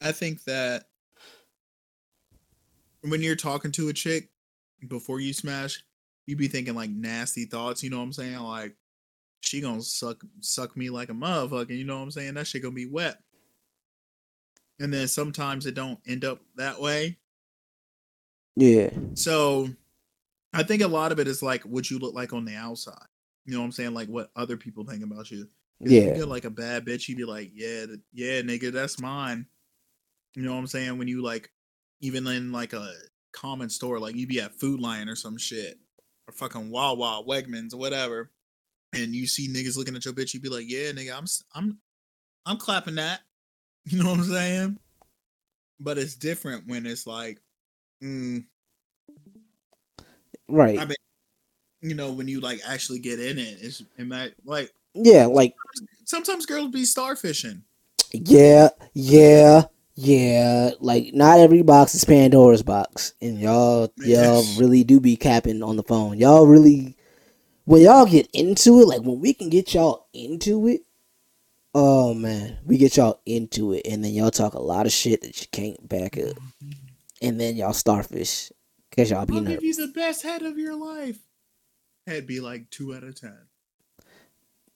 I 0.00 0.12
think 0.12 0.44
that 0.44 0.84
when 3.02 3.22
you're 3.22 3.36
talking 3.36 3.72
to 3.72 3.88
a 3.88 3.92
chick 3.92 4.30
before 4.86 5.20
you 5.20 5.32
smash, 5.32 5.82
you 6.26 6.36
be 6.36 6.48
thinking 6.48 6.74
like 6.74 6.90
nasty 6.90 7.44
thoughts, 7.44 7.82
you 7.82 7.90
know 7.90 7.98
what 7.98 8.04
I'm 8.04 8.12
saying? 8.12 8.38
Like 8.38 8.76
she 9.40 9.60
gonna 9.60 9.82
suck 9.82 10.22
suck 10.40 10.76
me 10.76 10.90
like 10.90 11.10
a 11.10 11.12
motherfucker, 11.12 11.76
you 11.76 11.84
know 11.84 11.96
what 11.96 12.02
I'm 12.04 12.10
saying? 12.10 12.34
That 12.34 12.46
shit 12.46 12.62
gonna 12.62 12.74
be 12.74 12.86
wet. 12.86 13.18
And 14.80 14.92
then 14.92 15.06
sometimes 15.06 15.66
it 15.66 15.74
don't 15.74 16.00
end 16.06 16.24
up 16.24 16.40
that 16.56 16.80
way. 16.80 17.18
Yeah. 18.56 18.90
So 19.14 19.68
I 20.52 20.62
think 20.62 20.82
a 20.82 20.88
lot 20.88 21.12
of 21.12 21.18
it 21.18 21.28
is 21.28 21.42
like 21.42 21.62
what 21.62 21.90
you 21.90 21.98
look 21.98 22.14
like 22.14 22.32
on 22.32 22.44
the 22.44 22.56
outside. 22.56 23.06
You 23.44 23.52
know 23.52 23.60
what 23.60 23.66
I'm 23.66 23.72
saying? 23.72 23.94
Like 23.94 24.08
what 24.08 24.30
other 24.34 24.56
people 24.56 24.84
think 24.84 25.04
about 25.04 25.30
you. 25.30 25.48
Yeah. 25.80 26.16
You're 26.16 26.26
like 26.26 26.44
a 26.44 26.50
bad 26.50 26.86
bitch. 26.86 27.08
you'd 27.08 27.18
be 27.18 27.24
like, 27.24 27.50
yeah, 27.54 27.86
th- 27.86 28.00
yeah, 28.12 28.40
nigga, 28.40 28.72
that's 28.72 29.00
mine. 29.00 29.46
You 30.34 30.42
know 30.42 30.52
what 30.52 30.58
I'm 30.58 30.66
saying? 30.66 30.98
When 30.98 31.08
you 31.08 31.22
like, 31.22 31.50
even 32.00 32.26
in 32.26 32.52
like 32.52 32.72
a 32.72 32.90
common 33.32 33.68
store, 33.68 33.98
like 33.98 34.16
you'd 34.16 34.28
be 34.28 34.40
at 34.40 34.54
Food 34.54 34.80
Lion 34.80 35.08
or 35.08 35.16
some 35.16 35.36
shit, 35.36 35.78
or 36.28 36.34
fucking 36.34 36.70
Wawa, 36.70 37.22
Wegmans, 37.26 37.74
or 37.74 37.78
whatever, 37.78 38.30
and 38.92 39.14
you 39.14 39.26
see 39.26 39.48
niggas 39.48 39.76
looking 39.76 39.96
at 39.96 40.04
your 40.04 40.14
bitch, 40.14 40.34
you 40.34 40.40
be 40.40 40.48
like, 40.48 40.64
yeah, 40.68 40.90
nigga, 40.92 41.16
I'm, 41.16 41.26
I'm, 41.54 41.78
I'm 42.46 42.56
clapping 42.56 42.96
that. 42.96 43.20
You 43.86 44.02
know 44.02 44.12
what 44.12 44.20
I'm 44.20 44.24
saying? 44.24 44.78
But 45.78 45.98
it's 45.98 46.14
different 46.14 46.66
when 46.66 46.86
it's 46.86 47.06
like, 47.06 47.38
mm, 48.02 48.42
Right. 50.48 50.78
I 50.78 50.84
mean, 50.84 50.96
you 51.80 51.94
know, 51.94 52.12
when 52.12 52.28
you 52.28 52.40
like 52.40 52.60
actually 52.66 52.98
get 52.98 53.20
in 53.20 53.38
it, 53.38 53.58
it's 53.60 53.82
it 53.98 54.06
might 54.06 54.34
like 54.44 54.72
yeah, 54.94 55.26
like 55.26 55.54
sometimes 56.04 56.46
girls 56.46 56.68
be 56.70 56.82
starfishing. 56.82 57.62
yeah, 58.12 58.68
yeah, 58.92 59.64
yeah. 59.96 60.70
Like 60.80 61.14
not 61.14 61.38
every 61.40 61.62
box 61.62 61.94
is 61.94 62.04
Pandora's 62.04 62.62
box, 62.62 63.14
and 63.20 63.38
y'all 63.38 63.92
y'all 63.96 64.44
Yes. 64.44 64.58
really 64.58 64.84
do 64.84 65.00
be 65.00 65.16
capping 65.16 65.62
on 65.62 65.76
the 65.76 65.82
phone. 65.82 66.18
Y'all 66.18 66.46
really 66.46 66.96
when 67.64 67.82
y'all 67.82 68.06
get 68.06 68.28
into 68.32 68.80
it, 68.80 68.86
like 68.86 69.02
when 69.02 69.20
we 69.20 69.32
can 69.34 69.48
get 69.48 69.74
y'all 69.74 70.06
into 70.12 70.68
it. 70.68 70.82
Oh 71.74 72.14
man, 72.14 72.58
we 72.64 72.78
get 72.78 72.96
y'all 72.96 73.20
into 73.26 73.72
it, 73.72 73.82
and 73.86 74.04
then 74.04 74.12
y'all 74.12 74.30
talk 74.30 74.54
a 74.54 74.60
lot 74.60 74.86
of 74.86 74.92
shit 74.92 75.22
that 75.22 75.40
you 75.40 75.48
can't 75.50 75.88
back 75.88 76.16
up, 76.18 76.36
and 77.20 77.40
then 77.40 77.56
y'all 77.56 77.72
starfish 77.72 78.52
because 78.90 79.10
y'all 79.10 79.26
be 79.26 79.36
I'll 79.36 79.42
give 79.42 79.64
you 79.64 79.74
the 79.74 79.88
best 79.92 80.22
head 80.22 80.42
of 80.42 80.56
your 80.56 80.76
life. 80.76 81.18
Head 82.06 82.26
be 82.28 82.38
like 82.38 82.70
two 82.70 82.94
out 82.94 83.02
of 83.02 83.20
ten. 83.20 83.48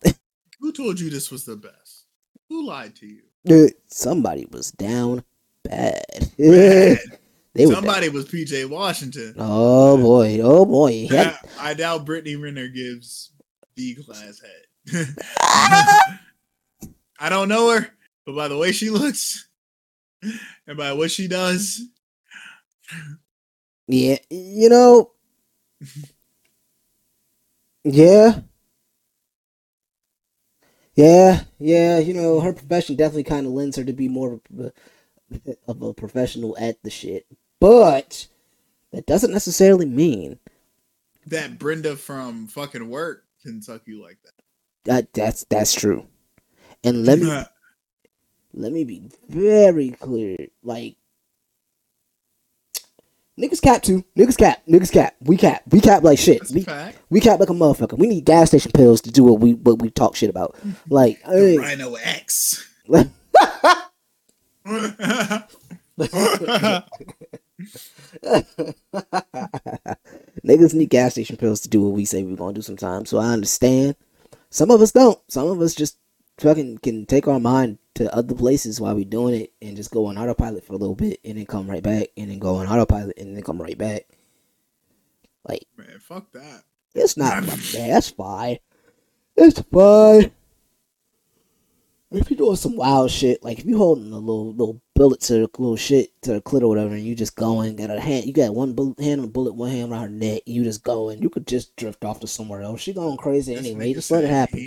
Who 0.61 0.73
told 0.73 0.99
you 0.99 1.09
this 1.09 1.31
was 1.31 1.45
the 1.45 1.57
best? 1.57 2.07
Who 2.49 2.67
lied 2.67 2.97
to 2.97 3.07
you? 3.07 3.23
Dude, 3.45 3.73
Somebody 3.89 4.47
was 4.51 4.71
down 4.73 5.25
bad. 5.65 6.03
Bad. 6.19 6.29
they 6.39 7.67
were 7.67 7.73
down. 7.73 7.83
Somebody 7.83 8.09
was 8.09 8.27
PJ 8.27 8.69
Washington. 8.69 9.35
Oh 9.39 9.97
boy, 9.97 10.41
oh 10.43 10.65
boy. 10.65 11.07
Had- 11.09 11.39
I 11.59 11.75
doubt 11.75 12.05
Brittany 12.05 12.37
Renner 12.37 12.69
gives 12.69 13.33
B 13.75 13.95
class 13.95 14.41
head. 14.41 15.17
I 17.21 17.29
don't 17.29 17.49
know 17.49 17.71
her, 17.71 17.89
but 18.25 18.35
by 18.37 18.49
the 18.49 18.57
way 18.57 18.73
she 18.73 18.91
looks 18.91 19.49
and 20.67 20.77
by 20.77 20.93
what 20.93 21.11
she 21.11 21.29
does, 21.29 21.83
yeah, 23.87 24.19
you 24.31 24.69
know. 24.69 25.13
Yeah. 27.85 28.41
Yeah, 30.99 31.43
yeah, 31.61 32.01
you 32.01 32.13
know, 32.13 32.41
her 32.41 32.53
profession 32.53 32.97
definitely 32.97 33.23
kind 33.23 33.47
of 33.47 33.53
lends 33.53 33.77
her 33.77 33.85
to 33.85 33.93
be 33.93 34.09
more 34.09 34.33
of 34.33 34.73
a, 35.47 35.55
of 35.69 35.81
a 35.81 35.95
professional 35.95 36.57
at 36.59 36.83
the 36.83 36.91
shit. 36.91 37.25
But 37.61 38.27
that 38.91 39.07
doesn't 39.07 39.31
necessarily 39.33 39.87
mean 39.87 40.41
that 41.25 41.57
Brenda 41.57 41.95
from 41.95 42.49
fucking 42.49 42.91
work 42.91 43.23
can 43.45 43.63
suck 43.63 43.83
you 43.87 44.03
like 44.03 44.19
that. 44.25 44.33
that 44.87 45.13
that's 45.15 45.45
that's 45.45 45.73
true. 45.73 46.09
And 46.83 47.07
let 47.07 47.21
me 47.21 47.45
let 48.53 48.73
me 48.73 48.83
be 48.83 49.09
very 49.29 49.91
clear. 49.91 50.49
Like 50.65 50.97
niggas 53.39 53.63
cap 53.63 53.83
too. 53.83 54.05
Niggas 54.17 54.37
cap. 54.37 54.63
Niggas 54.69 54.93
cap. 54.93 55.15
We 55.21 55.37
cap. 55.37 55.63
We 55.71 55.81
cap 55.81 56.03
like 56.03 56.19
shit. 56.19 56.43
We 56.51 56.67
we 57.09 57.21
cap 57.21 57.41
like 57.41 57.51
a 57.51 57.55
motherfucker. 57.55 57.97
We 57.97 58.09
need 58.09 58.25
gas 58.25 58.49
station 58.49 58.73
pills 58.73 59.01
to 59.03 59.11
do 59.11 59.25
what 59.25 59.41
we 59.41 59.55
what 59.55 59.81
we 59.81 59.91
talk 59.91 60.17
shit 60.17 60.31
about. 60.31 60.57
Mm-hmm. 60.57 60.93
Like 60.93 61.23
The 61.23 61.31
hey, 61.31 61.59
Rhino 61.59 61.95
X. 61.95 62.69
niggas 70.45 70.75
need 70.75 70.91
gas 70.91 71.13
station 71.13 71.37
pills 71.37 71.61
to 71.61 71.69
do 71.69 71.83
what 71.83 71.93
we 71.93 72.05
say 72.05 72.23
we're 72.23 72.37
gonna 72.37 72.55
do 72.55 72.63
sometimes. 72.63 73.11
So 73.11 73.19
I 73.19 73.29
understand. 73.29 73.97
Some 74.51 74.71
of 74.71 74.81
us 74.81 74.93
don't. 74.93 75.19
Some 75.29 75.49
of 75.49 75.61
us 75.61 75.75
just 75.75 75.99
fucking 76.39 76.79
can 76.79 77.05
take 77.07 77.29
our 77.29 77.41
mind 77.41 77.79
to 77.99 78.15
other 78.15 78.35
places 78.35 78.81
while 78.81 78.95
we 78.95 79.05
doing 79.05 79.35
it 79.35 79.53
and 79.61 79.77
just 79.77 79.91
go 79.91 80.07
on 80.07 80.17
autopilot 80.17 80.65
for 80.65 80.75
a 80.75 80.77
little 80.77 80.95
bit 80.95 81.19
and 81.25 81.37
then 81.37 81.47
come 81.47 81.69
right 81.69 81.83
back 81.83 82.09
and 82.17 82.31
then 82.31 82.39
go 82.39 82.57
on 82.57 82.67
autopilot 82.69 83.19
and 83.19 83.37
then 83.37 83.43
come 83.43 83.61
right 83.61 83.77
back. 83.77 84.07
Like 85.47 85.67
Man, 85.77 85.99
fuck 86.01 86.31
that. 86.33 86.63
it's 86.95 87.17
not 87.17 87.43
like 87.47 87.59
that. 87.59 87.89
That's 87.89 88.11
fine. 88.11 88.59
It's 89.37 89.61
fine. 89.63 90.31
If 92.11 92.31
you're 92.31 92.39
doing 92.39 92.57
some 92.57 92.77
wild 92.77 93.11
shit, 93.11 93.43
like 93.43 93.59
if 93.59 93.67
you 93.67 93.77
holding 93.77 94.13
a 94.13 94.19
little 94.19 94.53
little 94.53 94.81
bullet 94.95 95.21
to 95.23 95.35
the 95.35 95.51
little 95.59 95.77
shit 95.77 96.11
to 96.23 96.35
the 96.35 96.41
clit 96.41 96.63
or 96.63 96.69
whatever, 96.69 96.95
and 96.95 97.05
you 97.05 97.15
just 97.15 97.37
going, 97.37 97.77
got 97.77 97.91
a 97.91 98.01
hand, 98.01 98.25
you 98.27 98.33
got 98.33 98.55
one 98.55 98.73
bullet, 98.75 98.99
hand 99.01 99.21
on 99.21 99.27
the 99.27 99.33
bullet, 99.33 99.55
one 99.55 99.71
hand 99.71 99.93
around 99.93 100.03
her 100.03 100.09
neck, 100.09 100.43
you 100.47 100.65
just 100.65 100.85
going, 100.85 101.21
you 101.21 101.29
could 101.29 101.47
just 101.47 101.77
drift 101.77 102.05
off 102.05 102.21
to 102.21 102.27
somewhere 102.27 102.63
else. 102.63 102.81
She 102.81 102.95
going 102.95 103.19
crazy 103.19 103.55
This 103.55 103.67
anyway. 103.67 103.93
Just 103.93 104.11
let 104.11 104.25
it 104.25 104.31
happen. 104.31 104.59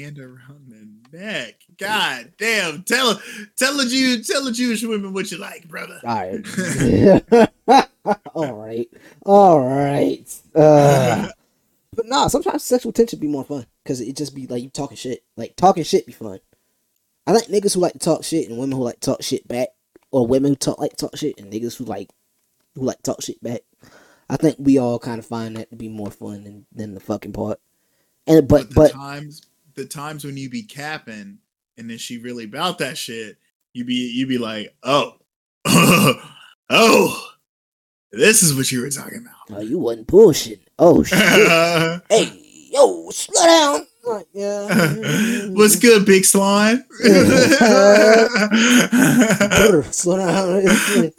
Neck. 1.11 1.55
God 1.77 2.33
damn. 2.37 2.83
Tell 2.83 3.21
tell 3.57 3.77
the 3.77 3.85
Jew 3.85 4.23
tell 4.23 4.45
the 4.45 4.51
Jewish 4.51 4.83
women 4.83 5.13
what 5.13 5.31
you 5.31 5.37
like, 5.37 5.67
brother. 5.67 5.99
All 6.03 6.15
right, 6.15 7.89
all 8.35 8.53
right, 8.53 8.89
all 9.25 9.59
right. 9.59 10.41
Uh, 10.55 11.29
but 11.93 12.05
nah, 12.05 12.27
sometimes 12.27 12.63
sexual 12.63 12.91
tension 12.91 13.19
be 13.19 13.27
more 13.27 13.43
fun 13.43 13.65
because 13.83 13.99
it 14.01 14.15
just 14.15 14.35
be 14.35 14.47
like 14.47 14.63
you 14.63 14.69
talking 14.69 14.97
shit. 14.97 15.23
Like 15.35 15.55
talking 15.55 15.83
shit 15.83 16.05
be 16.05 16.13
fun. 16.13 16.39
I 17.27 17.31
like 17.31 17.47
niggas 17.47 17.75
who 17.75 17.81
like 17.81 17.93
to 17.93 17.99
talk 17.99 18.23
shit 18.23 18.49
and 18.49 18.57
women 18.57 18.77
who 18.77 18.83
like 18.83 18.99
to 18.99 19.11
talk 19.11 19.21
shit 19.21 19.47
back, 19.47 19.69
or 20.11 20.25
women 20.25 20.51
who 20.51 20.55
talk 20.55 20.79
like 20.79 20.91
to 20.91 20.97
talk 20.97 21.17
shit 21.17 21.39
and 21.39 21.51
niggas 21.51 21.77
who 21.77 21.85
like 21.85 22.09
who 22.75 22.83
like 22.83 22.97
to 22.97 23.03
talk 23.03 23.21
shit 23.21 23.41
back. 23.43 23.61
I 24.29 24.37
think 24.37 24.55
we 24.59 24.77
all 24.77 24.97
kind 24.97 25.19
of 25.19 25.25
find 25.25 25.57
that 25.57 25.69
to 25.71 25.75
be 25.75 25.89
more 25.89 26.09
fun 26.09 26.45
than, 26.45 26.65
than 26.71 26.93
the 26.93 27.01
fucking 27.01 27.33
part. 27.33 27.59
And 28.25 28.47
but 28.47 28.69
the 28.69 28.75
but 28.75 28.91
times 28.91 29.41
the 29.75 29.85
times 29.85 30.25
when 30.25 30.37
you 30.37 30.49
be 30.49 30.63
capping 30.63 31.39
and 31.77 31.89
then 31.89 31.97
she 31.97 32.17
really 32.17 32.45
about 32.45 32.77
that 32.79 32.97
shit, 32.97 33.37
you 33.73 33.85
be 33.85 34.11
you 34.13 34.27
be 34.27 34.37
like, 34.37 34.75
oh, 34.83 35.15
oh, 36.69 37.31
this 38.11 38.43
is 38.43 38.55
what 38.55 38.71
you 38.71 38.81
were 38.81 38.89
talking 38.89 39.19
about. 39.19 39.57
oh, 39.57 39.61
you 39.61 39.79
wasn't 39.79 40.07
bullshit. 40.07 40.61
Oh 40.77 41.03
shit! 41.03 41.17
hey, 42.09 42.69
yo, 42.71 43.09
slow 43.11 43.45
down. 43.45 43.87
Yeah. 44.33 45.47
What's 45.49 45.75
good, 45.75 46.05
big 46.05 46.25
slime? 46.25 46.83
Slow 49.91 50.17
down. 50.17 50.61
Hey, 50.61 51.11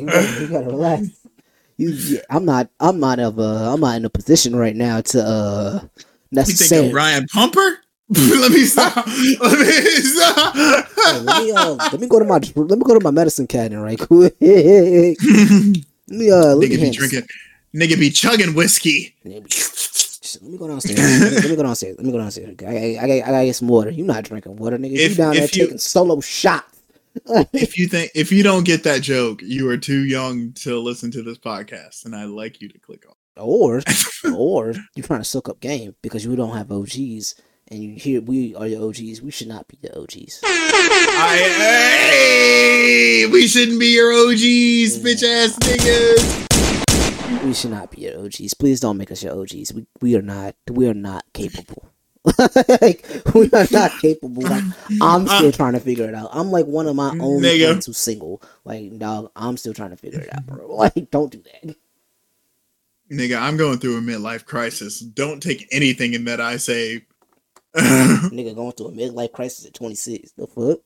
you, 0.00 0.06
gotta, 0.06 0.40
you 0.40 0.48
gotta 0.48 0.66
relax. 0.66 1.08
You, 1.76 2.20
I'm 2.30 2.44
not. 2.44 2.68
I'm 2.78 3.00
not 3.00 3.18
of. 3.18 3.38
Uh, 3.38 3.72
I'm 3.72 3.80
not 3.80 3.96
in 3.96 4.04
a 4.04 4.10
position 4.10 4.54
right 4.54 4.76
now 4.76 5.00
to 5.00 5.24
uh 5.24 5.80
You 6.36 6.42
think 6.54 6.86
of 6.88 6.92
Ryan 6.92 7.26
Pumper? 7.32 7.78
Let 8.10 8.52
me 8.52 8.64
stop. 8.64 8.96
Let 9.06 9.06
me 9.06 9.80
stop. 10.02 10.54
Hey, 10.54 11.20
let 11.20 11.42
me 11.42 11.52
uh, 11.52 11.74
let 11.74 11.98
me 12.00 12.06
go 12.06 12.18
to 12.18 12.24
my 12.24 12.38
let 12.54 12.78
me 12.78 12.84
go 12.84 12.98
to 12.98 13.00
my 13.02 13.10
medicine 13.10 13.46
cabinet 13.46 13.80
right 13.80 13.98
quick. 13.98 14.34
let 14.40 15.16
me 15.20 16.30
uh, 16.30 16.54
let 16.54 16.58
me, 16.58 16.66
Nigga 16.66 16.68
be 16.70 16.78
hand- 16.78 16.94
drinking. 16.94 17.22
Nigga 17.74 17.98
be 17.98 18.10
chugging 18.10 18.54
whiskey. 18.54 19.14
Let 19.24 19.42
me 20.42 20.58
go 20.58 20.68
downstairs. 20.68 20.98
Let 21.32 21.44
me, 21.44 21.50
me 21.50 21.56
go 21.56 21.62
downstairs. 21.62 21.96
Let 21.96 22.06
me 22.06 22.12
go 22.12 22.18
downstairs. 22.18 22.54
I, 22.62 22.66
I, 22.66 22.70
I, 22.70 23.04
I 23.04 23.20
gotta 23.20 23.44
get 23.46 23.56
some 23.56 23.68
water. 23.68 23.90
You 23.90 24.04
not 24.04 24.24
drinking 24.24 24.56
water, 24.56 24.76
nigga. 24.78 24.90
you 24.92 25.14
down 25.14 25.34
there 25.34 25.42
you- 25.42 25.48
taking 25.48 25.78
solo 25.78 26.20
shots. 26.20 26.70
If 27.52 27.78
you 27.78 27.86
think 27.86 28.10
if 28.14 28.32
you 28.32 28.42
don't 28.42 28.64
get 28.64 28.82
that 28.84 29.00
joke, 29.02 29.40
you 29.42 29.70
are 29.70 29.76
too 29.78 30.04
young 30.04 30.52
to 30.54 30.78
listen 30.78 31.10
to 31.12 31.22
this 31.22 31.38
podcast, 31.38 32.04
and 32.04 32.14
I'd 32.14 32.24
like 32.28 32.60
you 32.60 32.68
to 32.68 32.78
click 32.78 33.04
off. 33.08 33.16
Or 33.36 33.82
or 34.34 34.74
you're 34.94 35.06
trying 35.06 35.20
to 35.20 35.24
soak 35.24 35.48
up 35.48 35.60
game 35.60 35.94
because 36.02 36.24
you 36.24 36.36
don't 36.36 36.56
have 36.56 36.70
OGs 36.70 37.34
and 37.68 37.82
you 37.82 37.94
hear 37.96 38.20
we 38.20 38.54
are 38.54 38.66
your 38.66 38.88
OGs. 38.88 39.22
We 39.22 39.30
should 39.30 39.48
not 39.48 39.68
be 39.68 39.78
the 39.80 39.98
OGs. 39.98 40.40
I, 40.44 41.36
hey, 41.58 43.26
we 43.26 43.46
shouldn't 43.46 43.80
be 43.80 43.94
your 43.94 44.12
OGs, 44.12 44.98
bitch 44.98 45.22
ass 45.22 45.56
niggas. 45.60 47.44
We 47.44 47.54
should 47.54 47.70
not 47.70 47.90
be 47.90 48.02
your 48.02 48.20
OGs. 48.24 48.54
Please 48.54 48.80
don't 48.80 48.96
make 48.96 49.10
us 49.10 49.22
your 49.22 49.38
OGs. 49.40 49.72
We 49.72 49.86
we 50.00 50.16
are 50.16 50.22
not 50.22 50.54
we 50.70 50.88
are 50.88 50.94
not 50.94 51.24
capable. 51.32 51.90
like, 52.80 53.04
we 53.34 53.50
are 53.50 53.66
not 53.70 53.92
capable. 54.00 54.42
Like 54.44 54.64
I'm 55.00 55.26
still 55.28 55.52
trying 55.52 55.74
to 55.74 55.80
figure 55.80 56.08
it 56.08 56.14
out. 56.14 56.30
I'm 56.32 56.50
like 56.50 56.64
one 56.66 56.86
of 56.86 56.96
my 56.96 57.10
only 57.20 57.48
Nigga. 57.48 57.66
friends 57.66 57.86
who's 57.86 57.98
single. 57.98 58.42
Like 58.64 58.98
dog, 58.98 59.30
I'm 59.36 59.56
still 59.56 59.74
trying 59.74 59.90
to 59.90 59.96
figure 59.96 60.20
it 60.20 60.34
out, 60.34 60.46
bro. 60.46 60.74
Like 60.74 61.10
don't 61.10 61.30
do 61.30 61.42
that. 61.42 61.76
Nigga, 63.14 63.40
I'm 63.40 63.56
going 63.56 63.78
through 63.78 63.98
a 63.98 64.00
midlife 64.00 64.44
crisis. 64.44 64.98
Don't 65.00 65.42
take 65.42 65.68
anything 65.70 66.14
in 66.14 66.24
that 66.24 66.40
I 66.40 66.56
say. 66.56 67.06
Nigga 67.76 68.54
going 68.54 68.72
through 68.72 68.88
a 68.88 68.92
midlife 68.92 69.32
crisis 69.32 69.66
at 69.66 69.74
26. 69.74 70.32
The 70.32 70.46
fuck? 70.46 70.78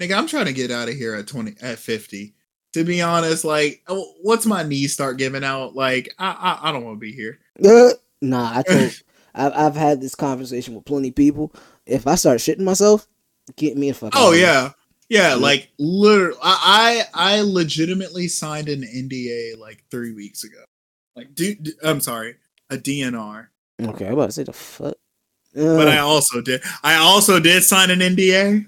Nigga, 0.00 0.16
I'm 0.16 0.26
trying 0.26 0.46
to 0.46 0.52
get 0.52 0.70
out 0.70 0.88
of 0.88 0.94
here 0.94 1.14
at 1.14 1.26
20 1.26 1.56
at 1.60 1.78
50. 1.78 2.34
To 2.72 2.84
be 2.84 3.00
honest, 3.00 3.44
like, 3.44 3.82
oh, 3.88 4.12
once 4.22 4.44
my 4.44 4.62
knees 4.62 4.92
start 4.92 5.16
giving 5.16 5.44
out, 5.44 5.74
like, 5.74 6.12
I 6.18 6.58
I, 6.62 6.68
I 6.68 6.72
don't 6.72 6.84
want 6.84 6.96
to 6.96 7.00
be 7.00 7.12
here. 7.12 7.38
Nah, 8.22 8.58
I 8.58 8.62
told. 8.62 9.02
I've 9.34 9.52
I've 9.52 9.76
had 9.76 10.00
this 10.00 10.14
conversation 10.14 10.74
with 10.74 10.86
plenty 10.86 11.08
of 11.08 11.14
people. 11.14 11.52
If 11.84 12.06
I 12.06 12.14
start 12.14 12.38
shitting 12.38 12.60
myself, 12.60 13.06
get 13.56 13.76
me 13.76 13.90
a 13.90 13.94
fuck. 13.94 14.14
Oh 14.16 14.32
yeah, 14.32 14.70
yeah. 15.10 15.34
Like, 15.34 15.70
literally, 15.78 16.38
I 16.42 17.02
I 17.12 17.42
legitimately 17.42 18.28
signed 18.28 18.70
an 18.70 18.80
NDA 18.82 19.58
like 19.58 19.84
three 19.90 20.12
weeks 20.12 20.44
ago. 20.44 20.64
Like, 21.16 21.34
dude, 21.34 21.70
I'm 21.82 22.00
sorry, 22.00 22.36
a 22.70 22.76
DNR. 22.76 23.48
Okay, 23.82 24.06
I'm 24.06 24.12
about 24.12 24.26
to 24.26 24.32
say 24.32 24.42
the 24.44 24.52
fuck. 24.52 24.94
But 25.54 25.88
Uh, 25.88 25.90
I 25.90 25.98
also 25.98 26.40
did. 26.42 26.62
I 26.82 26.96
also 26.96 27.40
did 27.40 27.64
sign 27.64 27.90
an 27.90 28.00
NDA. 28.00 28.66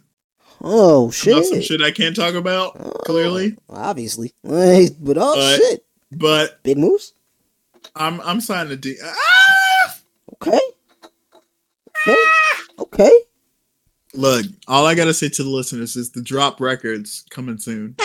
oh 0.62 1.05
About 1.05 1.14
shit. 1.14 1.44
some 1.44 1.61
shit 1.61 1.82
I 1.82 1.90
can't 1.90 2.16
talk 2.16 2.34
about. 2.34 2.76
Oh, 2.80 2.90
clearly. 3.05 3.57
obviously. 3.68 4.32
But 4.42 5.16
oh 5.18 5.34
But- 5.36 5.57
shit, 5.59 5.84
But 6.11 6.62
big 6.62 6.78
moves. 6.78 7.12
I'm 7.94 8.20
I'm 8.22 8.40
signing 8.40 8.72
a 8.72 8.76
D. 8.76 8.96
Ah! 9.05 9.96
Okay. 10.34 10.61
Okay. 12.07 12.24
Okay. 12.78 13.12
Look, 14.14 14.46
all 14.66 14.86
I 14.86 14.94
gotta 14.94 15.12
say 15.12 15.28
to 15.28 15.42
the 15.42 15.51
listeners 15.51 15.96
is 15.96 16.11
the 16.12 16.22
drop 16.22 16.61
records 16.61 17.24
coming 17.30 17.59
soon. 17.59 17.94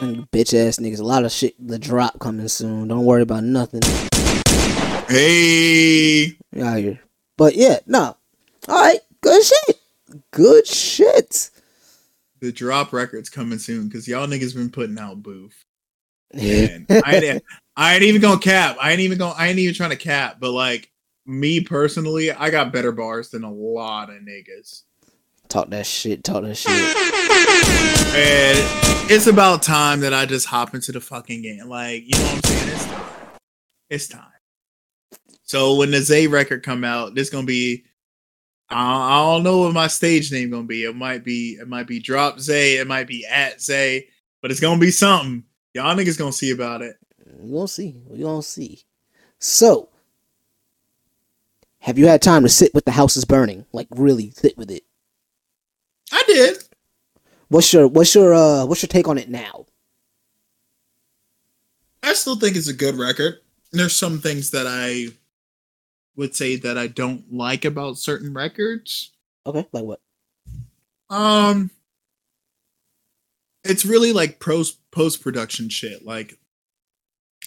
And 0.00 0.30
bitch 0.30 0.52
ass 0.54 0.78
niggas, 0.78 1.00
a 1.00 1.04
lot 1.04 1.24
of 1.24 1.32
shit. 1.32 1.54
The 1.58 1.78
drop 1.78 2.18
coming 2.18 2.48
soon. 2.48 2.88
Don't 2.88 3.04
worry 3.04 3.22
about 3.22 3.44
nothing. 3.44 3.80
Hey, 5.08 6.36
out 6.60 6.78
here. 6.78 7.00
But 7.36 7.54
yeah, 7.54 7.78
no. 7.86 8.16
All 8.68 8.82
right, 8.82 9.00
good 9.20 9.42
shit. 9.42 9.76
Good 10.30 10.66
shit. 10.66 11.50
the 12.40 12.52
drop 12.52 12.92
records 12.92 13.30
coming 13.30 13.58
soon 13.58 13.88
because 13.88 14.06
y'all 14.06 14.26
niggas 14.26 14.54
been 14.54 14.70
putting 14.70 14.98
out 14.98 15.22
booth. 15.22 15.64
And 16.32 16.86
I 16.90 17.16
ain't, 17.16 17.42
I 17.76 17.94
ain't 17.94 18.02
even 18.02 18.20
gonna 18.20 18.40
cap. 18.40 18.76
I 18.80 18.90
ain't 18.90 19.00
even 19.00 19.18
gonna. 19.18 19.34
I 19.36 19.48
ain't 19.48 19.58
even 19.58 19.74
trying 19.74 19.90
to 19.90 19.96
cap. 19.96 20.38
But 20.40 20.50
like 20.50 20.90
me 21.26 21.60
personally, 21.60 22.32
I 22.32 22.50
got 22.50 22.72
better 22.72 22.92
bars 22.92 23.30
than 23.30 23.44
a 23.44 23.52
lot 23.52 24.10
of 24.10 24.16
niggas. 24.16 24.82
Talk 25.48 25.70
that 25.70 25.86
shit. 25.86 26.24
Talk 26.24 26.42
that 26.44 26.56
shit. 26.56 26.72
And 28.16 29.10
it's 29.10 29.26
about 29.26 29.62
time 29.62 30.00
that 30.00 30.14
I 30.14 30.26
just 30.26 30.46
hop 30.46 30.74
into 30.74 30.92
the 30.92 31.00
fucking 31.00 31.42
game. 31.42 31.68
Like, 31.68 32.04
you 32.04 32.10
know 32.12 32.24
what 32.24 32.34
I'm 32.34 32.42
saying? 32.42 32.68
It's 32.68 32.86
time. 32.86 33.10
It's 33.90 34.08
time. 34.08 34.32
So 35.42 35.74
when 35.74 35.90
the 35.90 36.00
Zay 36.00 36.26
record 36.26 36.62
come 36.62 36.84
out, 36.84 37.14
this 37.14 37.30
gonna 37.30 37.46
be 37.46 37.84
I, 38.70 39.18
I 39.18 39.32
don't 39.32 39.42
know 39.42 39.58
what 39.58 39.74
my 39.74 39.86
stage 39.86 40.32
name 40.32 40.50
gonna 40.50 40.64
be. 40.64 40.84
It 40.84 40.96
might 40.96 41.24
be 41.24 41.58
it 41.60 41.68
might 41.68 41.86
be 41.86 42.00
Drop 42.00 42.40
Zay, 42.40 42.78
it 42.78 42.86
might 42.86 43.06
be 43.06 43.26
at 43.26 43.60
Zay, 43.60 44.08
but 44.42 44.50
it's 44.50 44.60
gonna 44.60 44.80
be 44.80 44.90
something. 44.90 45.44
Y'all 45.74 45.94
niggas 45.94 46.18
gonna 46.18 46.32
see 46.32 46.50
about 46.50 46.82
it. 46.82 46.96
We 47.38 47.52
gonna 47.52 47.68
see. 47.68 47.94
We 48.08 48.22
gonna 48.22 48.42
see. 48.42 48.84
So, 49.38 49.90
have 51.80 51.98
you 51.98 52.06
had 52.06 52.22
time 52.22 52.42
to 52.44 52.48
sit 52.48 52.72
with 52.74 52.84
the 52.84 52.92
house 52.92 53.16
is 53.16 53.24
burning? 53.24 53.66
Like 53.72 53.88
really 53.90 54.30
sit 54.30 54.56
with 54.56 54.70
it. 54.70 54.84
I 56.12 56.22
did. 56.26 56.58
What's 57.48 57.72
your 57.72 57.88
what's 57.88 58.14
your 58.14 58.34
uh 58.34 58.64
what's 58.66 58.82
your 58.82 58.88
take 58.88 59.08
on 59.08 59.18
it 59.18 59.28
now? 59.28 59.66
I 62.02 62.14
still 62.14 62.36
think 62.36 62.56
it's 62.56 62.68
a 62.68 62.74
good 62.74 62.96
record. 62.96 63.38
There's 63.72 63.96
some 63.96 64.20
things 64.20 64.50
that 64.50 64.66
I 64.66 65.08
would 66.16 66.34
say 66.34 66.56
that 66.56 66.78
I 66.78 66.86
don't 66.86 67.32
like 67.32 67.64
about 67.64 67.98
certain 67.98 68.32
records. 68.34 69.12
Okay, 69.46 69.66
like 69.72 69.84
what? 69.84 70.00
Um, 71.10 71.70
it's 73.62 73.84
really 73.84 74.12
like 74.12 74.40
post 74.40 74.78
post 74.90 75.22
production 75.22 75.68
shit, 75.68 76.04
like 76.04 76.38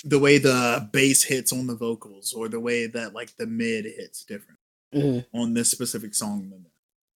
the 0.03 0.19
way 0.19 0.37
the 0.37 0.89
bass 0.91 1.23
hits 1.23 1.53
on 1.53 1.67
the 1.67 1.75
vocals, 1.75 2.33
or 2.33 2.49
the 2.49 2.59
way 2.59 2.87
that 2.87 3.13
like 3.13 3.35
the 3.37 3.47
mid 3.47 3.85
hits 3.85 4.23
different 4.23 4.59
hmm 4.93 5.19
on 5.33 5.53
this 5.53 5.69
specific 5.69 6.15
song 6.15 6.49
than 6.49 6.63
that. 6.63 6.71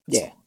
Yeah. 0.07 0.29
song. 0.29 0.40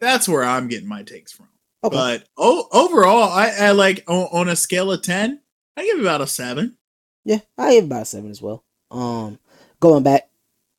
That's 0.00 0.28
where 0.28 0.44
I'm 0.44 0.68
getting 0.68 0.88
my 0.88 1.02
takes 1.02 1.32
from. 1.32 1.48
Okay. 1.84 1.96
But 1.96 2.28
oh, 2.36 2.66
overall, 2.72 3.30
I, 3.30 3.50
I 3.58 3.70
like 3.72 4.04
on, 4.08 4.28
on 4.32 4.48
a 4.48 4.56
scale 4.56 4.90
of 4.92 5.02
ten, 5.02 5.40
I 5.76 5.84
give 5.84 6.00
about 6.00 6.20
a 6.20 6.26
seven. 6.26 6.76
Yeah, 7.24 7.38
I 7.58 7.72
give 7.74 7.84
about 7.84 8.02
a 8.02 8.06
seven 8.06 8.30
as 8.30 8.40
well. 8.42 8.64
Um, 8.90 9.38
going 9.80 10.02
back, 10.02 10.28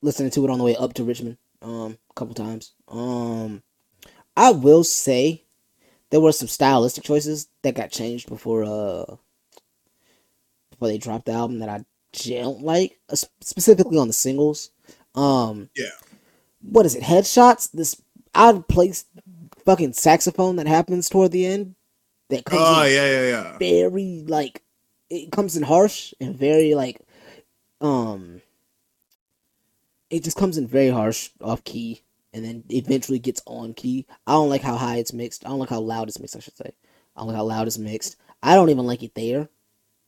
listening 0.02 0.30
to 0.32 0.44
it 0.44 0.50
on 0.50 0.58
the 0.58 0.64
way 0.64 0.76
up 0.76 0.94
to 0.94 1.04
Richmond, 1.04 1.36
um, 1.62 1.98
a 2.10 2.14
couple 2.14 2.34
times. 2.34 2.72
Um, 2.88 3.62
I 4.36 4.52
will 4.52 4.84
say 4.84 5.44
there 6.10 6.20
were 6.20 6.32
some 6.32 6.48
stylistic 6.48 7.04
choices 7.04 7.48
that 7.62 7.74
got 7.74 7.90
changed 7.90 8.28
before 8.28 8.64
uh 8.64 9.16
before 10.70 10.88
they 10.88 10.98
dropped 10.98 11.26
the 11.26 11.32
album 11.32 11.58
that 11.58 11.68
I 11.68 11.84
don't 12.12 12.62
like, 12.62 12.98
uh, 13.10 13.16
specifically 13.40 13.98
on 13.98 14.06
the 14.06 14.12
singles. 14.12 14.70
Um, 15.14 15.68
Yeah. 15.76 15.86
what 16.62 16.86
is 16.86 16.94
it? 16.94 17.02
Headshots. 17.02 17.70
This 17.72 18.00
of 18.38 18.68
place 18.68 19.04
fucking 19.64 19.92
saxophone 19.92 20.56
that 20.56 20.66
happens 20.66 21.08
toward 21.08 21.32
the 21.32 21.46
end. 21.46 21.74
That 22.30 22.44
comes 22.44 22.62
Oh 22.62 22.82
in 22.84 22.92
yeah, 22.92 23.06
yeah, 23.10 23.28
yeah. 23.28 23.58
very 23.58 24.24
like 24.26 24.62
it 25.10 25.32
comes 25.32 25.56
in 25.56 25.62
harsh 25.62 26.12
and 26.20 26.36
very 26.36 26.74
like 26.74 27.00
um 27.80 28.42
it 30.10 30.24
just 30.24 30.36
comes 30.36 30.58
in 30.58 30.66
very 30.66 30.90
harsh 30.90 31.30
off 31.40 31.64
key 31.64 32.02
and 32.32 32.44
then 32.44 32.64
eventually 32.70 33.18
gets 33.18 33.42
on 33.46 33.74
key. 33.74 34.06
I 34.26 34.32
don't 34.32 34.50
like 34.50 34.62
how 34.62 34.76
high 34.76 34.96
it's 34.96 35.12
mixed. 35.12 35.44
I 35.44 35.48
don't 35.48 35.58
like 35.58 35.70
how 35.70 35.80
loud 35.80 36.08
it's 36.08 36.20
mixed, 36.20 36.36
I 36.36 36.40
should 36.40 36.56
say. 36.56 36.72
I 37.16 37.20
don't 37.20 37.28
like 37.28 37.36
how 37.36 37.44
loud 37.44 37.66
it's 37.66 37.78
mixed. 37.78 38.16
I 38.42 38.54
don't 38.54 38.70
even 38.70 38.86
like 38.86 39.02
it 39.02 39.14
there, 39.14 39.48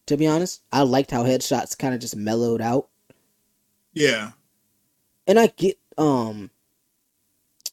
to 0.06 0.16
be 0.16 0.26
honest. 0.26 0.62
I 0.72 0.82
liked 0.82 1.10
how 1.10 1.24
headshots 1.24 1.76
kind 1.76 1.94
of 1.94 2.00
just 2.00 2.16
mellowed 2.16 2.60
out. 2.60 2.88
Yeah. 3.92 4.32
And 5.26 5.38
I 5.38 5.48
get 5.48 5.78
um 5.98 6.50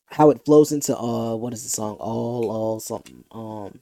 how 0.07 0.29
it 0.29 0.43
flows 0.45 0.71
into 0.71 0.97
uh 0.97 1.35
what 1.35 1.53
is 1.53 1.63
the 1.63 1.69
song? 1.69 1.95
All 1.99 2.49
all 2.49 2.79
something. 2.79 3.23
Um 3.31 3.79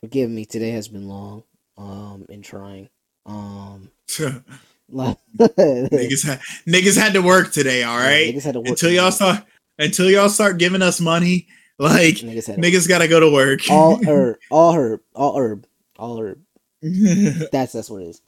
forgive 0.00 0.30
me, 0.30 0.44
today 0.44 0.70
has 0.70 0.88
been 0.88 1.08
long. 1.08 1.44
um 1.76 2.26
in 2.28 2.42
trying. 2.42 2.88
Um 3.26 3.90
niggas, 4.92 6.24
like 6.26 6.38
had, 6.38 6.40
niggas 6.66 6.98
had 6.98 7.12
to 7.12 7.22
work 7.22 7.52
today, 7.52 7.82
all 7.84 7.96
right? 7.96 8.34
niggas 8.34 8.42
had 8.44 8.54
to 8.54 8.60
work 8.60 8.70
Until 8.70 8.90
y'all 8.90 9.12
start 9.12 9.44
until 9.78 10.10
y'all 10.10 10.28
start 10.28 10.58
giving 10.58 10.82
us 10.82 11.00
money, 11.00 11.46
like 11.78 12.16
niggas 12.16 12.56
niggas 12.58 12.88
gotta 12.88 13.08
go 13.08 13.20
to 13.20 13.30
work. 13.30 13.60
all 13.70 14.04
herb, 14.06 14.36
all 14.50 14.72
herb, 14.72 15.00
all 15.14 15.38
herb, 15.38 15.66
all 15.98 16.20
herb. 16.20 16.40
That's 16.82 17.72
that's 17.72 17.90
what 17.90 18.02
it 18.02 18.08
is. 18.08 18.22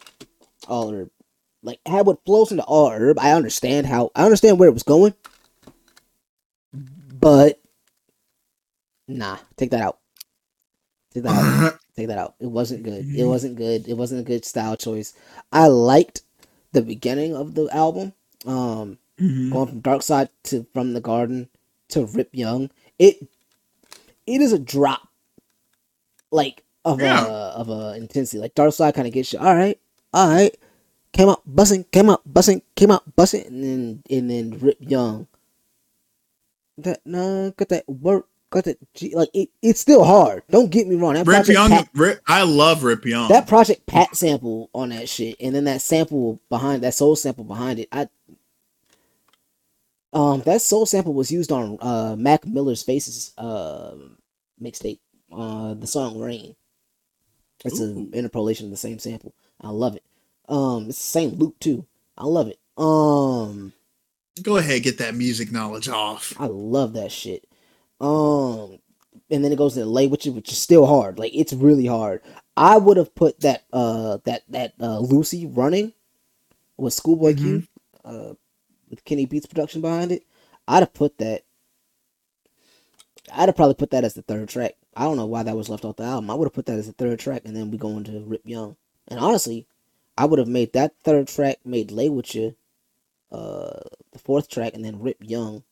All 0.68 0.92
herb. 0.92 1.10
Like 1.62 1.80
how 1.86 2.00
it 2.02 2.18
flows 2.26 2.50
into 2.50 2.64
all 2.64 2.90
herb, 2.90 3.18
I 3.18 3.32
understand 3.32 3.86
how 3.86 4.10
I 4.14 4.24
understand 4.24 4.58
where 4.58 4.68
it 4.68 4.74
was 4.74 4.82
going. 4.82 5.14
But 7.22 7.60
nah, 9.08 9.38
take 9.56 9.70
that 9.70 9.80
out. 9.80 9.98
Take 11.14 11.22
that 11.22 11.32
out. 11.32 11.78
Take 11.94 12.08
that 12.08 12.16
out. 12.18 12.34
It 12.40 12.46
wasn't 12.46 12.84
good. 12.84 13.04
It 13.06 13.24
wasn't 13.24 13.56
good. 13.56 13.86
It 13.86 13.98
wasn't 13.98 14.22
a 14.22 14.24
good 14.24 14.46
style 14.46 14.76
choice. 14.78 15.12
I 15.52 15.66
liked 15.66 16.22
the 16.72 16.80
beginning 16.80 17.36
of 17.36 17.54
the 17.54 17.68
album. 17.70 18.12
Um 18.46 18.98
Mhm. 19.20 19.52
going 19.52 19.68
from 19.68 19.80
Dark 19.80 20.02
Side 20.02 20.30
to 20.44 20.66
From 20.72 20.94
the 20.94 21.00
Garden 21.02 21.48
to 21.90 22.06
Rip 22.06 22.30
Young. 22.32 22.70
It 22.98 23.28
it 24.26 24.40
is 24.40 24.52
a 24.54 24.58
drop 24.58 25.08
like 26.30 26.64
of 26.84 27.00
Yeah. 27.00 27.26
a 27.26 27.30
of 27.60 27.68
a 27.68 27.94
intensity. 27.96 28.38
Like 28.40 28.54
Dark 28.54 28.72
Side 28.72 28.94
kind 28.94 29.06
of 29.06 29.12
gets 29.12 29.32
you. 29.34 29.38
All 29.38 29.54
right, 29.54 29.78
all 30.14 30.28
right. 30.28 30.56
Came 31.12 31.28
out 31.28 31.42
bussing, 31.46 31.84
came 31.92 32.08
out 32.08 32.22
bussing, 32.26 32.62
came 32.74 32.90
out 32.90 33.04
bussing, 33.14 33.46
and 33.48 33.62
then 33.62 34.02
and 34.08 34.30
then 34.30 34.58
Rip 34.58 34.78
Young. 34.80 35.28
That 36.82 37.00
nah, 37.04 37.50
got 37.50 37.68
that 37.70 37.88
work, 37.88 38.28
got 38.50 38.64
that 38.64 38.78
G, 38.94 39.14
like 39.14 39.30
it, 39.34 39.50
it's 39.62 39.80
still 39.80 40.04
hard. 40.04 40.42
Don't 40.50 40.70
get 40.70 40.86
me 40.86 40.96
wrong. 40.96 41.14
That 41.14 41.26
Rip 41.26 41.46
Young, 41.46 41.70
Pat- 41.70 41.88
Rip, 41.94 42.20
I 42.26 42.42
love 42.42 42.84
Rip 42.84 43.04
Young. 43.04 43.28
that 43.28 43.46
Project 43.46 43.86
Pat 43.86 44.14
sample 44.16 44.70
on 44.74 44.90
that 44.90 45.08
shit, 45.08 45.36
and 45.40 45.54
then 45.54 45.64
that 45.64 45.82
sample 45.82 46.40
behind 46.48 46.82
that 46.82 46.94
soul 46.94 47.16
sample 47.16 47.44
behind 47.44 47.78
it. 47.78 47.88
I 47.92 48.08
um 50.12 50.42
that 50.42 50.60
soul 50.60 50.86
sample 50.86 51.14
was 51.14 51.30
used 51.30 51.52
on 51.52 51.78
uh 51.80 52.16
Mac 52.18 52.46
Miller's 52.46 52.82
Faces 52.82 53.32
uh 53.38 53.94
mixtape, 54.60 54.98
uh 55.32 55.74
the 55.74 55.86
song 55.86 56.18
Rain. 56.20 56.54
It's 57.64 57.80
an 57.80 58.10
interpolation 58.12 58.66
of 58.66 58.70
the 58.70 58.76
same 58.76 58.98
sample. 58.98 59.34
I 59.60 59.70
love 59.70 59.94
it. 59.96 60.02
Um, 60.48 60.88
it's 60.88 60.98
the 60.98 61.04
same 61.04 61.30
loop 61.30 61.58
too. 61.60 61.86
I 62.16 62.24
love 62.24 62.48
it. 62.48 62.58
Um, 62.76 63.72
Go 64.40 64.56
ahead, 64.56 64.82
get 64.82 64.98
that 64.98 65.14
music 65.14 65.52
knowledge 65.52 65.88
off. 65.88 66.32
I 66.38 66.46
love 66.46 66.94
that 66.94 67.12
shit. 67.12 67.46
Um, 68.00 68.78
and 69.30 69.44
then 69.44 69.52
it 69.52 69.58
goes 69.58 69.74
to 69.74 69.84
lay 69.84 70.06
with 70.06 70.24
you, 70.24 70.32
which 70.32 70.50
is 70.50 70.58
still 70.58 70.86
hard. 70.86 71.18
Like 71.18 71.32
it's 71.34 71.52
really 71.52 71.86
hard. 71.86 72.22
I 72.56 72.76
would 72.78 72.96
have 72.96 73.14
put 73.14 73.40
that 73.40 73.64
uh 73.72 74.18
that 74.24 74.42
that 74.48 74.74
uh 74.80 74.98
Lucy 74.98 75.46
running 75.46 75.92
with 76.76 76.92
Schoolboy 76.92 77.34
Q, 77.34 77.62
uh, 78.04 78.34
with 78.90 79.04
Kenny 79.04 79.26
Beats 79.26 79.46
production 79.46 79.80
behind 79.80 80.12
it. 80.12 80.24
I'd 80.66 80.80
have 80.80 80.94
put 80.94 81.18
that. 81.18 81.44
I'd 83.32 83.48
have 83.48 83.56
probably 83.56 83.74
put 83.74 83.90
that 83.90 84.04
as 84.04 84.14
the 84.14 84.22
third 84.22 84.48
track. 84.48 84.74
I 84.96 85.04
don't 85.04 85.16
know 85.16 85.26
why 85.26 85.42
that 85.42 85.56
was 85.56 85.68
left 85.68 85.84
off 85.84 85.96
the 85.96 86.04
album. 86.04 86.30
I 86.30 86.34
would 86.34 86.46
have 86.46 86.52
put 86.52 86.66
that 86.66 86.78
as 86.78 86.86
the 86.86 86.92
third 86.92 87.18
track, 87.18 87.42
and 87.44 87.56
then 87.56 87.70
we 87.70 87.78
go 87.78 87.96
into 87.96 88.20
Rip 88.20 88.42
Young. 88.44 88.76
And 89.08 89.18
honestly, 89.20 89.66
I 90.18 90.26
would 90.26 90.38
have 90.38 90.48
made 90.48 90.72
that 90.72 90.94
third 91.02 91.28
track 91.28 91.58
made 91.64 91.90
Lay 91.90 92.08
with 92.10 92.34
you, 92.34 92.54
uh, 93.32 93.80
the 94.12 94.18
fourth 94.18 94.48
track, 94.48 94.74
and 94.74 94.84
then 94.84 95.00
Rip 95.00 95.16
Young, 95.20 95.64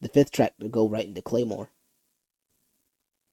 the 0.00 0.08
fifth 0.08 0.32
track 0.32 0.54
to 0.60 0.68
go 0.68 0.88
right 0.88 1.06
into 1.06 1.22
Claymore. 1.22 1.70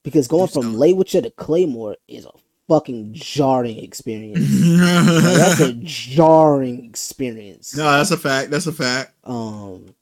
Because 0.03 0.27
going 0.27 0.47
from 0.47 0.75
Lay 0.75 0.93
with 0.93 1.13
you 1.13 1.21
to 1.21 1.29
Claymore 1.31 1.97
is 2.07 2.25
a 2.25 2.31
fucking 2.67 3.13
jarring 3.13 3.79
experience. 3.79 4.39
Like, 4.71 5.37
that's 5.37 5.59
a 5.59 5.73
jarring 5.73 6.85
experience. 6.85 7.75
no, 7.75 7.83
that's 7.83 8.11
a 8.11 8.17
fact. 8.17 8.49
That's 8.49 8.67
a 8.67 8.71
fact. 8.71 9.13
Um, 9.25 9.93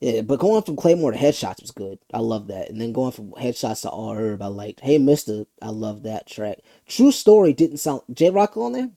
yeah, 0.00 0.22
but 0.22 0.40
going 0.40 0.62
from 0.62 0.76
Claymore 0.76 1.12
to 1.12 1.18
Headshots 1.18 1.62
was 1.62 1.70
good. 1.70 1.98
I 2.12 2.18
love 2.18 2.48
that. 2.48 2.70
And 2.70 2.80
then 2.80 2.92
going 2.92 3.12
from 3.12 3.32
Headshots 3.32 3.82
to 3.82 3.90
All 3.90 4.14
Herb, 4.14 4.42
I 4.42 4.46
liked. 4.46 4.80
Hey 4.80 4.98
Mister, 4.98 5.46
I 5.62 5.68
love 5.68 6.02
that 6.04 6.26
track. 6.26 6.58
True 6.86 7.12
Story 7.12 7.52
didn't 7.52 7.78
sound 7.78 8.02
Jay 8.12 8.30
Rock 8.30 8.56
on 8.56 8.72
there. 8.72 8.90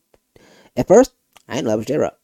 At 0.75 0.87
first, 0.87 1.13
I 1.47 1.55
didn't 1.55 1.65
know 1.65 1.71
that 1.71 1.77
was 1.77 1.85
Jay 1.85 1.97
Rock. 1.97 2.17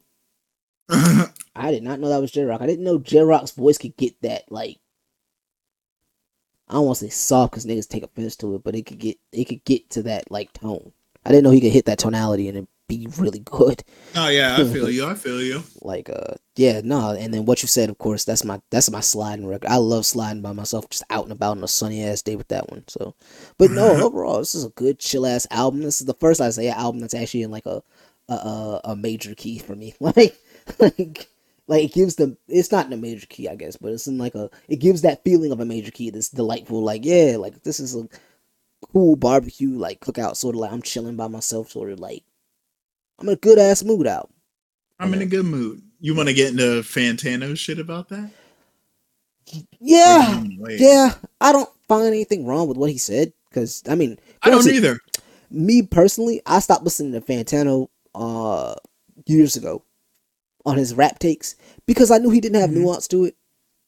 I 1.56 1.72
did 1.72 1.84
not 1.84 2.00
know 2.00 2.10
that 2.10 2.22
was 2.22 2.32
Jay 2.32 2.44
Rock. 2.44 2.62
I 2.62 2.68
didn't 2.68 2.86
know 2.86 3.00
Jay 3.00 3.22
Rock's 3.22 3.52
voice 3.52 3.78
could 3.78 3.98
get 3.98 4.22
that 4.22 4.52
like. 4.52 4.80
I 6.68 6.74
don't 6.74 6.86
want 6.86 6.98
to 7.00 7.06
say 7.06 7.10
soft 7.10 7.52
because 7.52 7.66
niggas 7.66 7.88
take 7.88 8.04
offense 8.04 8.36
to 8.38 8.56
it, 8.56 8.64
but 8.64 8.76
it 8.76 8.86
could 8.86 8.98
get 8.98 9.18
it 9.32 9.46
could 9.46 9.64
get 9.66 9.90
to 9.92 10.04
that 10.04 10.32
like 10.32 10.52
tone. 10.54 10.92
I 11.26 11.30
didn't 11.30 11.44
know 11.44 11.52
he 11.52 11.62
could 11.62 11.72
hit 11.72 11.86
that 11.86 12.00
tonality 12.00 12.48
and 12.50 12.58
it 12.58 12.68
be 12.88 13.08
really 13.18 13.40
good. 13.40 13.84
oh 14.16 14.28
yeah, 14.30 14.58
I 14.60 14.64
feel 14.64 14.90
you. 14.90 15.06
I 15.08 15.16
feel 15.16 15.42
you. 15.42 15.64
like 15.82 16.10
uh 16.10 16.36
yeah 16.56 16.82
no 16.84 17.12
and 17.12 17.34
then 17.34 17.46
what 17.46 17.62
you 17.62 17.68
said 17.68 17.90
of 17.90 17.98
course 17.98 18.24
that's 18.24 18.44
my 18.44 18.60
that's 18.72 18.90
my 18.90 19.00
sliding 19.00 19.46
record 19.46 19.70
i 19.70 19.76
love 19.76 20.06
sliding 20.06 20.42
by 20.42 20.52
myself 20.52 20.90
just 20.90 21.04
out 21.10 21.24
and 21.24 21.32
about 21.32 21.58
on 21.58 21.64
a 21.64 21.68
sunny 21.68 22.04
ass 22.04 22.22
day 22.22 22.36
with 22.36 22.48
that 22.48 22.70
one 22.70 22.84
so 22.88 23.14
but 23.58 23.72
no 23.72 23.92
overall 24.06 24.40
this 24.40 24.56
is 24.56 24.66
a 24.66 24.70
good 24.70 25.00
chill 25.00 25.26
ass 25.26 25.46
album 25.52 25.82
this 25.82 26.00
is 26.00 26.08
the 26.08 26.14
first 26.14 26.42
i 26.42 26.50
say 26.50 26.70
album 26.70 27.00
that's 27.00 27.14
actually 27.14 27.44
in 27.44 27.52
like 27.52 27.66
a 27.66 27.82
a, 28.28 28.34
a, 28.34 28.82
a 28.86 28.96
major 28.96 29.36
key 29.36 29.60
for 29.60 29.76
me 29.76 29.94
like 30.00 30.36
like 30.80 31.30
like 31.68 31.84
it 31.84 31.94
gives 31.94 32.16
them 32.16 32.38
it's 32.48 32.72
not 32.72 32.86
in 32.86 32.94
a 32.94 32.98
major 32.98 33.26
key 33.28 33.48
i 33.48 33.56
guess 33.56 33.76
but 33.76 33.92
it's 33.92 34.08
in 34.08 34.18
like 34.18 34.36
a 34.36 34.50
it 34.68 34.78
gives 34.78 35.02
that 35.02 35.24
feeling 35.24 35.52
of 35.52 35.60
a 35.60 35.66
major 35.66 35.92
key 35.92 36.10
this 36.10 36.30
delightful 36.30 36.82
like 36.82 37.06
yeah 37.06 37.36
like 37.38 37.64
this 37.64 37.80
is 37.80 37.96
a 37.96 38.08
cool 38.92 39.16
barbecue 39.16 39.78
like 39.78 40.00
cookout 40.00 40.36
sort 40.36 40.56
of 40.56 40.62
like 40.62 40.72
i'm 40.72 40.82
chilling 40.82 41.16
by 41.16 41.28
myself 41.28 41.70
sort 41.72 41.92
of 41.92 42.00
like 42.00 42.24
i'm 43.20 43.28
in 43.28 43.34
a 43.34 43.38
good 43.38 43.58
ass 43.58 43.84
mood 43.84 44.08
out 44.08 44.30
I'm 45.00 45.14
in 45.14 45.22
a 45.22 45.26
good 45.26 45.46
mood. 45.46 45.82
You 46.00 46.16
want 46.16 46.30
to 46.30 46.34
get 46.34 46.52
into 46.52 46.82
Fantano 46.82 47.58
shit 47.58 47.80
about 47.80 48.10
that? 48.10 48.30
Yeah. 49.80 50.44
Yeah, 50.70 51.14
I 51.42 51.52
don't 51.52 51.70
find 51.88 52.08
anything 52.08 52.46
wrong 52.46 52.68
with 52.68 52.78
what 52.78 52.90
he 52.90 52.98
said 52.98 53.34
because 53.50 53.84
I 53.88 53.96
mean, 53.96 54.18
I 54.42 54.50
don't 54.50 54.68
either. 54.68 55.00
Me 55.52 55.82
personally, 55.84 56.42
I 56.46 56.60
stopped 56.60 56.84
listening 56.84 57.14
to 57.14 57.22
Fantano 57.22 57.90
uh 58.14 58.76
years 59.26 59.56
ago 59.56 59.84
on 60.66 60.78
his 60.78 60.94
rap 60.94 61.20
takes 61.20 61.56
because 61.86 62.12
I 62.12 62.18
knew 62.18 62.30
he 62.30 62.42
didn't 62.42 62.60
have 62.62 62.70
Mhm. 62.72 62.76
nuance 62.82 63.08
to 63.10 63.26
it 63.26 63.36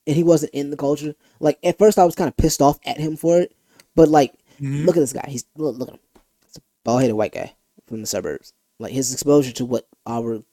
and 0.05 0.15
he 0.15 0.23
wasn't 0.23 0.53
in 0.53 0.69
the 0.69 0.77
culture. 0.77 1.15
Like 1.39 1.57
at 1.63 1.77
first, 1.77 1.97
I 1.99 2.05
was 2.05 2.15
kind 2.15 2.27
of 2.27 2.37
pissed 2.37 2.61
off 2.61 2.79
at 2.85 2.97
him 2.99 3.17
for 3.17 3.39
it, 3.39 3.53
but 3.95 4.07
like, 4.09 4.33
Mhm. 4.59 4.85
look 4.85 4.95
at 4.97 5.01
this 5.01 5.13
guy. 5.13 5.25
He's 5.27 5.45
look, 5.57 5.77
look 5.77 5.89
at 5.89 5.95
him. 5.95 6.01
It's 6.47 6.57
a 6.57 6.61
bald 6.83 7.01
headed 7.01 7.15
white 7.15 7.33
guy 7.33 7.53
from 7.87 8.01
the 8.01 8.07
suburbs. 8.07 8.53
Like 8.79 8.93
his 8.93 9.11
exposure 9.11 9.51
to 9.53 9.65
what 9.65 9.87
our 10.05 10.43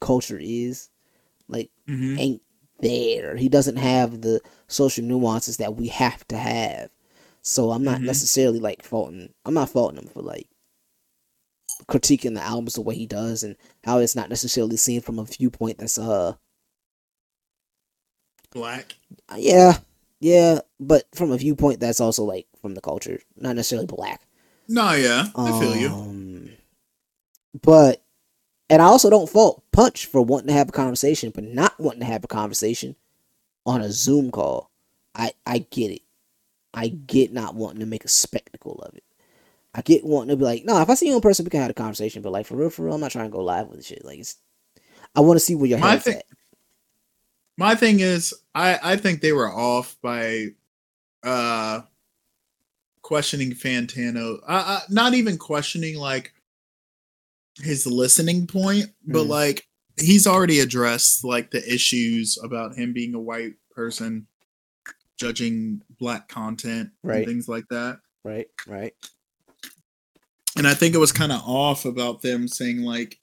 culture 0.00 0.38
is, 0.40 0.90
like 1.48 1.70
Mhm. 1.88 2.18
ain't 2.18 2.42
there. 2.80 3.36
He 3.36 3.48
doesn't 3.48 3.76
have 3.76 4.20
the 4.22 4.40
social 4.68 5.04
nuances 5.04 5.56
that 5.58 5.74
we 5.76 5.88
have 5.88 6.26
to 6.28 6.36
have. 6.36 6.90
So 7.42 7.70
I'm 7.70 7.82
not 7.84 8.00
Mhm. 8.00 8.04
necessarily 8.04 8.58
like 8.60 8.82
faulting. 8.82 9.32
I'm 9.44 9.54
not 9.54 9.70
faulting 9.70 9.98
him 9.98 10.08
for 10.08 10.22
like 10.22 10.48
critiquing 11.88 12.34
the 12.34 12.42
albums 12.42 12.74
the 12.74 12.80
way 12.80 12.94
he 12.94 13.06
does 13.06 13.42
and 13.42 13.56
how 13.84 13.98
it's 13.98 14.16
not 14.16 14.28
necessarily 14.28 14.76
seen 14.76 15.00
from 15.00 15.18
a 15.18 15.24
viewpoint 15.24 15.78
that's 15.78 15.98
uh 15.98 16.34
Black. 18.52 18.96
yeah 19.36 19.78
yeah 20.18 20.58
but 20.80 21.04
from 21.14 21.30
a 21.30 21.36
viewpoint 21.36 21.78
that's 21.80 22.00
also 22.00 22.24
like 22.24 22.46
from 22.60 22.74
the 22.74 22.80
culture 22.80 23.20
not 23.36 23.54
necessarily 23.56 23.86
black 23.86 24.20
No, 24.68 24.92
yeah, 24.92 25.26
I 25.34 25.58
feel 25.60 25.76
you. 25.76 25.88
um, 25.88 26.50
But 27.62 28.02
and 28.68 28.80
I 28.82 28.84
also 28.86 29.08
don't 29.10 29.28
fault 29.28 29.62
Punch 29.72 30.06
for 30.06 30.20
wanting 30.22 30.48
to 30.48 30.52
have 30.52 30.68
a 30.68 30.72
conversation, 30.72 31.30
but 31.34 31.42
not 31.44 31.78
wanting 31.80 32.00
to 32.00 32.06
have 32.06 32.22
a 32.22 32.28
conversation 32.28 32.94
on 33.66 33.80
a 33.80 33.90
Zoom 33.90 34.30
call. 34.30 34.70
I 35.14 35.32
I 35.46 35.58
get 35.58 35.90
it. 35.90 36.02
I 36.72 36.88
get 36.88 37.32
not 37.32 37.54
wanting 37.56 37.80
to 37.80 37.86
make 37.86 38.04
a 38.04 38.08
spectacle 38.08 38.80
of 38.82 38.94
it. 38.94 39.04
I 39.74 39.82
get 39.82 40.04
wanting 40.04 40.30
to 40.30 40.36
be 40.36 40.44
like, 40.44 40.64
no, 40.64 40.80
if 40.80 40.90
I 40.90 40.94
see 40.94 41.08
you 41.08 41.14
in 41.14 41.20
person, 41.20 41.44
we 41.44 41.50
can 41.50 41.60
have 41.60 41.70
a 41.70 41.74
conversation. 41.74 42.22
But 42.22 42.32
like 42.32 42.46
for 42.46 42.56
real, 42.56 42.70
for 42.70 42.84
real, 42.84 42.94
I'm 42.94 43.00
not 43.00 43.12
trying 43.12 43.30
to 43.30 43.36
go 43.36 43.42
live 43.44 43.68
with 43.68 43.84
shit. 43.84 44.04
Like 44.04 44.18
it's, 44.18 44.36
I 45.14 45.20
want 45.20 45.36
to 45.36 45.44
see 45.44 45.54
where 45.54 45.66
your 45.66 45.78
My 45.78 45.90
head's 45.92 46.04
thing- 46.04 46.16
at. 46.16 46.24
My 47.56 47.74
thing 47.74 48.00
is, 48.00 48.32
I 48.54 48.78
I 48.82 48.96
think 48.96 49.20
they 49.20 49.32
were 49.32 49.52
off 49.52 49.96
by 50.02 50.48
uh 51.22 51.82
questioning 53.02 53.52
Fantano. 53.52 54.38
Uh, 54.42 54.64
uh, 54.66 54.80
not 54.88 55.14
even 55.14 55.36
questioning 55.36 55.96
like 55.96 56.32
his 57.58 57.86
listening 57.86 58.46
point, 58.46 58.86
but 59.06 59.24
Mhm. 59.26 59.28
like 59.28 59.68
he's 59.98 60.26
already 60.26 60.60
addressed 60.60 61.22
like 61.24 61.50
the 61.50 61.62
issues 61.72 62.38
about 62.42 62.76
him 62.76 62.92
being 62.94 63.14
a 63.14 63.20
white 63.20 63.54
person 63.70 64.26
judging 65.18 65.82
black 65.98 66.28
content 66.28 66.90
Right. 67.02 67.18
and 67.18 67.26
things 67.26 67.46
like 67.48 67.68
that. 67.68 68.00
Right, 68.24 68.48
right. 68.66 68.94
And 70.60 70.68
I 70.68 70.74
think 70.74 70.94
it 70.94 70.98
was 70.98 71.10
kind 71.10 71.32
of 71.32 71.40
off 71.46 71.86
about 71.86 72.20
them 72.20 72.46
saying 72.46 72.82
like 72.82 73.18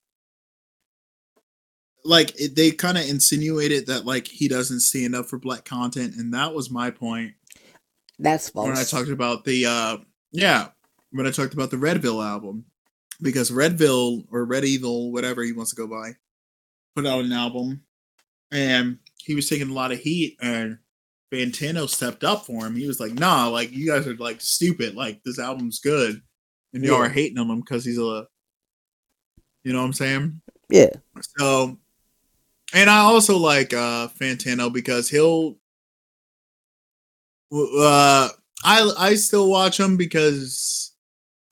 like 2.04 2.32
it, 2.42 2.56
they 2.56 2.72
kind 2.72 2.98
of 2.98 3.08
insinuated 3.08 3.86
that 3.86 4.08
like 4.08 4.28
he 4.28 4.48
doesn't 4.48 4.80
stand 4.80 5.14
up 5.14 5.28
for 5.28 5.38
black 5.38 5.64
content 5.64 6.16
and 6.16 6.34
that 6.34 6.56
was 6.56 6.72
my 6.72 6.90
point 6.90 7.34
That's 8.18 8.50
false. 8.50 8.68
when 8.68 8.76
I 8.76 8.84
talked 8.84 9.10
about 9.12 9.46
the 9.46 9.68
uh 9.68 9.98
yeah 10.32 10.70
when 11.12 11.28
I 11.28 11.32
talked 11.32 11.54
about 11.54 11.70
the 11.70 11.78
Redville 11.78 12.24
album 12.24 12.66
because 13.22 13.52
Redville 13.52 14.24
or 14.32 14.44
Red 14.44 14.66
Evil, 14.66 15.12
whatever 15.12 15.44
he 15.44 15.52
wants 15.52 15.76
to 15.76 15.78
go 15.78 15.86
by, 15.86 16.14
put 16.96 17.06
out 17.06 17.24
an 17.24 17.34
album, 17.34 17.84
and 18.52 18.98
he 19.18 19.36
was 19.36 19.48
taking 19.48 19.70
a 19.70 19.74
lot 19.74 19.92
of 19.92 20.00
heat, 20.00 20.38
and 20.42 20.80
Fantano 21.32 21.88
stepped 21.88 22.24
up 22.24 22.46
for 22.46 22.66
him. 22.66 22.76
He 22.76 22.88
was 22.88 23.00
like, 23.00 23.14
"Nah, 23.14 23.48
like 23.48 23.72
you 23.72 23.88
guys 23.88 24.08
are 24.08 24.16
like 24.16 24.42
stupid. 24.42 24.96
Like 24.96 25.24
this 25.24 25.40
album's 25.40 25.80
good, 25.80 26.22
and 26.78 26.86
y'all 26.86 27.00
Yeah. 27.00 27.06
are 27.06 27.10
hating 27.10 27.38
on 27.38 27.50
him 27.50 27.60
because 27.60 27.84
he's 27.84 27.98
a, 27.98 28.28
you 29.64 29.74
know 29.74 29.80
what 29.80 29.86
I'm 29.86 29.94
saying." 29.94 30.42
Yeah. 30.70 30.90
So, 31.38 31.78
and 32.74 32.90
I 32.90 33.00
also 33.00 33.38
like 33.38 33.74
uh 33.74 34.08
Fantano 34.10 34.72
because 34.72 35.10
he'll, 35.10 35.58
uh, 37.52 38.30
I 38.64 38.92
I 38.98 39.16
still 39.16 39.50
watch 39.50 39.80
him 39.80 39.98
because 39.98 40.94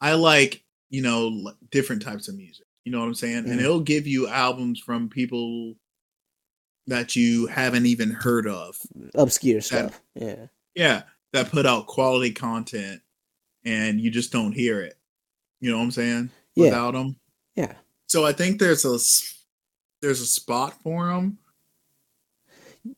I 0.02 0.14
like 0.14 0.64
you 0.90 1.02
know 1.02 1.54
different 1.72 2.02
types 2.02 2.28
of 2.28 2.36
music. 2.36 2.66
You 2.84 2.92
know 2.92 3.00
what 3.00 3.08
I'm 3.08 3.16
saying? 3.16 3.46
Mhm. 3.46 3.52
And 3.52 3.60
he'll 3.60 3.80
give 3.80 4.06
you 4.06 4.28
albums 4.28 4.80
from 4.80 5.10
people 5.10 5.76
that 6.88 7.16
you 7.16 7.48
haven't 7.48 7.88
even 7.88 8.12
heard 8.12 8.46
of. 8.48 8.78
Obscure 9.16 9.60
stuff. 9.62 10.00
Yeah. 10.14 10.48
Yeah, 10.76 11.04
that 11.34 11.50
put 11.50 11.66
out 11.66 11.88
quality 11.88 12.32
content, 12.32 13.02
and 13.64 14.00
you 14.00 14.12
just 14.12 14.32
don't 14.32 14.52
hear 14.52 14.82
it. 14.82 14.98
You 15.66 15.72
know 15.72 15.78
what 15.78 15.84
I'm 15.86 15.92
saying? 15.92 16.30
Yeah. 16.54 16.66
Without 16.66 16.92
them. 16.92 17.16
Yeah. 17.56 17.74
So 18.06 18.24
I 18.24 18.34
think 18.34 18.60
there's 18.60 18.86
a 18.86 19.00
there's 20.00 20.22
a 20.22 20.26
spot 20.28 20.80
for 20.84 21.08
them. 21.08 21.40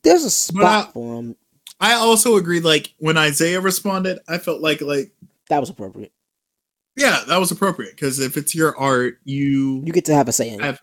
There's 0.03 0.25
a 0.25 0.29
spot 0.29 0.89
I- 0.89 0.91
for 0.91 1.15
them. 1.15 1.35
I 1.79 1.93
also 1.93 2.35
agree. 2.35 2.59
Like 2.59 2.93
when 2.97 3.15
Isaiah 3.17 3.61
responded, 3.61 4.19
I 4.27 4.37
felt 4.37 4.59
like 4.61 4.81
like 4.81 5.13
That 5.47 5.61
was 5.61 5.69
appropriate. 5.69 6.11
yeah, 6.97 7.21
that 7.29 7.37
was 7.37 7.51
appropriate 7.51 7.91
because 7.91 8.19
if 8.19 8.35
it's 8.35 8.53
your 8.53 8.75
art, 8.77 9.19
you, 9.23 9.81
You 9.85 9.93
get 9.93 10.03
to 10.05 10.13
have 10.13 10.27
a 10.27 10.33
say 10.33 10.49
in 10.49 10.61
it. 10.61 10.77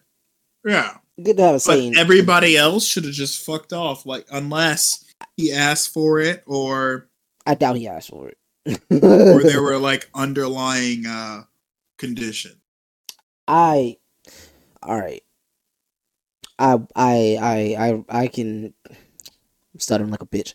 Yeah. 0.65 0.97
You 1.19 1.25
get 1.25 1.37
to 1.37 1.43
have 1.43 1.55
a 1.57 1.61
say 1.61 1.91
But 1.91 1.99
everybody 1.99 2.57
else 2.57 2.87
should 2.87 3.05
have 3.05 3.13
just 3.13 3.45
fucked 3.45 3.75
off. 3.75 4.07
Like 4.07 4.25
unless 4.33 5.05
he 5.37 5.53
asked 5.53 5.93
for 5.93 6.19
it 6.19 6.45
or 6.47 7.11
I 7.45 7.57
doubt 7.57 7.77
he 7.77 7.89
asked 7.89 8.09
for 8.09 8.31
it. 8.31 8.39
or 8.91 9.43
there 9.43 9.61
were 9.63 9.77
like 9.77 10.09
underlying 10.15 11.05
uh 11.07 11.43
condition. 11.99 12.61
I 13.49 13.97
all 14.83 14.99
right. 15.01 15.23
I 16.59 16.79
I 16.95 17.39
I 17.41 17.77
I 17.89 18.05
I 18.23 18.27
can 18.29 18.75
I'm 18.87 19.81
stuttering 19.81 20.11
like 20.11 20.23
a 20.23 20.27
bitch. 20.27 20.55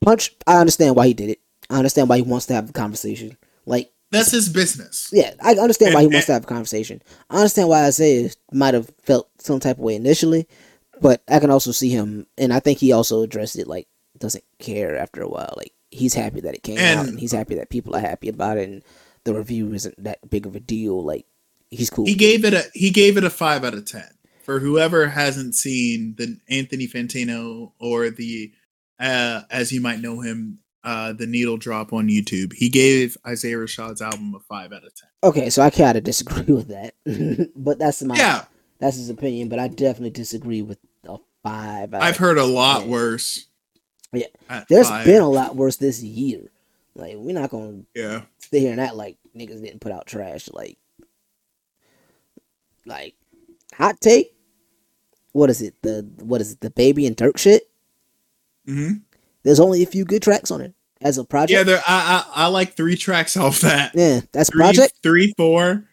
Punch 0.00 0.34
I 0.46 0.56
understand 0.58 0.96
why 0.96 1.06
he 1.08 1.14
did 1.14 1.30
it. 1.30 1.40
I 1.70 1.76
understand 1.78 2.08
why 2.08 2.16
he 2.16 2.22
wants 2.22 2.46
to 2.46 2.54
have 2.54 2.66
the 2.66 2.72
conversation. 2.72 3.36
Like 3.66 3.92
That's 4.10 4.30
his 4.32 4.48
business. 4.48 5.10
yeah, 5.12 5.34
I 5.40 5.52
understand 5.54 5.94
why 5.94 6.00
he 6.00 6.06
And- 6.06 6.14
wants 6.14 6.26
to 6.26 6.32
have 6.32 6.44
a 6.44 6.48
conversation. 6.48 7.02
I 7.30 7.36
understand 7.36 7.68
why 7.68 7.84
Isaiah 7.84 8.30
might 8.52 8.74
have 8.74 8.90
felt 9.02 9.28
some 9.38 9.60
type 9.60 9.76
of 9.78 9.82
way 9.84 9.94
initially, 9.94 10.48
but 11.00 11.22
I 11.28 11.38
can 11.38 11.50
also 11.50 11.70
see 11.72 11.90
him 11.90 12.26
and 12.36 12.52
I 12.52 12.60
think 12.60 12.78
he 12.78 12.92
also 12.92 13.22
addressed 13.22 13.56
it 13.56 13.68
like 13.68 13.86
doesn't 14.18 14.44
care 14.58 14.96
after 14.96 15.22
a 15.22 15.28
while. 15.28 15.54
Like 15.56 15.72
he's 15.90 16.14
happy 16.14 16.40
that 16.40 16.54
it 16.54 16.62
came 16.62 16.78
out 16.78 17.00
And- 17.00 17.08
and 17.10 17.20
he's 17.20 17.32
happy 17.32 17.54
that 17.56 17.70
people 17.70 17.94
are 17.94 18.00
happy 18.00 18.28
about 18.28 18.58
it 18.58 18.68
and 18.68 18.82
the 19.24 19.34
review 19.34 19.72
isn't 19.72 20.02
that 20.02 20.28
big 20.30 20.46
of 20.46 20.56
a 20.56 20.60
deal. 20.60 21.02
Like 21.04 21.26
he's 21.70 21.90
cool. 21.90 22.06
He 22.06 22.14
gave 22.14 22.44
it 22.44 22.54
a 22.54 22.64
he 22.74 22.90
gave 22.90 23.16
it 23.16 23.24
a 23.24 23.30
five 23.30 23.64
out 23.64 23.74
of 23.74 23.86
ten. 23.86 24.08
For 24.42 24.58
whoever 24.58 25.08
hasn't 25.08 25.54
seen 25.54 26.14
the 26.18 26.36
Anthony 26.48 26.88
Fantano 26.88 27.72
or 27.78 28.10
the 28.10 28.52
uh 28.98 29.42
as 29.50 29.72
you 29.72 29.80
might 29.80 30.00
know 30.00 30.20
him, 30.20 30.58
uh 30.84 31.12
the 31.12 31.26
needle 31.26 31.56
drop 31.56 31.92
on 31.92 32.08
YouTube, 32.08 32.52
he 32.54 32.68
gave 32.68 33.16
Isaiah 33.26 33.56
Rashad's 33.56 34.02
album 34.02 34.34
a 34.34 34.40
five 34.40 34.72
out 34.72 34.84
of 34.84 34.94
ten. 34.94 35.08
Okay, 35.22 35.50
so 35.50 35.62
I 35.62 35.70
kind 35.70 35.96
of 35.96 36.04
disagree 36.04 36.42
with 36.54 36.68
that, 36.68 36.94
but 37.54 37.78
that's 37.78 38.02
my 38.02 38.16
Yeah, 38.16 38.44
that's 38.80 38.96
his 38.96 39.10
opinion. 39.10 39.48
But 39.48 39.60
I 39.60 39.68
definitely 39.68 40.10
disagree 40.10 40.62
with 40.62 40.78
a 41.06 41.18
five. 41.44 41.94
out 41.94 42.02
I've 42.02 42.16
heard 42.16 42.38
a 42.38 42.44
lot 42.44 42.86
worse. 42.86 43.46
Yeah. 44.12 44.26
There's 44.68 44.88
five. 44.88 45.06
been 45.06 45.22
a 45.22 45.28
lot 45.28 45.56
worse 45.56 45.76
this 45.76 46.02
year. 46.02 46.50
Like 46.94 47.14
we're 47.16 47.34
not 47.38 47.50
gonna 47.50 47.82
yeah. 47.94 48.22
stay 48.38 48.60
here 48.60 48.72
and 48.72 48.80
act 48.80 48.94
like 48.94 49.16
niggas 49.36 49.62
didn't 49.62 49.80
put 49.80 49.92
out 49.92 50.06
trash. 50.06 50.48
Like, 50.52 50.78
like 52.86 53.14
hot 53.74 54.00
take. 54.00 54.34
What 55.32 55.48
is 55.50 55.62
it? 55.62 55.74
The 55.82 56.08
what 56.20 56.40
is 56.40 56.52
it? 56.52 56.60
The 56.60 56.70
baby 56.70 57.06
and 57.06 57.16
Durk 57.16 57.38
shit. 57.38 57.70
hmm 58.66 58.94
There's 59.42 59.60
only 59.60 59.82
a 59.82 59.86
few 59.86 60.04
good 60.04 60.22
tracks 60.22 60.50
on 60.50 60.60
it 60.60 60.74
as 61.00 61.16
a 61.16 61.24
project. 61.24 61.52
Yeah, 61.56 61.62
there. 61.62 61.82
I, 61.86 62.24
I 62.36 62.44
I 62.44 62.46
like 62.48 62.74
three 62.76 62.96
tracks 62.96 63.36
off 63.38 63.60
that. 63.60 63.92
Yeah, 63.94 64.20
that's 64.32 64.50
a 64.50 64.52
Three, 64.52 64.58
project. 64.60 64.94
three, 65.02 65.32
four. 65.36 65.84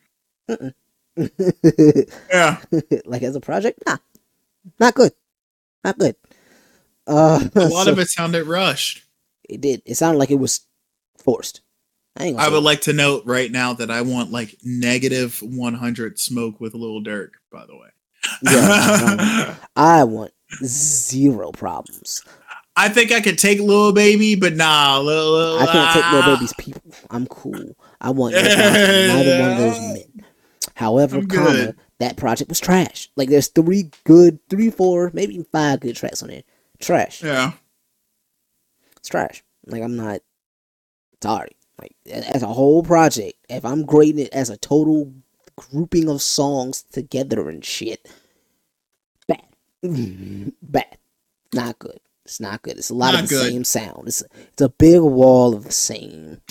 Yeah, 2.32 2.58
like 3.06 3.24
as 3.24 3.36
a 3.36 3.42
project, 3.42 3.80
nah, 3.88 3.98
not 4.80 4.96
good, 4.96 5.12
not 5.84 5.98
good. 5.98 6.16
Uh, 7.08 7.48
a 7.56 7.68
lot 7.70 7.86
so- 7.86 7.92
of 7.94 8.00
it 8.00 8.10
sounded 8.10 8.46
rushed. 8.46 9.06
It 9.48 9.62
did. 9.62 9.82
It 9.86 9.96
sounded 9.96 10.20
like 10.20 10.32
it 10.32 10.36
was 10.40 10.62
forced. 11.24 11.62
I 12.18 12.34
I 12.38 12.50
would 12.50 12.64
like 12.64 12.82
to 12.82 12.94
note 12.94 13.24
right 13.26 13.52
now 13.52 13.74
that 13.74 13.90
I 13.90 14.02
want 14.02 14.32
like 14.32 14.58
negative 14.64 15.40
100 15.42 16.20
smoke 16.20 16.60
with 16.60 16.74
Lil 16.74 17.02
Durk, 17.02 17.32
by 17.52 17.66
the 17.66 17.78
way. 17.78 17.90
Yeah, 18.42 19.56
I 19.76 20.04
want 20.04 20.34
zero 20.64 21.52
problems. 21.52 22.24
I 22.76 22.90
think 22.90 23.12
I 23.12 23.20
could 23.20 23.38
take 23.38 23.60
Lil 23.60 23.92
Baby, 23.92 24.36
but 24.36 24.56
nah, 24.56 25.00
Lil, 25.00 25.34
Lil 25.34 25.60
I 25.60 25.66
can't 25.66 25.94
take 25.94 26.12
no 26.12 26.22
ah, 26.24 26.36
baby's 26.36 26.54
people. 26.54 26.82
I'm 27.10 27.28
cool. 27.28 27.76
I 28.00 28.12
want 28.12 28.36
from 28.36 28.44
neither 28.46 29.40
one 29.42 29.52
of 29.52 29.58
those 29.58 29.80
men. 29.80 30.26
However, 30.76 31.26
comma, 31.26 31.76
that 32.00 32.16
project 32.16 32.50
was 32.50 32.60
trash. 32.60 33.10
Like 33.16 33.30
there's 33.30 33.50
three 33.50 33.92
good, 34.06 34.40
three, 34.50 34.70
four, 34.70 35.12
maybe 35.14 35.34
even 35.34 35.46
five 35.52 35.82
good 35.82 35.96
tracks 35.96 36.24
on 36.24 36.30
there. 36.30 36.44
Trash. 36.80 37.22
Yeah, 37.22 37.52
It's 38.98 39.10
trash. 39.10 39.44
Like 39.66 39.84
I'm 39.84 39.98
not 39.98 40.22
sorry. 41.22 41.56
Like 41.80 41.96
as 42.12 42.44
a 42.44 42.48
whole 42.48 42.84
project, 42.84 43.38
if 43.50 43.64
I'm 43.64 43.86
grading 43.86 44.26
it 44.26 44.34
as 44.34 44.50
a 44.50 44.58
total 44.58 45.14
grouping 45.56 46.10
of 46.10 46.22
songs 46.22 46.84
together 46.84 47.48
and 47.50 47.64
shit, 47.64 48.10
bad, 49.28 49.44
bad, 50.62 50.98
not 51.54 51.80
good. 51.80 52.00
It's 52.26 52.40
not 52.40 52.62
good. 52.62 52.78
It's 52.78 52.90
a 52.92 52.94
lot 52.94 53.14
Not 53.14 53.24
of 53.24 53.30
the 53.30 53.36
good. 53.36 53.50
same 53.52 53.64
sound. 53.64 54.08
It's 54.08 54.24
it's 54.34 54.62
a 54.62 54.70
big 54.70 55.02
wall 55.02 55.56
of 55.56 55.64
the 55.64 55.72
same, 55.72 56.42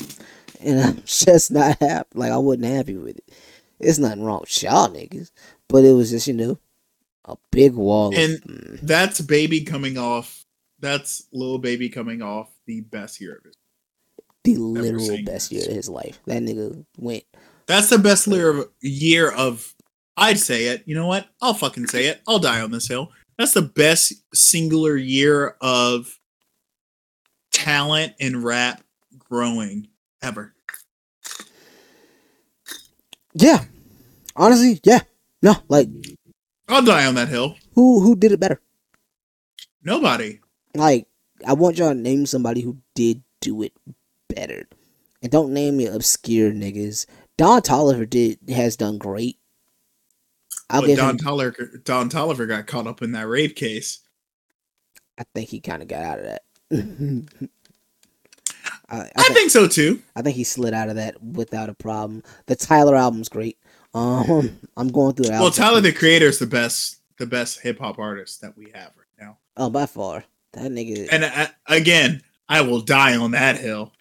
and 0.61 0.81
I'm 0.81 1.03
just 1.05 1.51
not 1.53 1.79
happy. 1.79 2.09
Like 2.15 2.33
I 2.33 2.39
wasn't 2.39 2.65
happy 2.65 2.97
with 2.97 3.19
it. 3.19 3.31
It's 3.79 3.99
nothing 3.99 4.25
wrong 4.25 4.41
with 4.41 4.63
y'all 4.63 4.89
niggas, 4.89 5.31
but 5.69 5.85
it 5.85 5.93
was 5.93 6.11
just 6.11 6.27
you 6.27 6.35
know 6.35 6.59
a 7.27 7.37
big 7.53 7.75
wall. 7.75 8.13
And- 8.17 8.35
of, 8.37 8.41
mm, 8.43 8.81
that's 8.81 9.21
Baby 9.21 9.61
coming 9.61 9.99
off. 9.99 10.45
That's 10.81 11.27
little 11.33 11.59
Baby 11.59 11.91
coming 11.91 12.23
off 12.23 12.51
the 12.67 12.81
best 12.81 13.21
year 13.21 13.37
of 13.37 13.45
his. 13.45 13.55
The 14.55 14.63
literal 14.63 15.19
best 15.25 15.53
year 15.53 15.65
of 15.67 15.75
his 15.75 15.89
life. 15.89 16.21
That 16.27 16.43
nigga 16.43 16.85
went 16.97 17.25
That's 17.67 17.91
the 17.91 17.99
best 17.99 18.27
year 18.27 18.51
of, 18.51 18.69
year 18.81 19.31
of. 19.31 19.75
I'd 20.17 20.39
say 20.39 20.67
it. 20.67 20.83
You 20.87 20.95
know 20.97 21.07
what? 21.07 21.27
I'll 21.41 21.55
fucking 21.55 21.87
say 21.87 22.07
it. 22.07 22.21
I'll 22.27 22.41
die 22.41 22.61
on 22.61 22.73
this 22.73 22.89
hill. 22.89 23.13
That's 23.39 23.53
the 23.53 23.63
best 23.63 24.15
singular 24.35 24.97
year 24.97 25.57
of 25.61 26.19
talent 27.53 28.15
in 28.19 28.43
rap 28.43 28.83
growing 29.19 29.89
ever. 30.23 30.55
Yeah. 33.35 33.65
Honestly, 34.35 34.81
yeah. 34.83 35.01
No, 35.43 35.55
like 35.69 35.89
I'll 36.69 36.83
die 36.83 37.07
on 37.07 37.15
that 37.15 37.29
hill. 37.29 37.57
who 37.75 38.01
who 38.01 38.17
did 38.17 38.33
it 38.33 38.41
better? 38.41 38.61
Nobody. 39.83 40.41
Like 40.75 41.07
I 41.47 41.53
want 41.53 41.79
y'all 41.79 41.91
to 41.91 41.95
name 41.95 42.27
somebody 42.27 42.61
who 42.61 42.79
did 42.95 43.23
do 43.41 43.63
it 43.63 43.73
better. 44.39 44.69
And 45.23 45.33
don't 45.33 45.53
name 45.53 45.77
me 45.77 45.87
obscure 45.87 46.53
niggas. 46.53 47.07
Don 47.37 47.61
Toliver 47.61 48.09
did 48.09 48.39
has 48.49 48.77
done 48.77 48.99
great. 48.99 49.39
I'll 50.71 50.83
give 50.83 50.99
Don 50.99 51.11
him 51.11 51.19
Toliver, 51.19 51.83
Don 51.85 52.11
Toliver 52.11 52.47
got 52.47 52.67
caught 52.67 52.87
up 52.87 53.03
in 53.03 53.13
that 53.13 53.27
rape 53.27 53.57
case. 53.57 54.01
I 55.19 55.25
think 55.35 55.49
he 55.49 55.61
kinda 55.61 55.87
got 55.87 56.03
out 56.03 56.19
of 56.21 56.25
that. 56.27 56.43
I, 58.91 58.97
I, 58.97 59.11
I 59.17 59.23
think, 59.23 59.35
think 59.35 59.51
so 59.51 59.67
too. 59.67 60.03
I 60.15 60.23
think 60.23 60.37
he 60.37 60.45
slid 60.45 60.75
out 60.75 60.89
of 60.89 60.97
that 60.97 61.23
without 61.23 61.69
a 61.69 61.75
problem. 61.75 62.23
The 62.47 62.57
Tyler 62.57 62.97
album's 62.97 63.29
great. 63.29 63.59
Um 63.95 64.59
I'm 64.77 64.89
going 64.89 65.15
through 65.15 65.27
the 65.27 65.33
Well. 65.33 65.51
Tyler 65.51 65.81
the 65.81 65.93
Creator 65.93 66.27
is 66.27 66.39
the 66.39 66.47
best, 66.47 67.01
the 67.19 67.27
best 67.27 67.61
hip 67.61 67.81
hop 67.81 67.99
artist 67.99 68.41
that 68.43 68.57
we 68.57 68.67
have 68.67 68.93
right 68.97 69.19
now. 69.19 69.39
Oh, 69.57 69.71
by 69.71 69.87
far. 69.87 70.25
That 70.53 70.71
nigga 70.71 71.09
And 71.11 71.25
uh, 71.25 71.49
again, 71.67 72.23
I 72.49 72.61
will 72.63 72.81
die 72.81 73.17
on 73.17 73.33
that 73.33 73.59
hill. 73.59 73.93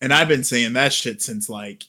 And 0.00 0.12
I've 0.12 0.28
been 0.28 0.44
saying 0.44 0.74
that 0.74 0.92
shit 0.92 1.22
since 1.22 1.48
like 1.48 1.84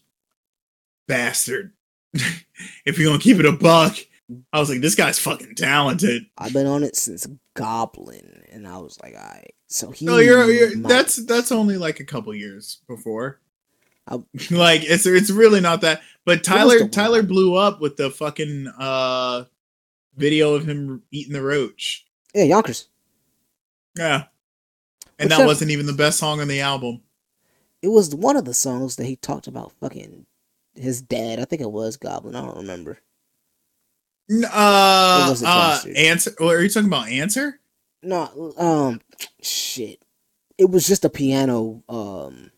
bastard. 1.07 1.73
if 2.13 2.97
you're 2.97 3.09
gonna 3.09 3.19
keep 3.21 3.39
it 3.39 3.45
a 3.45 3.51
buck, 3.51 3.97
I 4.51 4.59
was 4.59 4.69
like, 4.69 4.81
this 4.81 4.95
guy's 4.95 5.19
fucking 5.19 5.55
talented. 5.55 6.25
I've 6.37 6.53
been 6.53 6.67
on 6.67 6.83
it 6.83 6.95
since 6.95 7.27
Goblin, 7.53 8.43
and 8.51 8.67
I 8.67 8.77
was 8.77 8.97
like, 9.01 9.13
alright. 9.13 9.53
So 9.67 9.91
he. 9.91 10.05
No, 10.05 10.17
you're, 10.17 10.49
you're 10.51 10.77
might- 10.77 10.89
that's 10.89 11.15
that's 11.25 11.51
only 11.51 11.77
like 11.77 11.99
a 11.99 12.05
couple 12.05 12.33
years 12.33 12.81
before. 12.87 13.39
I'll- 14.07 14.27
like 14.51 14.83
it's 14.83 15.05
it's 15.05 15.29
really 15.29 15.59
not 15.61 15.81
that. 15.81 16.01
But 16.25 16.43
Tyler? 16.43 16.87
Tyler 16.87 17.23
blew 17.23 17.55
up 17.55 17.81
with 17.81 17.97
the 17.97 18.09
fucking 18.09 18.67
uh 18.79 19.45
video 20.15 20.53
of 20.55 20.65
him 20.67 21.03
eating 21.11 21.33
the 21.33 21.41
roach. 21.41 22.05
Yeah, 22.33 22.43
Yonkers. 22.43 22.87
Yeah. 23.97 24.25
And 25.19 25.31
that 25.31 25.41
I- 25.41 25.45
wasn't 25.45 25.71
even 25.71 25.85
the 25.85 25.93
best 25.93 26.19
song 26.19 26.39
on 26.41 26.47
the 26.47 26.61
album. 26.61 27.01
It 27.87 27.91
was 27.91 28.13
one 28.13 28.35
of 28.35 28.43
the 28.43 28.53
songs 28.53 28.97
that 28.97 29.05
he 29.05 29.15
talked 29.15 29.47
about 29.47 29.71
fucking 29.79 30.25
his 30.75 31.01
dad. 31.01 31.39
I 31.39 31.45
think 31.45 31.61
it 31.61 31.71
was 31.71 31.95
Goblin. 31.95 32.35
I 32.35 32.41
don't 32.41 32.57
remember. 32.57 32.97
Uh, 34.29 35.33
uh 35.45 35.79
answer 35.95 36.33
are 36.41 36.61
you 36.61 36.67
talking 36.67 36.89
about 36.89 37.07
answer? 37.07 37.61
No, 38.03 38.53
um, 38.57 38.99
shit. 39.41 40.03
It 40.57 40.69
was 40.69 40.85
just 40.85 41.05
a 41.05 41.09
piano. 41.09 41.81
Um, 41.87 42.51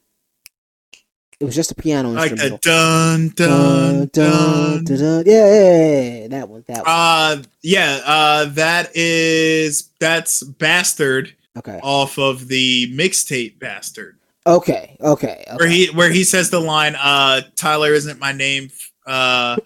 it 1.40 1.46
was 1.46 1.54
just 1.54 1.70
a 1.70 1.76
piano 1.76 2.10
Like 2.10 2.32
instrumental. 2.32 2.58
dun 2.64 3.30
dun 3.36 4.10
dun. 4.12 4.84
dun, 4.84 4.84
dun. 4.84 5.24
Yeah, 5.28 5.46
yeah, 5.46 5.62
yeah, 5.62 6.20
yeah, 6.22 6.28
that 6.30 6.50
one. 6.50 6.64
That 6.66 6.78
one. 6.78 6.86
Uh 6.88 7.44
yeah, 7.62 8.02
uh 8.04 8.46
that 8.46 8.96
is 8.96 9.92
that's 10.00 10.42
Bastard 10.42 11.36
Okay. 11.56 11.80
off 11.84 12.18
of 12.18 12.48
the 12.48 12.92
mixtape 12.98 13.60
Bastard. 13.60 14.19
Okay. 14.46 14.98
Okay. 15.00 15.46
Where 15.58 15.68
he 15.68 15.88
where 15.88 16.12
he 16.12 16.24
says 16.24 16.50
the 16.50 16.60
line 16.60 16.96
uh 16.96 17.42
Tyler 17.56 17.94
isn't 17.94 18.20
my 18.20 18.32
name 18.32 18.70
uh 19.06 19.58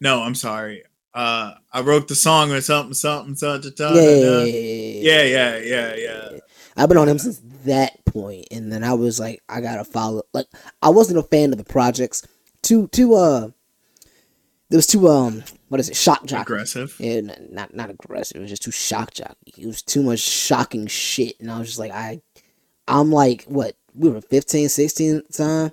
no, 0.00 0.22
I'm 0.22 0.34
sorry. 0.34 0.84
Uh 1.14 1.54
I 1.72 1.82
wrote 1.82 2.08
the 2.08 2.14
song 2.14 2.50
or 2.50 2.60
something 2.60 2.94
something 2.94 3.34
something 3.36 3.70
something. 3.74 4.02
Yeah, 4.02 5.22
yeah, 5.22 5.22
yeah, 5.22 5.56
yeah, 5.58 5.94
yeah, 5.94 6.28
yeah. 6.32 6.38
I've 6.76 6.88
been 6.88 6.98
on 6.98 7.08
him 7.08 7.18
since 7.18 7.40
that 7.64 8.04
point, 8.06 8.46
and 8.50 8.72
then 8.72 8.82
I 8.82 8.94
was 8.94 9.20
like, 9.20 9.42
I 9.48 9.60
gotta 9.60 9.84
follow. 9.84 10.22
Like, 10.32 10.46
I 10.80 10.88
wasn't 10.88 11.18
a 11.18 11.22
fan 11.22 11.52
of 11.52 11.58
the 11.58 11.64
projects. 11.64 12.26
Too, 12.62 12.88
too. 12.88 13.14
Uh, 13.14 13.50
there 14.70 14.78
was 14.78 14.86
too. 14.86 15.06
Um, 15.08 15.44
what 15.68 15.80
is 15.80 15.90
it? 15.90 15.96
Shock 15.96 16.24
jockey. 16.24 16.42
Aggressive. 16.42 16.96
Yeah, 16.98 17.20
not 17.50 17.74
not 17.74 17.90
aggressive. 17.90 18.38
It 18.38 18.40
was 18.40 18.50
just 18.50 18.62
too 18.62 18.70
shock 18.70 19.12
jockey. 19.12 19.54
It 19.58 19.66
was 19.66 19.82
too 19.82 20.02
much 20.02 20.20
shocking 20.20 20.86
shit, 20.86 21.38
and 21.40 21.50
I 21.50 21.58
was 21.58 21.68
just 21.68 21.78
like, 21.78 21.92
I, 21.92 22.22
I'm 22.88 23.12
like, 23.12 23.44
what? 23.44 23.76
We 23.94 24.10
were 24.10 24.20
15, 24.20 24.68
16 24.68 25.16
at 25.16 25.28
the 25.28 25.32
time. 25.32 25.72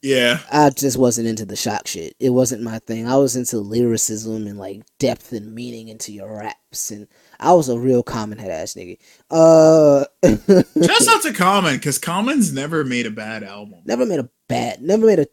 Yeah. 0.00 0.40
I 0.52 0.70
just 0.70 0.96
wasn't 0.96 1.26
into 1.26 1.44
the 1.44 1.56
shock 1.56 1.86
shit. 1.86 2.14
It 2.20 2.30
wasn't 2.30 2.62
my 2.62 2.78
thing. 2.80 3.08
I 3.08 3.16
was 3.16 3.34
into 3.34 3.58
lyricism 3.58 4.46
and 4.46 4.58
like 4.58 4.82
depth 4.98 5.32
and 5.32 5.54
meaning 5.54 5.88
into 5.88 6.12
your 6.12 6.38
raps, 6.38 6.90
and 6.90 7.08
I 7.40 7.52
was 7.54 7.68
a 7.68 7.78
real 7.78 8.02
common 8.04 8.38
head 8.38 8.50
ass 8.50 8.74
nigga. 8.74 8.96
Uh, 9.30 10.04
Just 10.80 11.08
out 11.08 11.22
to 11.22 11.32
Common, 11.32 11.76
because 11.76 11.98
Common's 11.98 12.52
never 12.52 12.84
made 12.84 13.06
a 13.06 13.10
bad 13.10 13.42
album. 13.42 13.80
never 13.84 14.06
made 14.06 14.20
a 14.20 14.30
bad, 14.48 14.80
never 14.80 15.04
made 15.04 15.18
a 15.18 15.26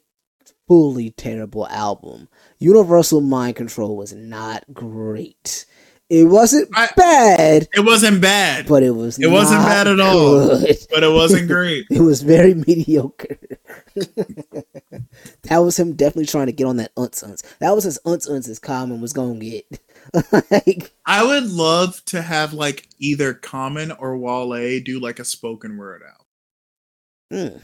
fully 0.68 1.12
terrible 1.12 1.68
album. 1.68 2.28
Universal 2.58 3.22
Mind 3.22 3.56
Control 3.56 3.96
was 3.96 4.14
not 4.14 4.64
great. 4.74 5.66
It 6.10 6.26
wasn't 6.26 6.70
I- 6.74 6.90
bad, 6.96 7.68
It 7.74 7.80
wasn't 7.80 8.22
bad, 8.22 8.68
but 8.68 8.84
it 8.84 8.92
was. 8.92 9.18
It 9.18 9.28
wasn't 9.32 9.62
bad 9.64 9.88
at 9.88 10.00
all. 10.00 10.50
good. 10.60 10.78
but 10.92 11.04
it 11.04 11.12
wasn't 11.12 11.48
great. 11.48 11.88
It 11.90 12.02
was 12.02 12.22
very 12.22 12.54
mediocre. 12.54 13.38
that 13.96 15.58
was 15.58 15.78
him 15.80 15.94
definitely 15.94 16.26
trying 16.28 16.46
to 16.48 16.52
get 16.52 16.66
on 16.68 16.78
that 16.78 16.94
unts 16.96 17.24
unts. 17.24 17.42
That 17.60 17.72
was 17.76 17.86
as 17.86 17.98
unts 18.06 18.30
unts 18.30 18.48
as 18.50 18.60
Common 18.60 19.02
was 19.02 19.14
gonna 19.14 19.40
get. 19.40 19.66
like, 20.52 20.92
I 21.06 21.24
would 21.24 21.50
love 21.50 22.04
to 22.06 22.22
have 22.22 22.54
like 22.54 22.88
either 23.00 23.34
Common 23.34 23.92
or 23.92 24.18
Wale 24.18 24.80
do 24.84 25.00
like 25.00 25.20
a 25.20 25.26
spoken 25.26 25.78
word 25.78 26.04
out. 26.08 26.26
hmm. 27.32 27.58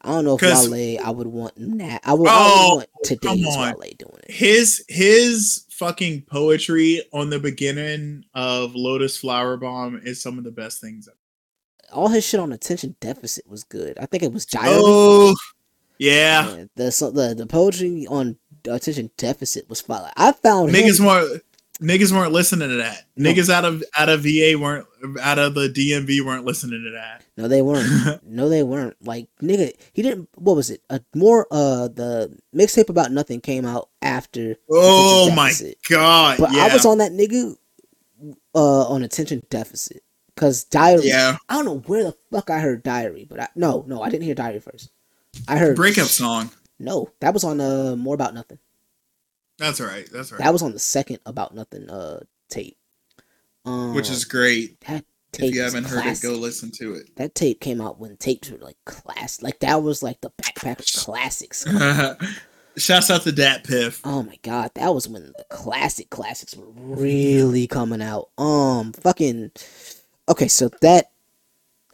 I 0.00 0.08
don't 0.08 0.24
know 0.26 0.36
if 0.40 0.70
Wale. 0.70 1.00
I 1.02 1.10
would 1.10 1.26
want 1.26 1.54
that. 1.78 2.02
I 2.04 2.12
would, 2.12 2.28
I 2.28 2.32
Oh, 2.36 2.68
would 2.76 2.76
want 2.76 2.88
today's. 3.04 3.46
Wale 3.46 3.74
doing 3.98 4.20
it. 4.26 4.30
His 4.30 4.84
his 4.88 5.63
fucking 5.74 6.22
poetry 6.22 7.02
on 7.12 7.30
the 7.30 7.38
beginning 7.38 8.24
of 8.34 8.74
Lotus 8.74 9.16
Flower 9.16 9.56
Bomb 9.56 10.00
is 10.04 10.22
some 10.22 10.38
of 10.38 10.44
the 10.44 10.50
best 10.50 10.80
things. 10.80 11.08
ever. 11.08 11.16
All 11.92 12.08
his 12.08 12.26
shit 12.26 12.40
on 12.40 12.52
attention 12.52 12.96
deficit 13.00 13.46
was 13.48 13.64
good. 13.64 13.98
I 13.98 14.06
think 14.06 14.22
it 14.22 14.32
was 14.32 14.46
Diary. 14.46 14.68
Oh, 14.72 15.34
yeah. 15.98 16.56
Yeah, 16.56 16.64
the 16.76 17.10
the 17.14 17.34
the 17.36 17.46
poetry 17.46 18.06
on 18.08 18.36
attention 18.66 19.10
deficit 19.16 19.68
was 19.68 19.80
fire. 19.80 20.10
I 20.16 20.32
found 20.32 20.70
Niggas 20.70 21.00
him, 21.00 21.06
weren't 21.06 21.42
niggas 21.80 22.12
weren't 22.12 22.32
listening 22.32 22.68
to 22.68 22.76
that. 22.76 23.04
No. 23.16 23.30
Niggas 23.30 23.50
out 23.50 23.64
of 23.64 23.82
out 23.96 24.08
of 24.08 24.22
VA 24.22 24.56
weren't 24.58 24.86
out 25.20 25.38
of 25.38 25.54
the 25.54 25.68
DMV 25.68 26.24
weren't 26.24 26.44
listening 26.44 26.82
to 26.84 26.90
that. 26.92 27.24
no, 27.36 27.48
they 27.48 27.62
weren't. 27.62 28.22
no, 28.26 28.48
they 28.48 28.62
weren't. 28.62 28.96
Like 29.04 29.28
nigga, 29.42 29.72
he 29.92 30.02
didn't. 30.02 30.28
What 30.36 30.56
was 30.56 30.70
it? 30.70 30.82
A 30.90 31.00
more 31.14 31.46
uh 31.50 31.88
the 31.88 32.36
mixtape 32.54 32.88
about 32.88 33.12
nothing 33.12 33.40
came 33.40 33.66
out 33.66 33.88
after. 34.02 34.56
Oh 34.70 35.30
my 35.34 35.52
god. 35.88 36.38
But 36.38 36.52
yeah. 36.52 36.64
I 36.64 36.72
was 36.72 36.86
on 36.86 36.98
that 36.98 37.12
nigga 37.12 37.56
uh 38.54 38.88
on 38.88 39.02
attention 39.02 39.42
deficit 39.50 40.02
because 40.34 40.64
diary. 40.64 41.02
yeah. 41.04 41.36
I 41.48 41.54
don't 41.54 41.64
know 41.64 41.78
where 41.86 42.04
the 42.04 42.16
fuck 42.30 42.50
I 42.50 42.60
heard 42.60 42.82
diary, 42.82 43.26
but 43.28 43.40
I 43.40 43.48
no 43.54 43.84
no 43.86 44.02
I 44.02 44.10
didn't 44.10 44.24
hear 44.24 44.34
diary 44.34 44.60
first. 44.60 44.90
I 45.48 45.58
heard 45.58 45.76
Breakup 45.76 46.06
song. 46.06 46.50
No, 46.78 47.10
that 47.20 47.34
was 47.34 47.44
on 47.44 47.60
uh 47.60 47.96
more 47.96 48.14
about 48.14 48.34
nothing. 48.34 48.58
That's 49.58 49.80
all 49.80 49.86
right. 49.86 50.08
That's 50.12 50.32
all 50.32 50.38
right. 50.38 50.44
That 50.44 50.52
was 50.52 50.62
on 50.62 50.72
the 50.72 50.78
second 50.78 51.20
about 51.26 51.54
nothing 51.54 51.88
uh 51.90 52.20
tape. 52.48 52.76
Um, 53.64 53.94
Which 53.94 54.10
is 54.10 54.24
great. 54.24 54.78
that 54.82 55.04
tape. 55.32 55.48
If 55.50 55.54
you 55.54 55.62
haven't 55.62 55.84
heard 55.84 56.04
it, 56.06 56.20
go 56.22 56.32
listen 56.32 56.70
to 56.72 56.94
it. 56.94 57.14
That 57.16 57.34
tape 57.34 57.60
came 57.60 57.80
out 57.80 57.98
when 57.98 58.16
tapes 58.16 58.50
were 58.50 58.58
like 58.58 58.76
class. 58.84 59.40
Like 59.42 59.60
that 59.60 59.82
was 59.82 60.02
like 60.02 60.20
the 60.20 60.30
backpack 60.42 61.02
classics. 61.02 61.64
Shouts 62.76 63.08
out 63.08 63.22
to 63.22 63.30
Dat 63.30 63.62
Piff. 63.62 64.00
oh 64.04 64.24
my 64.24 64.36
god, 64.42 64.72
that 64.74 64.92
was 64.92 65.06
when 65.08 65.32
the 65.36 65.44
classic 65.48 66.10
classics 66.10 66.56
were 66.56 66.66
really 66.74 67.68
coming 67.68 68.02
out. 68.02 68.30
Um, 68.36 68.92
fucking. 68.92 69.52
Okay, 70.28 70.48
so 70.48 70.68
that 70.80 71.12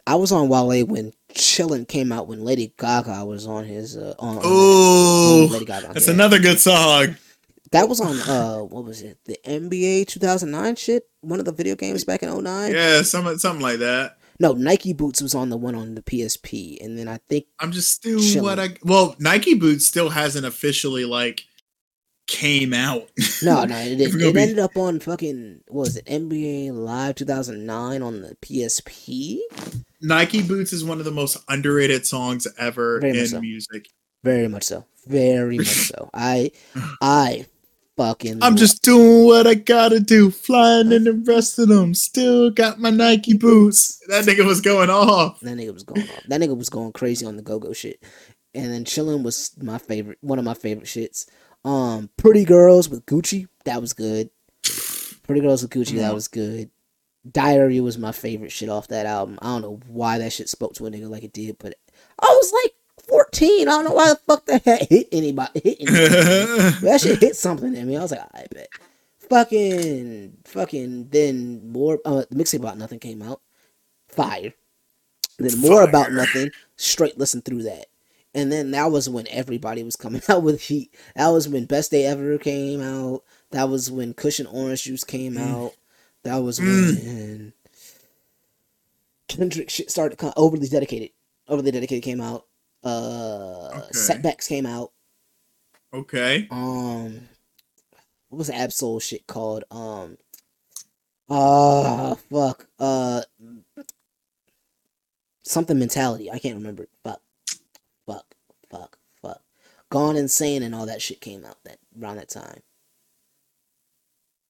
I 0.07 0.15
was 0.15 0.31
on 0.31 0.49
Wale 0.49 0.83
when 0.87 1.13
Chillin' 1.35 1.87
came 1.87 2.11
out 2.11 2.27
when 2.27 2.43
Lady 2.43 2.73
Gaga 2.79 3.23
was 3.25 3.45
on 3.45 3.65
his 3.65 3.95
uh 3.95 4.15
on, 4.17 4.39
Oh, 4.43 5.47
Lady 5.51 5.65
Gaga. 5.65 5.91
that's 5.93 6.07
another 6.07 6.39
good 6.39 6.59
song. 6.59 7.15
That 7.71 7.87
was 7.87 8.01
on 8.01 8.19
uh 8.29 8.59
what 8.59 8.83
was 8.83 9.01
it? 9.01 9.17
The 9.25 9.37
NBA 9.45 10.07
2009 10.07 10.75
shit? 10.75 11.03
One 11.21 11.39
of 11.39 11.45
the 11.45 11.53
video 11.53 11.75
games 11.75 12.03
back 12.03 12.23
in 12.23 12.43
09? 12.43 12.73
Yeah, 12.73 13.01
something 13.01 13.37
something 13.37 13.61
like 13.61 13.79
that. 13.79 14.17
No, 14.39 14.53
Nike 14.53 14.93
Boots 14.93 15.21
was 15.21 15.35
on 15.35 15.49
the 15.49 15.57
one 15.57 15.75
on 15.75 15.95
the 15.95 16.01
PSP 16.01 16.83
and 16.83 16.97
then 16.97 17.07
I 17.07 17.19
think 17.29 17.45
I'm 17.59 17.71
just 17.71 18.01
doing 18.01 18.19
Chillin'. 18.19 18.41
what 18.41 18.59
I. 18.59 18.69
Well, 18.83 19.15
Nike 19.19 19.53
Boots 19.53 19.85
still 19.85 20.09
hasn't 20.09 20.45
officially 20.45 21.05
like 21.05 21.45
came 22.27 22.73
out. 22.73 23.09
no, 23.43 23.65
no, 23.65 23.77
it, 23.77 24.01
it, 24.01 24.13
be- 24.17 24.25
ended 24.41 24.59
up 24.59 24.75
on 24.77 24.99
fucking 24.99 25.61
what 25.67 25.81
was 25.81 25.97
it? 25.97 26.05
NBA 26.05 26.73
Live 26.73 27.15
2009 27.15 28.01
on 28.01 28.21
the 28.21 28.35
PSP? 28.41 29.39
Nike 30.01 30.41
Boots 30.41 30.73
is 30.73 30.83
one 30.83 30.99
of 30.99 31.05
the 31.05 31.11
most 31.11 31.37
underrated 31.47 32.05
songs 32.07 32.47
ever 32.57 32.99
Very 32.99 33.19
in 33.19 33.27
so. 33.27 33.41
music. 33.41 33.89
Very 34.23 34.47
much 34.47 34.63
so. 34.63 34.85
Very 35.07 35.57
much 35.57 35.67
so. 35.67 36.09
I 36.13 36.51
I 37.01 37.45
fucking 37.97 38.39
I'm 38.41 38.55
just 38.55 38.83
doing 38.83 39.25
what 39.25 39.47
I 39.47 39.53
gotta 39.55 39.99
do, 39.99 40.31
flying 40.31 40.91
in 40.91 41.03
the 41.03 41.13
rest 41.13 41.59
of 41.59 41.67
them. 41.67 41.93
Still 41.93 42.49
got 42.49 42.79
my 42.79 42.89
Nike 42.89 43.33
boots. 43.37 44.01
That 44.07 44.25
nigga 44.25 44.45
was 44.45 44.61
going 44.61 44.89
off. 44.89 45.39
that 45.41 45.57
nigga 45.57 45.73
was 45.73 45.83
going 45.83 46.01
off. 46.01 46.23
That 46.27 46.41
nigga 46.41 46.57
was 46.57 46.69
going 46.69 46.91
crazy 46.93 47.25
on 47.25 47.35
the 47.35 47.41
go-go 47.43 47.73
shit. 47.73 48.03
And 48.53 48.71
then 48.71 48.85
chilling 48.85 49.23
was 49.23 49.51
my 49.61 49.77
favorite 49.77 50.17
one 50.21 50.39
of 50.39 50.45
my 50.45 50.53
favorite 50.53 50.87
shits. 50.87 51.27
Um 51.63 52.09
Pretty 52.17 52.43
Girls 52.45 52.89
with 52.89 53.05
Gucci, 53.05 53.47
that 53.65 53.81
was 53.81 53.93
good. 53.93 54.29
Pretty 55.23 55.41
Girls 55.41 55.61
with 55.61 55.71
Gucci, 55.71 55.97
that 55.99 56.13
was 56.13 56.27
good. 56.27 56.69
Diary 57.29 57.79
was 57.79 57.99
my 57.99 58.11
favorite 58.11 58.51
shit 58.51 58.67
off 58.67 58.87
that 58.87 59.05
album. 59.05 59.37
I 59.41 59.45
don't 59.47 59.61
know 59.61 59.79
why 59.87 60.17
that 60.17 60.33
shit 60.33 60.49
spoke 60.49 60.73
to 60.75 60.87
a 60.87 60.91
nigga 60.91 61.07
like 61.07 61.23
it 61.23 61.33
did, 61.33 61.57
but 61.59 61.75
I 62.19 62.25
was 62.25 62.51
like 62.51 62.73
14. 63.33 63.67
I 63.67 63.71
don't 63.71 63.85
know 63.85 63.93
why 63.93 64.09
the 64.09 64.19
fuck 64.27 64.45
that 64.47 64.87
hit 64.89 65.07
anybody. 65.11 65.61
Hit 65.63 65.77
anybody. 65.81 66.85
that 66.85 66.99
shit 67.01 67.19
hit 67.19 67.35
something 67.35 67.75
in 67.75 67.87
me. 67.87 67.97
I 67.97 68.01
was 68.01 68.11
like, 68.11 68.21
I 68.33 68.45
bet. 68.53 68.67
Fucking, 69.29 70.37
fucking. 70.45 71.09
Then 71.09 71.71
more. 71.71 71.99
Uh, 72.05 72.23
the 72.29 72.35
mixtape 72.35 72.59
about 72.59 72.77
nothing 72.77 72.99
came 72.99 73.21
out. 73.21 73.41
Fire. 74.09 74.53
Then 75.37 75.59
more 75.59 75.83
about 75.83 76.11
nothing. 76.11 76.51
Straight 76.75 77.17
listen 77.17 77.41
through 77.41 77.63
that. 77.63 77.85
And 78.33 78.51
then 78.51 78.71
that 78.71 78.91
was 78.91 79.09
when 79.09 79.27
everybody 79.29 79.83
was 79.83 79.95
coming 79.95 80.21
out 80.29 80.43
with 80.43 80.61
heat. 80.63 80.93
That 81.15 81.29
was 81.29 81.47
when 81.49 81.65
Best 81.65 81.91
Day 81.91 82.05
Ever 82.05 82.37
came 82.37 82.81
out. 82.81 83.23
That 83.51 83.69
was 83.69 83.89
when 83.91 84.13
Kush 84.13 84.39
& 84.45 84.51
Orange 84.51 84.83
Juice 84.83 85.03
came 85.03 85.33
Mm. 85.35 85.49
out. 85.51 85.73
That 86.23 86.37
was 86.37 86.59
Mm. 86.59 86.63
when 87.05 87.53
Kendrick 89.27 89.69
shit 89.69 89.89
started 89.89 90.11
to 90.11 90.17
come. 90.17 90.33
Overly 90.37 90.67
Dedicated. 90.67 91.09
Overly 91.47 91.71
Dedicated 91.71 92.03
came 92.03 92.21
out. 92.21 92.45
Uh, 92.83 93.69
Okay. 93.73 93.87
Setbacks 93.93 94.47
came 94.47 94.65
out 94.65 94.91
okay. 95.93 96.47
um 96.51 97.27
what 98.29 98.37
was 98.39 98.47
the 98.47 98.55
Ab-Soul 98.55 98.99
shit 98.99 99.27
called? 99.27 99.63
Um 99.71 100.17
uh 101.29 102.15
fuck. 102.15 102.67
Uh 102.79 103.21
something 105.43 105.77
mentality. 105.77 106.31
I 106.31 106.39
can't 106.39 106.55
remember. 106.55 106.87
Fuck. 107.03 107.21
Fuck. 108.05 108.35
Fuck. 108.69 108.97
Fuck. 109.21 109.41
Gone 109.89 110.15
Insane 110.15 110.63
and 110.63 110.73
all 110.73 110.85
that 110.85 111.01
shit 111.01 111.21
came 111.21 111.45
out 111.45 111.57
that 111.65 111.77
around 112.01 112.17
that 112.17 112.29
time. 112.29 112.61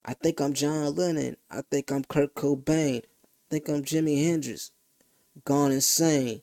I 0.06 0.14
think 0.14 0.40
I'm 0.40 0.54
John 0.54 0.96
Lennon. 0.96 1.38
I 1.50 1.62
think 1.70 1.92
I'm 1.92 2.04
Kurt 2.04 2.34
Cobain. 2.36 3.04
I 3.04 3.48
think 3.50 3.68
I'm 3.70 3.84
Jimi 3.84 4.24
Hendrix. 4.26 4.72
Gone 5.46 5.72
Insane. 5.72 6.42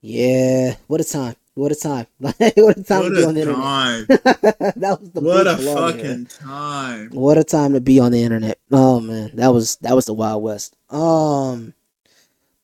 Yeah, 0.00 0.76
what 0.86 1.00
a 1.00 1.04
time. 1.04 1.36
What 1.54 1.70
a 1.70 1.76
time. 1.76 2.06
what 2.18 2.36
a 2.76 2.82
time 2.82 3.02
what 3.02 3.08
to 3.08 3.14
be 3.14 3.22
a 3.22 3.28
on 3.28 3.34
the 3.34 3.40
internet. 3.42 3.62
time. 3.62 4.06
that 4.76 4.98
was 5.00 5.10
the 5.12 5.20
what 5.20 5.46
a 5.46 5.54
big 5.56 5.64
blog 5.64 5.78
era. 5.78 5.92
fucking 5.92 6.26
time. 6.26 7.10
What 7.10 7.38
a 7.38 7.44
time 7.44 7.74
to 7.74 7.80
be 7.80 8.00
on 8.00 8.10
the 8.12 8.22
internet. 8.22 8.58
Oh 8.72 8.98
man, 9.00 9.30
that 9.34 9.48
was 9.48 9.76
that 9.76 9.94
was 9.94 10.06
the 10.06 10.14
Wild 10.14 10.42
West. 10.42 10.76
Um, 10.90 11.74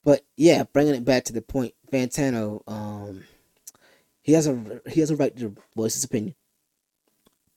but 0.05 0.25
yeah, 0.37 0.65
bringing 0.73 0.95
it 0.95 1.05
back 1.05 1.25
to 1.25 1.33
the 1.33 1.41
point, 1.41 1.75
Fantano, 1.93 2.63
um, 2.67 3.23
he 4.23 4.33
has 4.33 4.49
a 4.49 4.81
he 4.89 5.01
has 5.01 5.11
a 5.11 5.17
right 5.17 5.37
to 5.37 5.55
voice 5.77 5.95
his 5.95 6.05
opinion. 6.05 6.35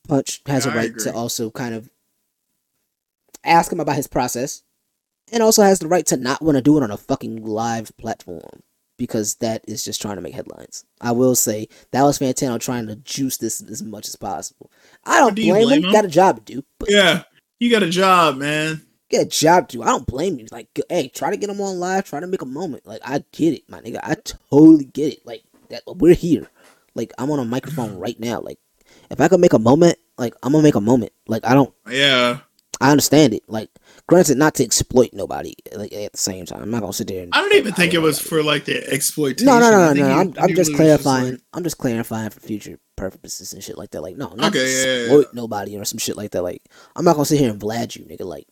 Punch 0.07 0.41
has 0.45 0.65
a 0.65 0.71
right 0.71 0.97
to 0.99 1.13
also 1.13 1.49
kind 1.49 1.73
of 1.73 1.89
ask 3.43 3.71
him 3.71 3.79
about 3.79 3.95
his 3.95 4.07
process, 4.07 4.63
and 5.33 5.43
also 5.43 5.63
has 5.63 5.79
the 5.79 5.87
right 5.89 6.05
to 6.05 6.15
not 6.17 6.41
want 6.41 6.55
to 6.57 6.61
do 6.61 6.77
it 6.77 6.83
on 6.83 6.91
a 6.91 6.97
fucking 6.97 7.43
live 7.43 7.91
platform 7.97 8.61
because 8.97 9.35
that 9.35 9.65
is 9.67 9.83
just 9.83 10.01
trying 10.01 10.15
to 10.15 10.21
make 10.21 10.33
headlines. 10.35 10.85
I 11.01 11.11
will 11.11 11.35
say 11.35 11.67
that 11.91 12.03
was 12.03 12.19
Fantano 12.19 12.59
trying 12.59 12.87
to 12.87 12.95
juice 12.97 13.37
this 13.37 13.61
as 13.61 13.81
much 13.83 14.07
as 14.07 14.15
possible. 14.15 14.71
I 15.03 15.19
don't 15.19 15.35
Do 15.35 15.41
you 15.41 15.51
blame, 15.53 15.65
blame 15.65 15.77
him. 15.79 15.85
him? 15.85 15.91
Got 15.93 16.05
a 16.05 16.09
job 16.09 16.45
to 16.45 16.53
do, 16.53 16.63
Yeah, 16.87 17.23
you 17.59 17.69
got 17.71 17.83
a 17.83 17.89
job, 17.89 18.37
man. 18.37 18.85
get 19.09 19.23
a 19.25 19.29
job 19.29 19.67
to. 19.69 19.81
I 19.83 19.87
don't 19.87 20.05
blame 20.05 20.39
you. 20.39 20.47
Like, 20.51 20.67
hey, 20.89 21.07
try 21.09 21.31
to 21.31 21.37
get 21.37 21.47
them 21.47 21.59
on 21.59 21.79
live. 21.79 22.05
Try 22.05 22.19
to 22.19 22.27
make 22.27 22.41
a 22.43 22.45
moment. 22.45 22.85
Like, 22.85 23.01
I 23.03 23.23
get 23.31 23.53
it, 23.55 23.63
my 23.69 23.81
nigga. 23.81 23.99
I 24.03 24.15
totally 24.15 24.85
get 24.85 25.13
it. 25.13 25.25
Like 25.25 25.43
that, 25.69 25.81
we're 25.87 26.13
here. 26.13 26.47
Like, 26.95 27.11
I'm 27.17 27.31
on 27.31 27.39
a 27.39 27.45
microphone 27.45 27.97
right 27.97 28.19
now. 28.19 28.39
Like, 28.41 28.59
if 29.09 29.19
I 29.19 29.27
could 29.27 29.39
make 29.39 29.53
a 29.53 29.59
moment, 29.59 29.97
like 30.19 30.35
I'm 30.43 30.51
gonna 30.51 30.63
make 30.63 30.75
a 30.75 30.81
moment. 30.81 31.11
Like, 31.27 31.43
I 31.45 31.55
don't. 31.55 31.73
Yeah, 31.89 32.39
I 32.83 32.91
understand 32.91 33.33
it. 33.33 33.43
Like, 33.47 33.69
granted, 34.07 34.37
not 34.37 34.55
to 34.55 34.63
exploit 34.63 35.11
nobody. 35.13 35.53
Like 35.75 35.93
at 35.93 36.11
the 36.11 36.17
same 36.17 36.45
time, 36.45 36.61
I'm 36.61 36.69
not 36.69 36.81
gonna 36.81 36.93
sit 36.93 37.07
there. 37.07 37.23
And 37.23 37.33
I 37.33 37.39
don't 37.41 37.53
even 37.53 37.73
think 37.73 37.93
it 37.93 37.99
was 37.99 38.19
for 38.19 38.43
like 38.43 38.65
the 38.65 38.85
exploitation. 38.93 39.45
No, 39.45 39.59
no, 39.59 39.71
no, 39.71 39.93
no, 39.93 40.07
no. 40.07 40.11
I'm, 40.13 40.33
I'm 40.37 40.49
just 40.49 40.49
it 40.49 40.57
was 40.57 40.69
like- 40.69 40.75
clarifying. 40.77 41.37
I'm 41.53 41.63
just 41.63 41.77
clarifying 41.77 42.29
for 42.29 42.39
future 42.41 42.77
purposes 42.95 43.53
and 43.53 43.63
shit 43.63 43.77
like 43.77 43.91
that. 43.91 44.01
Like, 44.01 44.17
no, 44.17 44.33
not 44.35 44.47
Okay, 44.55 44.59
to 44.65 44.69
yeah, 44.69 44.85
yeah, 44.85 44.95
yeah. 44.95 45.01
exploit 45.03 45.33
nobody 45.33 45.77
or 45.77 45.85
some 45.85 45.97
shit 45.97 46.17
like 46.17 46.31
that. 46.31 46.43
Like, 46.43 46.61
I'm 46.95 47.05
not 47.05 47.13
gonna 47.13 47.25
sit 47.25 47.39
here 47.39 47.49
and 47.51 47.59
vlad 47.61 47.95
you, 47.95 48.03
nigga. 48.05 48.25
Like, 48.25 48.47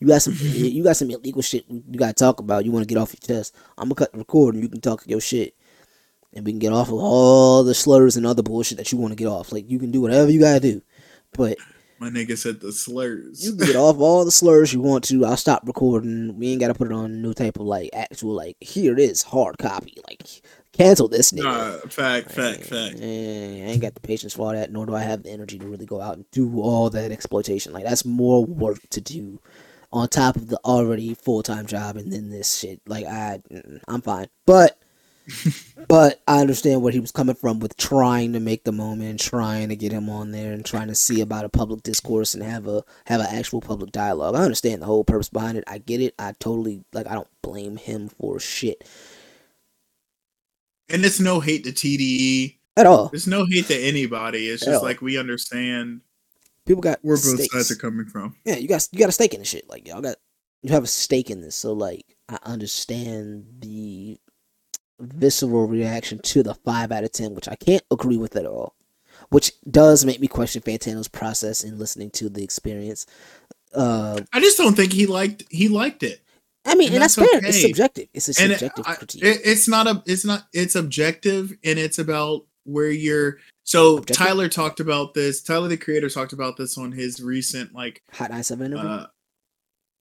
you 0.00 0.06
got 0.08 0.22
some, 0.22 0.34
you 0.40 0.82
got 0.82 0.96
some 0.96 1.10
illegal 1.10 1.42
shit 1.42 1.64
you 1.68 1.82
gotta 1.96 2.12
talk 2.14 2.40
about. 2.40 2.64
You 2.64 2.72
want 2.72 2.82
to 2.86 2.92
get 2.92 3.00
off 3.00 3.14
your 3.14 3.36
chest. 3.38 3.54
I'm 3.78 3.84
gonna 3.88 3.94
cut 3.94 4.12
the 4.12 4.18
record 4.18 4.54
and 4.54 4.62
you 4.64 4.68
can 4.68 4.80
talk 4.80 5.04
your 5.06 5.20
shit, 5.20 5.54
and 6.34 6.44
we 6.44 6.50
can 6.52 6.58
get 6.58 6.72
off 6.72 6.88
of 6.88 6.94
all 6.94 7.62
the 7.62 7.74
slurs 7.74 8.16
and 8.16 8.26
other 8.26 8.42
bullshit 8.42 8.78
that 8.78 8.90
you 8.90 8.98
want 8.98 9.12
to 9.12 9.16
get 9.16 9.28
off. 9.28 9.52
Like, 9.52 9.70
you 9.70 9.78
can 9.78 9.92
do 9.92 10.00
whatever 10.00 10.30
you 10.30 10.40
gotta 10.40 10.58
do, 10.60 10.82
but 11.32 11.56
My 12.00 12.10
nigga 12.10 12.38
said 12.38 12.60
the 12.60 12.72
slurs. 12.72 13.44
you 13.44 13.56
can 13.56 13.66
get 13.66 13.76
off 13.76 13.98
all 13.98 14.24
the 14.24 14.30
slurs 14.30 14.72
you 14.72 14.80
want 14.80 15.04
to. 15.04 15.24
I'll 15.24 15.36
stop 15.36 15.66
recording. 15.66 16.38
We 16.38 16.48
ain't 16.50 16.60
gotta 16.60 16.74
put 16.74 16.88
it 16.88 16.94
on 16.94 17.20
new 17.20 17.34
type 17.34 17.58
of 17.58 17.66
like 17.66 17.90
actual 17.92 18.34
like 18.34 18.56
here 18.60 18.92
it 18.92 19.00
is 19.00 19.22
hard 19.22 19.58
copy. 19.58 19.94
Like, 20.08 20.22
cancel 20.72 21.08
this 21.08 21.32
nigga. 21.32 21.42
Nah, 21.42 21.88
fact, 21.88 22.30
fact, 22.30 22.64
fact. 22.64 23.00
I 23.00 23.04
ain't 23.04 23.82
got 23.82 23.94
the 23.94 24.00
patience 24.00 24.34
for 24.34 24.42
all 24.42 24.52
that, 24.52 24.70
nor 24.70 24.86
do 24.86 24.94
I 24.94 25.02
have 25.02 25.24
the 25.24 25.30
energy 25.30 25.58
to 25.58 25.66
really 25.66 25.86
go 25.86 26.00
out 26.00 26.16
and 26.16 26.30
do 26.30 26.60
all 26.60 26.88
that 26.90 27.10
exploitation. 27.10 27.72
Like 27.72 27.84
that's 27.84 28.04
more 28.04 28.44
work 28.44 28.78
to 28.90 29.00
do 29.00 29.40
on 29.92 30.08
top 30.08 30.36
of 30.36 30.48
the 30.48 30.58
already 30.64 31.14
full 31.14 31.42
time 31.42 31.66
job 31.66 31.96
and 31.96 32.12
then 32.12 32.30
this 32.30 32.58
shit. 32.58 32.80
Like 32.86 33.06
I, 33.06 33.40
mm, 33.50 33.80
I'm 33.88 34.02
fine, 34.02 34.28
but 34.46 34.78
but 35.88 36.22
I 36.26 36.40
understand 36.40 36.82
where 36.82 36.92
he 36.92 37.00
was 37.00 37.12
coming 37.12 37.34
from 37.34 37.60
with 37.60 37.76
trying 37.76 38.32
to 38.32 38.40
make 38.40 38.64
the 38.64 38.72
moment, 38.72 39.10
and 39.10 39.20
trying 39.20 39.68
to 39.68 39.76
get 39.76 39.92
him 39.92 40.08
on 40.08 40.32
there, 40.32 40.52
and 40.52 40.64
trying 40.64 40.88
to 40.88 40.94
see 40.94 41.20
about 41.20 41.44
a 41.44 41.48
public 41.48 41.82
discourse 41.82 42.34
and 42.34 42.42
have 42.42 42.66
a 42.66 42.82
have 43.06 43.20
an 43.20 43.26
actual 43.30 43.60
public 43.60 43.92
dialogue. 43.92 44.34
I 44.34 44.42
understand 44.42 44.82
the 44.82 44.86
whole 44.86 45.04
purpose 45.04 45.28
behind 45.28 45.58
it. 45.58 45.64
I 45.66 45.78
get 45.78 46.00
it. 46.00 46.14
I 46.18 46.32
totally 46.38 46.84
like. 46.92 47.06
I 47.06 47.14
don't 47.14 47.28
blame 47.42 47.76
him 47.76 48.08
for 48.08 48.38
shit 48.40 48.86
And 50.90 51.04
it's 51.04 51.20
no 51.20 51.40
hate 51.40 51.64
to 51.64 51.72
TDE. 51.72 52.56
at 52.76 52.86
all. 52.86 53.08
There's 53.08 53.26
no 53.26 53.44
hate 53.46 53.66
to 53.66 53.76
anybody. 53.76 54.48
It's 54.48 54.60
just 54.64 54.70
Hell. 54.72 54.82
like 54.82 55.00
we 55.02 55.18
understand 55.18 56.00
People 56.66 56.82
got 56.82 56.98
where 57.02 57.16
both 57.16 57.24
stakes. 57.36 57.52
sides 57.52 57.70
are 57.70 57.76
coming 57.76 58.06
from. 58.06 58.36
yeah, 58.44 58.56
you 58.56 58.68
got 58.68 58.86
you 58.92 58.98
got 58.98 59.08
a 59.08 59.12
stake 59.12 59.32
in 59.34 59.40
the 59.40 59.46
shit. 59.46 59.68
Like 59.68 59.86
y'all 59.88 60.00
got 60.02 60.16
you 60.62 60.72
have 60.72 60.84
a 60.84 60.88
stake 60.88 61.30
in 61.30 61.40
this. 61.40 61.54
So 61.56 61.72
like 61.72 62.16
I 62.28 62.38
understand 62.42 63.46
the 63.60 64.18
visceral 65.00 65.66
reaction 65.66 66.18
to 66.20 66.42
the 66.42 66.54
five 66.54 66.90
out 66.92 67.04
of 67.04 67.12
ten, 67.12 67.34
which 67.34 67.48
I 67.48 67.54
can't 67.56 67.82
agree 67.90 68.16
with 68.16 68.36
at 68.36 68.46
all. 68.46 68.74
Which 69.30 69.52
does 69.70 70.04
make 70.04 70.20
me 70.20 70.28
question 70.28 70.62
Fantano's 70.62 71.08
process 71.08 71.62
in 71.62 71.78
listening 71.78 72.10
to 72.12 72.28
the 72.28 72.42
experience. 72.42 73.04
Uh, 73.74 74.20
I 74.32 74.40
just 74.40 74.56
don't 74.56 74.74
think 74.74 74.92
he 74.92 75.06
liked 75.06 75.44
he 75.50 75.68
liked 75.68 76.02
it. 76.02 76.22
I 76.64 76.74
mean, 76.74 76.88
And 76.88 76.96
and, 76.96 77.02
that's, 77.02 77.14
that's 77.16 77.30
fair. 77.30 77.40
It's 77.44 77.60
subjective. 77.62 78.08
It's 78.14 78.28
a 78.28 78.34
subjective 78.34 78.84
I- 78.86 78.94
critique. 78.94 79.22
it- 79.22 79.40
it's 79.44 79.68
not 79.68 79.86
a 79.86 80.02
it's 80.06 80.24
not 80.24 80.46
it's 80.52 80.74
objective 80.74 81.56
and 81.64 81.78
it's 81.78 81.98
about 81.98 82.46
where 82.64 82.90
you're 82.90 83.38
so 83.64 83.98
Objective? 83.98 84.16
tyler 84.26 84.48
talked 84.48 84.80
about 84.80 85.14
this 85.14 85.42
tyler 85.42 85.68
the 85.68 85.76
creator 85.78 86.08
talked 86.10 86.32
about 86.34 86.56
this 86.58 86.76
on 86.76 86.92
his 86.92 87.22
recent 87.22 87.74
like 87.74 88.02
Hot 88.12 88.30
nine 88.30 88.42
seven 88.42 88.66
interview. 88.72 88.88
uh 88.90 89.06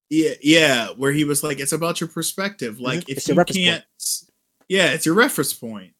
yeah 0.10 0.32
yeah 0.42 0.88
where 0.90 1.14
he 1.14 1.24
was 1.24 1.44
like 1.44 1.60
it's 1.62 1.72
about 1.72 2.02
your 2.02 2.10
perspective 2.10 2.80
like 2.82 3.00
Mhm. 3.02 3.10
if 3.10 3.18
It's 3.20 3.28
you 3.30 3.36
can't 3.46 3.84
yeah 4.70 4.92
it's 4.94 5.06
your 5.06 5.16
reference 5.16 5.54
point 5.54 5.94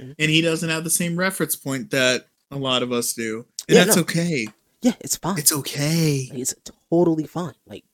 Mhm. 0.00 0.14
and 0.18 0.30
he 0.30 0.40
doesn't 0.40 0.70
have 0.70 0.84
the 0.84 0.90
same 0.90 1.16
reference 1.18 1.56
point 1.56 1.90
that 1.90 2.26
a 2.50 2.56
lot 2.56 2.82
of 2.82 2.90
us 2.92 3.12
do 3.12 3.46
and 3.68 3.76
Yeah, 3.76 3.84
that's 3.84 3.96
no. 3.96 4.02
okay 4.02 4.46
yeah, 4.82 4.94
it's 5.00 5.16
fine. 5.16 5.38
it's 5.38 5.52
okay 5.52 6.28
Like, 6.30 6.38
it's 6.40 6.54
totally 6.90 7.26
fine. 7.26 7.52
Like 7.66 7.84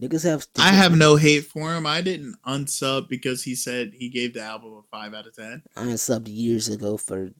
niggas 0.00 0.24
have. 0.24 0.46
i 0.58 0.70
have 0.72 0.96
no 0.96 1.16
hate 1.16 1.44
for 1.46 1.72
him 1.74 1.86
i 1.86 2.00
didn't 2.00 2.34
unsub 2.46 3.08
because 3.08 3.44
he 3.44 3.54
said 3.54 3.92
he 3.94 4.08
gave 4.08 4.34
the 4.34 4.40
album 4.42 4.72
a 4.72 4.82
5 4.90 5.14
out 5.14 5.26
of 5.26 5.36
10 5.36 5.62
I 5.76 5.84
unsubbed 5.84 6.26
years 6.28 6.68
ago 6.68 6.96
for 6.96 7.30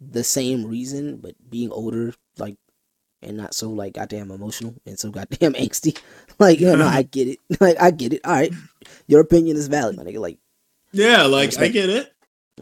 the 0.00 0.24
same 0.24 0.66
reason, 0.66 1.16
but 1.16 1.34
being 1.48 1.70
older, 1.70 2.12
like, 2.36 2.56
and 3.22 3.36
not 3.38 3.54
so 3.54 3.70
like 3.70 3.94
goddamn 3.94 4.30
emotional 4.30 4.74
and 4.84 4.98
so 4.98 5.10
goddamn 5.10 5.54
angsty. 5.64 5.96
Like, 6.38 6.60
you 6.60 6.76
know, 6.76 6.86
I 6.98 7.02
get 7.02 7.28
it. 7.28 7.38
Like, 7.60 7.80
I 7.80 7.90
get 7.90 8.12
it. 8.12 8.20
All 8.26 8.32
right, 8.32 8.52
your 9.06 9.20
opinion 9.22 9.56
is 9.56 9.68
valid, 9.68 9.96
my 9.96 10.02
nigga. 10.04 10.18
Like, 10.18 10.38
Yeah, 10.94 11.24
like 11.24 11.58
I 11.58 11.68
get 11.68 11.90
it. 11.90 12.12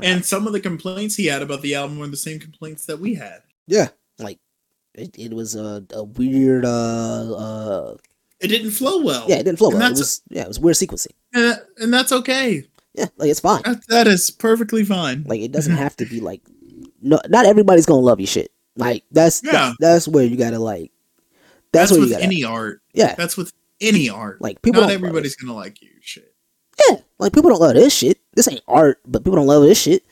And 0.00 0.24
some 0.24 0.46
of 0.46 0.52
the 0.54 0.60
complaints 0.60 1.14
he 1.16 1.26
had 1.26 1.42
about 1.42 1.60
the 1.62 1.74
album 1.74 1.98
were 1.98 2.06
the 2.08 2.16
same 2.16 2.38
complaints 2.40 2.86
that 2.86 2.98
we 2.98 3.14
had. 3.14 3.42
yeah, 3.66 3.88
like 4.18 4.38
it, 4.94 5.14
it 5.18 5.32
was 5.34 5.54
a, 5.54 5.84
a 5.92 6.02
weird. 6.04 6.64
uh 6.64 7.32
uh 7.34 7.96
It 8.40 8.48
didn't 8.48 8.70
flow 8.72 9.02
well. 9.02 9.26
Yeah, 9.28 9.36
it 9.36 9.44
didn't 9.44 9.58
flow 9.58 9.68
And 9.70 9.78
well. 9.78 9.86
It 9.86 9.90
that's- 9.94 9.98
was 9.98 10.22
yeah, 10.30 10.42
it 10.42 10.48
was 10.48 10.58
weird 10.60 10.76
sequencing. 10.76 11.12
and, 11.34 11.60
and 11.78 11.92
that's 11.94 12.10
okay. 12.12 12.64
Yeah, 12.94 13.06
like 13.16 13.30
it's 13.30 13.40
fine. 13.40 13.62
That, 13.64 13.86
that 13.88 14.06
is 14.06 14.30
perfectly 14.30 14.84
fine. 14.84 15.24
Like 15.26 15.40
it 15.40 15.52
doesn't 15.52 15.76
have 15.84 15.96
to 15.96 16.06
be 16.06 16.20
like 16.20 16.42
no, 17.02 17.20
not 17.28 17.46
everybody's 17.46 17.86
gonna 17.86 18.00
love 18.00 18.18
your 18.20 18.26
shit. 18.26 18.50
Like 18.76 19.04
that's 19.10 19.42
Yeah. 19.44 19.72
that's 19.78 20.08
where 20.08 20.24
you 20.24 20.36
gotta 20.36 20.58
like. 20.58 20.90
That's, 21.72 21.90
That's, 21.90 21.92
where 21.98 22.06
you 22.06 22.12
gotta. 22.12 22.24
any 22.24 22.44
art. 22.44 22.82
yeah, 22.92 23.14
That's 23.14 23.36
with 23.36 23.52
any 23.80 24.08
art. 24.10 24.40
like 24.42 24.60
people 24.62 24.82
Not 24.82 24.90
everybody's 24.90 25.36
gonna 25.36 25.54
like 25.54 25.80
you. 25.82 25.88
Shit. 26.02 26.31
Yeah, 26.88 26.96
like 27.18 27.32
people 27.32 27.50
don't 27.50 27.60
love 27.60 27.74
this 27.74 27.94
shit. 27.94 28.18
This 28.34 28.48
ain't 28.48 28.62
art, 28.66 29.00
but 29.06 29.24
people 29.24 29.36
don't 29.36 29.46
love 29.46 29.62
this 29.62 29.80
shit. 29.80 30.04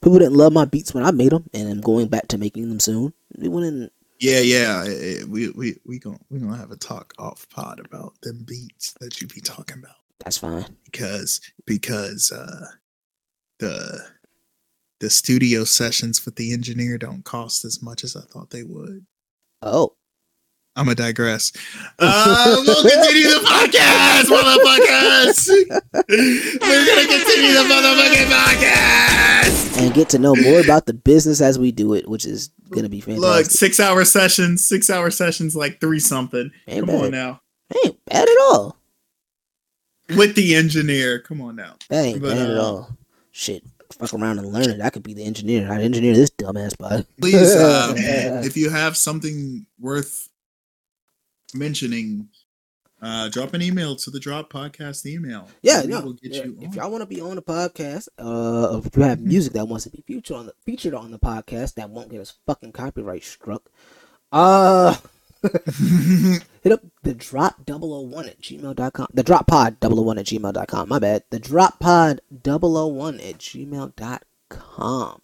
People 0.00 0.18
didn't 0.18 0.34
love 0.36 0.52
my 0.52 0.64
beats 0.64 0.94
when 0.94 1.04
I 1.04 1.10
made 1.10 1.32
them, 1.32 1.48
and 1.52 1.68
I'm 1.68 1.80
going 1.80 2.08
back 2.08 2.28
to 2.28 2.38
making 2.38 2.68
them 2.68 2.80
soon. 2.80 3.12
People 3.34 3.50
wouldn't. 3.54 3.92
Yeah, 4.20 4.40
yeah. 4.40 4.84
eh, 4.86 4.90
eh, 5.20 5.24
We 5.28 5.50
we 5.50 5.76
we 5.84 5.98
gonna 5.98 6.18
we 6.30 6.40
gonna 6.40 6.56
have 6.56 6.70
a 6.72 6.76
talk 6.76 7.14
off 7.18 7.48
pod 7.50 7.80
about 7.80 8.14
them 8.22 8.44
beats 8.46 8.94
that 9.00 9.20
you 9.20 9.28
be 9.28 9.40
talking 9.40 9.78
about 9.78 9.96
That's 10.24 10.38
fine. 10.38 10.66
because 10.84 11.40
because 11.66 12.32
uh 12.32 12.66
the 13.60 14.00
the 15.00 15.10
studio 15.10 15.62
sessions 15.62 16.24
with 16.24 16.34
the 16.34 16.52
engineer 16.52 16.98
don't 16.98 17.24
cost 17.24 17.64
as 17.64 17.80
much 17.82 18.02
as 18.02 18.16
I 18.16 18.22
thought 18.22 18.50
they 18.50 18.64
would. 18.64 19.06
Oh, 19.62 19.94
I'm 20.78 20.84
gonna 20.84 20.94
digress. 20.94 21.52
Uh, 21.98 22.62
we'll 22.64 22.82
continue 22.82 23.28
the 23.30 23.40
podcast, 23.44 24.30
motherfuckers. 24.30 25.48
We're 26.08 26.86
gonna 26.86 27.08
continue 27.08 27.52
the 27.52 27.64
motherfucking 27.68 28.30
podcast. 28.30 29.78
and 29.82 29.92
get 29.94 30.08
to 30.10 30.18
know 30.18 30.34
more 30.36 30.60
about 30.60 30.86
the 30.86 30.94
business 30.94 31.40
as 31.40 31.58
we 31.58 31.72
do 31.72 31.94
it, 31.94 32.08
which 32.08 32.24
is 32.24 32.50
gonna 32.70 32.88
be 32.88 33.00
fantastic. 33.00 33.20
Look, 33.28 33.46
six 33.46 33.80
hour 33.80 34.04
sessions, 34.04 34.64
six 34.64 34.88
hour 34.88 35.10
sessions, 35.10 35.56
like 35.56 35.80
three 35.80 35.98
something. 36.00 36.50
Ain't 36.68 36.86
Come 36.86 36.94
on 36.94 37.02
bad. 37.02 37.10
now, 37.12 37.40
ain't 37.84 38.04
bad 38.06 38.28
at 38.28 38.38
all. 38.42 38.76
with 40.16 40.36
the 40.36 40.54
engineer. 40.54 41.18
Come 41.18 41.40
on 41.40 41.56
now. 41.56 41.74
That 41.90 42.04
ain't 42.04 42.22
But, 42.22 42.36
bad 42.36 42.50
at 42.50 42.56
uh, 42.56 42.62
all. 42.62 42.96
Shit, 43.32 43.64
fuck 43.98 44.14
around 44.14 44.38
and 44.38 44.52
learn 44.52 44.70
it. 44.70 44.80
I 44.80 44.90
could 44.90 45.02
be 45.02 45.14
the 45.14 45.24
engineer. 45.24 45.70
I'd 45.70 45.80
engineer 45.80 46.14
this 46.14 46.30
dumbass 46.30 46.76
bot. 46.78 47.04
Please, 47.20 47.54
um, 47.56 47.94
if 47.96 48.56
you 48.56 48.70
have 48.70 48.96
something 48.96 49.66
worth 49.80 50.27
mentioning, 51.54 52.28
uh, 53.00 53.28
drop 53.28 53.54
an 53.54 53.62
email 53.62 53.94
to 53.96 54.10
the 54.10 54.18
Drop 54.18 54.52
Podcast 54.52 55.06
email. 55.06 55.48
Yeah, 55.62 55.82
no. 55.82 56.00
will 56.00 56.12
get 56.14 56.34
yeah, 56.34 56.44
you 56.44 56.58
if 56.62 56.74
y'all 56.74 56.90
want 56.90 57.02
to 57.02 57.06
be 57.06 57.20
on 57.20 57.36
the 57.36 57.42
podcast, 57.42 58.08
uh, 58.18 58.80
if 58.84 58.96
you 58.96 59.02
have 59.02 59.20
music 59.20 59.52
that 59.52 59.66
wants 59.68 59.84
to 59.84 59.90
be 59.90 60.02
featured 60.06 60.36
on 60.36 60.46
the 60.46 60.54
featured 60.64 60.94
on 60.94 61.10
the 61.10 61.18
podcast 61.18 61.74
that 61.74 61.90
won't 61.90 62.10
get 62.10 62.20
us 62.20 62.34
fucking 62.46 62.72
copyright 62.72 63.22
struck, 63.22 63.70
uh, 64.32 64.96
hit 65.42 66.72
up 66.72 66.80
the 67.04 67.14
drop 67.14 67.56
001 67.68 68.26
at 68.26 68.40
gmail.com. 68.40 69.06
The 69.14 69.22
drop 69.22 69.46
pod 69.46 69.76
001 69.80 70.18
at 70.18 70.26
gmail.com. 70.26 70.88
My 70.88 70.98
bad. 70.98 71.22
The 71.30 71.38
drop 71.38 71.78
pod 71.78 72.20
001 72.44 73.20
at 73.20 73.38
gmail.com. 73.38 75.22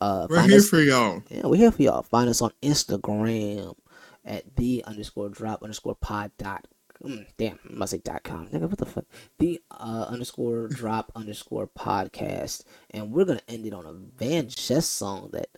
Uh, 0.00 0.26
We're 0.30 0.42
here 0.48 0.56
us- 0.56 0.68
for 0.70 0.80
y'all. 0.80 1.22
yeah, 1.28 1.42
we're 1.44 1.56
here 1.56 1.70
for 1.70 1.82
y'all. 1.82 2.02
Find 2.02 2.30
us 2.30 2.40
on 2.40 2.52
Instagram 2.62 3.76
at 4.24 4.56
the 4.56 4.84
underscore 4.86 5.28
drop 5.28 5.62
underscore 5.62 5.94
pod 5.94 6.30
dot. 6.38 6.66
Mm, 7.02 7.26
damn, 7.38 7.58
must 7.64 7.92
say 7.92 7.98
dot 7.98 8.22
com. 8.24 8.46
Nigga, 8.48 8.68
what 8.68 8.78
the 8.78 8.86
fuck? 8.86 9.06
The 9.38 9.60
uh, 9.70 10.06
underscore 10.08 10.68
drop 10.68 11.10
underscore 11.16 11.66
podcast, 11.66 12.64
and 12.90 13.10
we're 13.10 13.24
gonna 13.24 13.40
end 13.48 13.66
it 13.66 13.72
on 13.72 13.86
a 13.86 13.92
Vann 13.92 14.48
Jess 14.48 14.86
song 14.86 15.30
that 15.32 15.48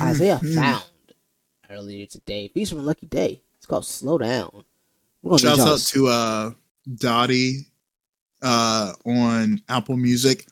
Isaiah 0.00 0.38
found 0.54 0.84
earlier 1.68 2.06
today, 2.06 2.48
featuring 2.48 2.84
Lucky 2.84 3.06
Daye. 3.06 3.42
It's 3.56 3.66
called 3.66 3.86
"Slow 3.86 4.18
Down." 4.18 4.64
Shouts 5.38 5.60
out 5.60 5.78
to 5.80 6.06
uh 6.08 6.50
Dottie 6.96 7.66
uh 8.40 8.92
on 9.04 9.62
Apple 9.68 9.96
Music. 9.96 10.46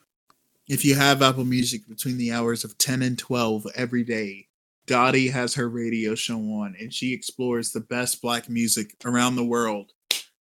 If 0.69 0.85
you 0.85 0.95
have 0.95 1.23
Apple 1.23 1.45
Music 1.45 1.89
between 1.89 2.17
the 2.17 2.31
hours 2.31 2.63
of 2.63 2.79
10 2.79 3.03
and 3.03 3.19
12 3.19 3.67
every 3.75 4.05
day, 4.05 4.47
Dottie 4.91 5.29
has 5.29 5.55
her 5.55 5.69
radio 5.69 6.17
show 6.17 6.37
on 6.37 6.75
and 6.81 6.93
she 6.93 7.15
explores 7.15 7.71
the 7.71 7.79
best 7.79 8.21
black 8.21 8.49
music 8.49 8.97
around 9.05 9.37
the 9.37 9.45
world. 9.45 9.93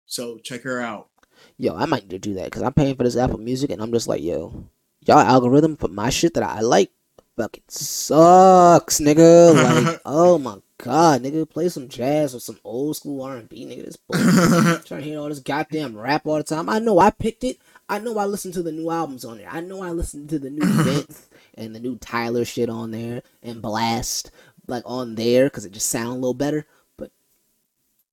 So 0.07 0.38
check 0.38 0.62
her 0.62 0.80
out. 0.80 1.11
yo, 1.59 1.76
I 1.76 1.84
might 1.84 2.05
need 2.05 2.11
to 2.12 2.18
do 2.18 2.32
that 2.32 2.44
because 2.46 2.62
I'm 2.62 2.72
paying 2.72 2.96
for 2.96 3.03
this 3.03 3.18
Apple 3.18 3.36
Music, 3.36 3.68
and 3.70 3.82
I'm 3.82 3.92
just 3.92 4.09
like, 4.09 4.22
yo, 4.22 4.64
y'all 5.05 5.18
algorithm 5.18 5.76
for 5.76 5.88
my 5.88 6.09
shit 6.09 6.32
that 6.32 6.42
I 6.42 6.61
like 6.61 6.90
fucking 7.36 7.64
sucks, 7.68 9.01
nigga. 9.01 9.55
Like, 9.84 10.01
oh 10.07 10.38
my 10.38 10.57
god, 10.78 11.24
nigga, 11.24 11.46
play 11.46 11.68
some 11.68 11.88
jazz 11.90 12.34
or 12.34 12.40
some 12.40 12.59
old 12.64 12.96
school 12.96 13.20
R 13.20 13.36
and 13.36 13.51
B, 13.51 13.66
nigga. 13.66 13.84
This 13.84 13.96
bullshit. 13.96 14.86
trying 14.86 15.03
to 15.03 15.07
hear 15.07 15.18
all 15.18 15.28
this 15.28 15.40
goddamn 15.40 15.94
rap 15.94 16.26
all 16.26 16.38
the 16.38 16.42
time. 16.42 16.70
I 16.70 16.78
know 16.78 16.99
I 16.99 17.11
picked 17.11 17.44
it. 17.44 17.59
I 17.86 17.99
know 17.99 18.16
I 18.16 18.24
listened 18.24 18.55
to 18.55 18.62
the 18.62 18.72
new 18.72 18.90
albums 18.90 19.26
on 19.26 19.40
it. 19.40 19.46
I 19.51 19.61
know 19.61 19.82
I 19.82 19.90
listened 19.90 20.30
to 20.30 20.38
the 20.38 20.49
new 20.49 20.64
Vince 20.84 21.28
and 21.59 21.74
the 21.74 21.80
new 21.80 21.96
Tyler 21.96 22.44
shit 22.44 22.70
on 22.70 22.90
there 22.92 23.22
and 23.42 23.61
Blast 23.61 24.30
like 24.66 24.84
on 24.86 25.16
there 25.16 25.44
because 25.46 25.64
it 25.64 25.72
just 25.72 25.88
sound 25.88 26.09
a 26.09 26.14
little 26.14 26.34
better. 26.34 26.66
But 26.96 27.11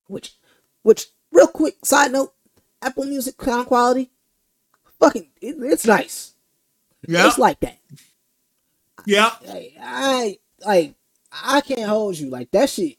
which, 0.08 0.34
which, 0.82 1.08
real 1.32 1.48
quick 1.48 1.86
side 1.86 2.12
note, 2.12 2.34
Apple 2.82 3.06
Music 3.06 3.42
sound 3.42 3.68
quality, 3.68 4.10
fucking, 5.00 5.28
it, 5.42 5.56
it's 5.60 5.86
nice. 5.86 6.34
Yeah. 7.08 7.28
It's 7.28 7.38
like 7.38 7.60
that. 7.62 7.78
Yeah. 9.06 9.32
I 9.80 10.40
like 10.66 10.96
I 11.32 11.62
can't 11.62 11.90
hold 11.90 12.18
you 12.18 12.30
like 12.30 12.52
that 12.52 12.70
shit. 12.70 12.98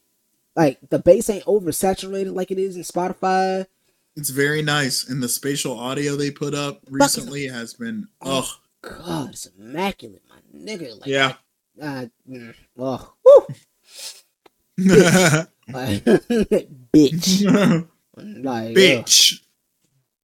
Like 0.55 0.79
the 0.89 0.99
bass 0.99 1.29
ain't 1.29 1.45
oversaturated 1.45 2.33
like 2.33 2.51
it 2.51 2.57
is 2.57 2.75
in 2.75 2.83
Spotify. 2.83 3.65
It's 4.15 4.29
very 4.29 4.61
nice. 4.61 5.07
And 5.07 5.21
the 5.21 5.29
spatial 5.29 5.77
audio 5.77 6.15
they 6.15 6.31
put 6.31 6.53
up 6.53 6.81
recently 6.89 7.47
has 7.47 7.73
been 7.73 8.07
oh 8.21 8.49
God, 8.81 9.31
it's 9.31 9.47
immaculate, 9.57 10.23
nigga. 10.55 10.99
Like, 10.99 11.07
yeah. 11.07 11.33
I, 11.81 12.09
mm, 12.29 12.53
oh. 12.77 13.13
Like, 14.77 16.03
bitch, 16.93 17.43
like, 18.15 18.69
ugh, 18.69 18.75
Bitch. 18.75 19.41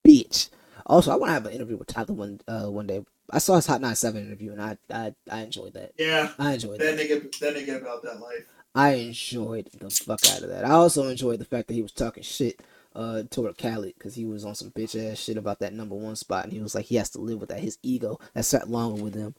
bitch. 0.07 0.49
Also, 0.85 1.11
I 1.11 1.15
want 1.15 1.29
to 1.29 1.33
have 1.33 1.45
an 1.45 1.53
interview 1.53 1.77
with 1.77 1.87
Tyler 1.87 2.13
one 2.13 2.39
uh 2.47 2.65
one 2.67 2.87
day. 2.87 3.03
I 3.29 3.39
saw 3.39 3.55
his 3.55 3.65
Hot 3.67 3.81
97 3.81 4.25
interview 4.25 4.51
and 4.51 4.61
I 4.61 4.77
I, 4.91 5.13
I 5.31 5.41
enjoyed 5.41 5.73
that. 5.73 5.93
Yeah. 5.97 6.29
I 6.37 6.53
enjoyed 6.53 6.79
That 6.79 6.97
that. 6.97 7.09
nigga 7.09 7.39
that 7.39 7.55
nigga 7.55 7.81
about 7.81 8.03
that 8.03 8.19
life. 8.19 8.45
I 8.75 8.93
enjoyed 8.93 9.69
the 9.79 9.89
fuck 9.89 10.19
out 10.31 10.41
of 10.43 10.49
that. 10.49 10.65
I 10.65 10.71
also 10.71 11.07
enjoyed 11.07 11.39
the 11.39 11.45
fact 11.45 11.67
that 11.67 11.73
he 11.73 11.81
was 11.81 11.91
talking 11.93 12.23
shit 12.23 12.61
uh 12.95 13.23
toward 13.31 13.57
Khaled 13.57 13.95
because 13.97 14.13
he 14.15 14.25
was 14.25 14.45
on 14.45 14.55
some 14.55 14.71
bitch 14.71 14.95
ass 15.11 15.19
shit 15.19 15.37
about 15.37 15.59
that 15.59 15.73
number 15.73 15.95
one 15.95 16.15
spot 16.15 16.43
and 16.43 16.53
he 16.53 16.59
was 16.59 16.75
like 16.75 16.85
he 16.85 16.95
has 16.95 17.09
to 17.11 17.19
live 17.21 17.39
with 17.39 17.49
that 17.49 17.59
his 17.59 17.77
ego 17.81 18.19
that 18.33 18.43
sat 18.45 18.69
longer 18.69 19.01
with 19.01 19.15
him. 19.15 19.33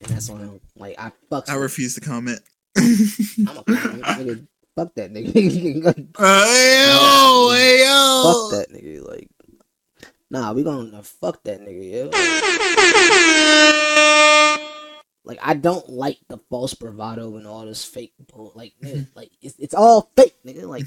And 0.00 0.10
that's 0.10 0.28
on 0.30 0.40
him. 0.40 0.60
Like 0.76 0.96
I 0.98 1.12
fuck. 1.30 1.48
I 1.48 1.54
refuse 1.54 1.94
to 1.94 2.00
comment. 2.00 2.40
I'm 2.76 2.84
a 2.84 2.88
nigga. 3.64 4.46
Fuck 4.76 4.94
that 4.96 5.12
nigga. 5.12 5.34
Uh, 6.18 6.46
Ayo, 6.46 7.54
ayo. 7.54 8.24
fuck 8.24 8.50
that 8.58 8.68
nigga. 8.74 9.06
Like, 9.08 9.28
nah, 10.30 10.52
we 10.52 10.62
gonna 10.64 11.02
fuck 11.02 11.42
that 11.44 11.60
nigga. 11.60 12.10
Yeah. 12.10 12.18
Like, 15.26 15.38
I 15.40 15.54
don't 15.54 15.88
like 15.88 16.18
the 16.28 16.36
false 16.50 16.74
bravado 16.74 17.36
and 17.36 17.46
all 17.46 17.64
this 17.64 17.82
fake 17.84 18.12
bull. 18.28 18.52
Like, 18.54 18.74
nigga, 18.82 19.06
like 19.14 19.30
it's, 19.40 19.54
it's 19.58 19.74
all 19.74 20.10
fake, 20.16 20.34
nigga. 20.44 20.68
Like, 20.68 20.86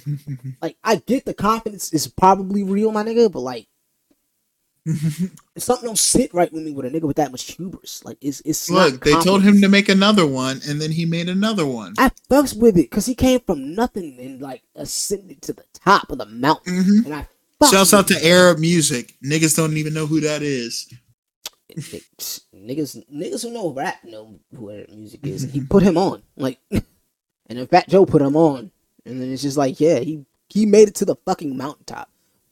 like 0.61 0.77
I 0.83 0.97
get 0.97 1.25
the 1.25 1.33
confidence 1.33 1.91
is 1.93 2.07
probably 2.07 2.63
real, 2.63 2.91
my 2.91 3.03
nigga, 3.03 3.31
but 3.31 3.39
like. 3.39 3.67
Something 5.57 5.87
don't 5.87 5.99
sit 5.99 6.33
right 6.33 6.51
with 6.51 6.63
me 6.63 6.71
with 6.71 6.85
a 6.85 6.89
nigga 6.89 7.03
with 7.03 7.17
that 7.17 7.31
much 7.31 7.43
hubris. 7.55 8.05
Like 8.05 8.17
it's 8.21 8.41
it's 8.45 8.69
Look, 8.69 9.03
they 9.03 9.13
told 9.21 9.43
him 9.43 9.61
to 9.61 9.67
make 9.67 9.89
another 9.89 10.25
one, 10.25 10.61
and 10.67 10.81
then 10.81 10.91
he 10.91 11.05
made 11.05 11.29
another 11.29 11.65
one. 11.65 11.93
I 11.97 12.11
fucks 12.29 12.57
with 12.57 12.77
it 12.77 12.89
because 12.89 13.05
he 13.05 13.15
came 13.15 13.39
from 13.41 13.73
nothing 13.75 14.17
and 14.19 14.41
like 14.41 14.63
ascended 14.75 15.41
to 15.43 15.53
the 15.53 15.65
top 15.73 16.09
of 16.11 16.19
the 16.19 16.25
mountain, 16.25 16.83
Mhm. 16.83 17.05
and 17.05 17.13
I 17.13 17.27
Shouts 17.71 17.91
out 17.93 18.07
to 18.09 18.25
Arab 18.25 18.59
music. 18.59 19.15
Niggas 19.23 19.55
don't 19.55 19.77
even 19.77 19.93
know 19.93 20.05
who 20.05 20.21
that 20.21 20.43
is. 20.43 20.87
niggas 21.75 22.41
niggas 22.55 23.41
who 23.43 23.51
know 23.51 23.71
rap 23.71 24.03
know 24.03 24.39
who 24.55 24.69
Arab 24.71 24.89
music 24.91 25.25
is. 25.25 25.51
He 25.51 25.61
put 25.61 25.83
him 25.83 25.97
on 25.97 26.21
like, 26.35 26.59
and 26.71 26.83
then 27.47 27.67
Fat 27.67 27.89
Joe 27.89 28.05
put 28.05 28.21
him 28.21 28.35
on, 28.35 28.71
and 29.05 29.21
then 29.21 29.31
it's 29.31 29.41
just 29.41 29.57
like 29.57 29.79
yeah, 29.79 29.99
he 29.99 30.25
he 30.49 30.65
made 30.65 30.87
it 30.87 30.95
to 30.95 31.05
the 31.05 31.15
fucking 31.25 31.57
mountaintop. 31.57 32.09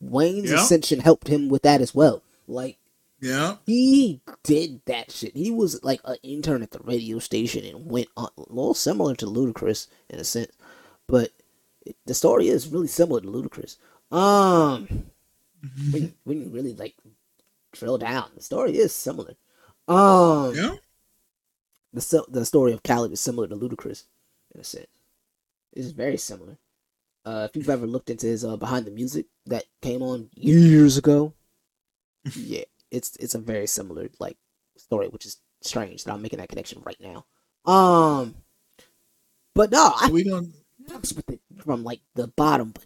Wayne's 0.09 0.51
Yeah. 0.51 0.63
ascension 0.63 0.99
helped 0.99 1.27
him 1.27 1.49
with 1.49 1.63
that 1.63 1.81
as 1.81 1.93
well. 1.95 2.21
Like 2.47 2.77
Yeah. 3.21 3.57
he 3.65 4.21
did 4.43 4.81
that 4.85 5.11
shit. 5.11 5.35
He 5.35 5.51
was 5.51 5.83
like 5.83 6.01
an 6.05 6.17
intern 6.23 6.61
at 6.63 6.71
the 6.71 6.79
radio 6.79 7.19
station 7.19 7.65
and 7.65 7.89
went 7.89 8.09
on 8.15 8.29
a 8.37 8.41
little 8.41 8.73
similar 8.73 9.15
to 9.15 9.25
Ludacris 9.25 9.87
in 10.09 10.19
a 10.19 10.23
sense, 10.23 10.51
but 11.07 11.31
the 12.05 12.13
story 12.13 12.47
is 12.49 12.67
really 12.67 12.87
similar 12.87 13.21
to 13.21 13.27
Ludacris. 13.27 13.77
Um, 14.11 15.11
when 15.91 16.01
you- 16.03 16.13
when 16.23 16.41
you 16.41 16.49
really 16.49 16.73
like 16.73 16.95
drill 17.71 17.97
down, 17.97 18.31
the 18.35 18.41
story 18.43 18.77
is 18.77 18.93
similar. 18.93 19.35
Um, 19.87 20.53
Yeah. 20.55 20.75
the 21.93 22.25
the 22.27 22.45
story 22.45 22.73
of 22.73 22.83
Khaled 22.83 23.11
is 23.11 23.19
similar 23.19 23.47
to 23.47 23.55
Ludacris 23.55 24.03
in 24.53 24.61
a 24.61 24.63
sense. 24.63 24.87
It's 25.73 25.89
very 25.91 26.17
similar. 26.17 26.57
Uh, 27.25 27.47
if 27.49 27.55
you've 27.55 27.69
ever 27.69 27.87
looked 27.87 28.11
into 28.11 28.27
his 28.27 28.45
uh, 28.45 28.55
behind 28.55 28.85
the 28.85 28.91
music 28.91 29.25
that 29.47 29.63
came 29.81 30.03
on 30.03 30.29
years 30.35 30.97
ago, 30.97 31.33
yeah, 32.35 32.63
it's 32.91 33.15
it's 33.17 33.35
a 33.35 33.39
very 33.39 33.67
similar 33.67 34.09
like 34.19 34.37
story, 34.77 35.07
which 35.07 35.25
is 35.25 35.37
strange 35.61 36.03
that 36.03 36.13
I'm 36.13 36.21
making 36.21 36.39
that 36.39 36.49
connection 36.49 36.83
right 36.85 36.99
now. 36.99 37.25
Um, 37.65 38.35
but 39.55 39.71
no, 39.71 39.91
I 39.99 40.09
we 40.11 40.23
gonna 40.23 40.47
fucks 40.87 41.15
with 41.15 41.29
it 41.29 41.41
from 41.63 41.83
like 41.83 42.01
the 42.13 42.27
bottom, 42.27 42.71
but 42.71 42.85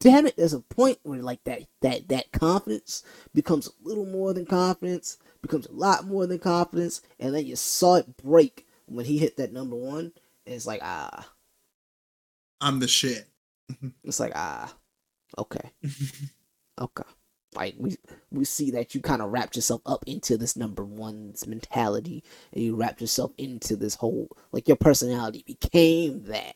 damn 0.00 0.26
it, 0.26 0.36
there's 0.36 0.54
a 0.54 0.60
point 0.60 0.98
where 1.04 1.22
like 1.22 1.44
that 1.44 1.62
that 1.82 2.08
that 2.08 2.32
confidence 2.32 3.04
becomes 3.32 3.68
a 3.68 3.88
little 3.88 4.06
more 4.06 4.34
than 4.34 4.44
confidence, 4.44 5.18
becomes 5.40 5.66
a 5.66 5.72
lot 5.72 6.04
more 6.04 6.26
than 6.26 6.40
confidence, 6.40 7.00
and 7.20 7.32
then 7.32 7.46
you 7.46 7.54
saw 7.54 7.94
it 7.96 8.16
break 8.16 8.66
when 8.86 9.04
he 9.04 9.18
hit 9.18 9.36
that 9.36 9.52
number 9.52 9.76
one. 9.76 10.12
And 10.46 10.56
it's 10.56 10.66
like 10.66 10.80
ah, 10.82 11.28
I'm 12.60 12.80
the 12.80 12.88
shit. 12.88 13.28
It's 14.04 14.20
like 14.20 14.32
ah, 14.34 14.74
okay, 15.38 15.70
okay. 16.80 17.04
Like 17.54 17.74
we 17.78 17.96
we 18.30 18.44
see 18.44 18.70
that 18.70 18.94
you 18.94 19.02
kind 19.02 19.20
of 19.20 19.30
wrapped 19.30 19.56
yourself 19.56 19.82
up 19.84 20.04
into 20.06 20.38
this 20.38 20.56
number 20.56 20.84
one's 20.84 21.46
mentality, 21.46 22.24
and 22.52 22.64
you 22.64 22.76
wrapped 22.76 23.00
yourself 23.00 23.32
into 23.36 23.76
this 23.76 23.96
whole 23.96 24.34
like 24.52 24.68
your 24.68 24.76
personality 24.76 25.44
became 25.46 26.24
that 26.24 26.54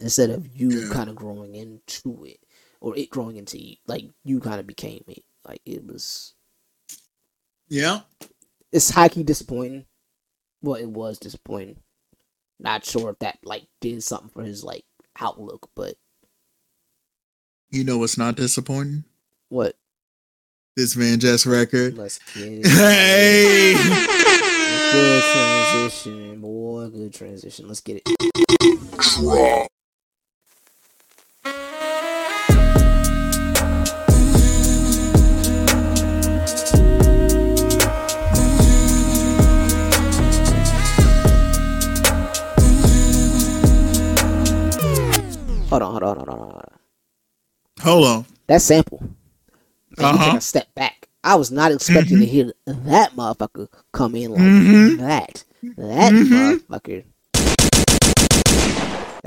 instead 0.00 0.30
of 0.30 0.48
you 0.56 0.88
kind 0.90 1.10
of 1.10 1.14
growing 1.16 1.54
into 1.54 2.24
it 2.24 2.40
or 2.80 2.96
it 2.96 3.10
growing 3.10 3.36
into 3.36 3.58
you. 3.62 3.76
Like 3.86 4.06
you 4.24 4.40
kind 4.40 4.60
of 4.60 4.66
became 4.66 5.04
it. 5.08 5.22
Like 5.46 5.60
it 5.64 5.86
was. 5.86 6.34
Yeah. 7.68 8.00
It's 8.72 8.90
high 8.90 9.08
key 9.08 9.22
disappointing. 9.22 9.86
Well, 10.62 10.76
it 10.76 10.88
was 10.88 11.18
disappointing. 11.18 11.78
Not 12.58 12.84
sure 12.84 13.10
if 13.10 13.18
that 13.20 13.38
like 13.44 13.66
did 13.80 14.02
something 14.02 14.28
for 14.30 14.42
his 14.42 14.64
like 14.64 14.84
outlook, 15.18 15.70
but 15.74 15.94
You 17.70 17.84
know 17.84 17.98
what's 17.98 18.18
not 18.18 18.34
disappointing? 18.36 19.04
what? 19.48 19.76
This 20.76 20.94
Vann 20.94 21.20
Jess 21.20 21.46
record. 21.46 21.96
Let's 21.96 22.18
get 22.34 22.48
it. 22.48 22.66
Hey. 22.66 23.74
Good 24.92 25.22
transition, 25.22 26.40
boy. 26.40 26.88
Good 26.88 27.14
transition. 27.14 27.68
Let's 27.68 27.80
get 27.80 28.02
it. 28.04 29.70
Hold 47.82 48.06
on. 48.06 48.26
That 48.46 48.62
sample. 48.62 49.00
Make 49.96 50.06
Uh-huh. 50.06 50.18
me 50.18 50.24
take 50.32 50.38
a 50.38 50.40
step 50.40 50.74
back. 50.74 51.08
I 51.22 51.34
was 51.36 51.50
not 51.50 51.72
expecting 51.72 52.16
Mhm. 52.18 52.20
to 52.20 52.26
hear 52.26 52.52
that 52.66 53.14
motherfucker 53.16 53.68
come 53.92 54.14
in 54.14 54.30
like 54.32 54.40
Mhm. 54.40 54.98
that. 54.98 55.44
That 55.76 56.12
Mhm. 56.12 56.60
motherfucker. 56.68 57.04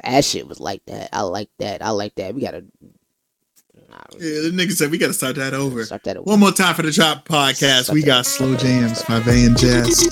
That 0.04 0.26
shit 0.26 0.48
was 0.48 0.60
like 0.60 0.82
that. 0.88 1.10
I 1.14 1.22
like 1.22 1.50
that. 1.60 1.82
I 1.84 1.92
like 1.92 2.16
that. 2.16 2.34
We 2.36 2.42
gotta 2.42 2.64
nah, 3.90 3.98
Yeah, 4.20 4.42
the 4.42 4.52
nigga 4.52 4.72
said 4.74 4.90
we 4.92 4.98
gotta 4.98 5.14
start 5.14 5.36
that 5.36 5.54
over. 5.54 5.86
start 5.86 6.04
that 6.04 6.18
over. 6.18 6.26
One 6.26 6.40
more 6.40 6.52
time 6.52 6.74
for 6.76 6.82
the 6.82 6.92
Drop 6.92 7.28
Podcast. 7.28 7.92
We 7.94 8.02
got 8.02 8.26
Slow 8.26 8.56
Jams 8.56 9.04
by 9.04 9.20
Vann 9.20 9.56
Jess. 9.56 10.08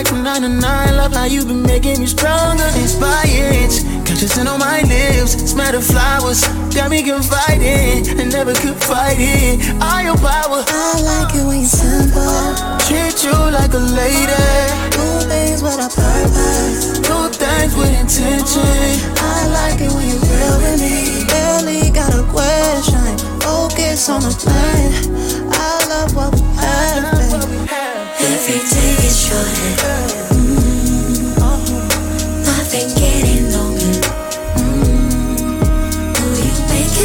Like 0.00 0.08
from 0.08 0.22
9 0.22 0.42
to 0.42 0.48
9. 0.48 0.96
Love 0.96 1.12
how 1.12 1.24
you 1.24 1.44
been 1.44 1.62
making 1.62 2.00
me 2.00 2.06
stronger. 2.06 2.64
Inspired, 2.80 3.72
conscious 4.06 4.38
on 4.38 4.58
my 4.58 4.80
lips. 4.82 5.32
Smell 5.50 5.72
the 5.72 5.80
flowers, 5.80 6.40
got 6.74 6.90
me 6.90 7.02
confiding 7.02 8.08
and 8.18 8.32
never 8.32 8.54
could 8.54 8.78
fight 8.88 9.18
it. 9.18 9.60
All 9.82 10.00
your 10.00 10.16
power, 10.16 10.64
I 10.66 11.00
like 11.04 11.34
it 11.34 11.44
when 11.44 11.60
you're 11.60 11.76
simple. 11.84 12.56
treat 12.88 13.18
you 13.24 13.36
like 13.52 13.72
a 13.74 13.84
lady. 14.00 14.48
Do 14.96 15.04
things 15.28 15.60
with 15.62 15.76
a 15.76 15.90
purpose. 15.92 16.98
Do 17.04 17.16
things 17.36 17.76
with 17.76 17.92
intention. 17.92 18.88
I 19.20 19.38
like 19.52 19.80
it 19.84 19.92
when 19.92 20.06
you're 20.08 20.24
real 20.32 20.56
with 20.64 20.80
me. 20.80 21.28
Barely 21.28 21.90
got 21.90 22.14
a 22.14 22.24
question. 22.32 23.20
Focus 23.44 24.08
on 24.08 24.22
the 24.22 24.32
plan. 24.32 24.88
I 25.52 25.72
love 25.92 26.16
what 26.16 26.32
we 26.32 26.40
have. 26.56 27.60
Every 28.20 28.60
day 28.70 29.06
is 29.06 29.16
shorter. 29.26 29.89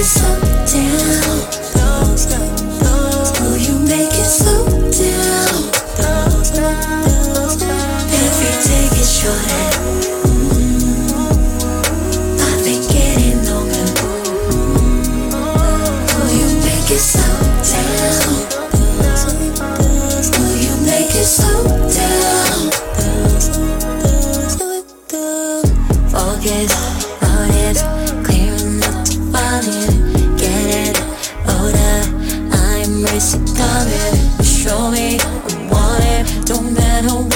Make 0.05 0.34
Don't 36.45 36.73
matter 36.75 37.34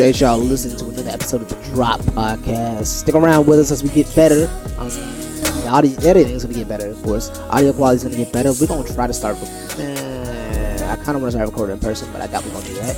Appreciate 0.00 0.26
y'all 0.26 0.38
listening 0.38 0.78
to 0.78 0.88
another 0.88 1.10
episode 1.10 1.42
of 1.42 1.48
the 1.50 1.74
Drop 1.74 2.00
Podcast. 2.00 2.86
Stick 2.86 3.14
around 3.14 3.46
with 3.46 3.58
us 3.58 3.70
as 3.70 3.82
we 3.82 3.90
get 3.90 4.06
better. 4.16 4.50
Um, 4.78 4.88
the 4.88 5.68
audio 5.68 5.92
editing's 6.08 6.42
gonna 6.42 6.56
get 6.56 6.68
better, 6.68 6.88
of 6.88 7.02
course. 7.02 7.28
Audio 7.50 7.74
quality's 7.74 8.04
gonna 8.04 8.16
get 8.16 8.32
better. 8.32 8.50
We're 8.58 8.66
gonna 8.66 8.88
try 8.94 9.06
to 9.06 9.12
start. 9.12 9.36
Eh, 9.78 10.90
I 10.90 10.96
kind 11.04 11.16
of 11.16 11.20
want 11.20 11.24
to 11.24 11.30
start 11.32 11.50
recording 11.50 11.74
in 11.74 11.80
person, 11.80 12.10
but 12.12 12.22
I 12.22 12.28
doubt 12.28 12.46
we're 12.46 12.52
gonna 12.52 12.64
do 12.64 12.74
that. 12.76 12.96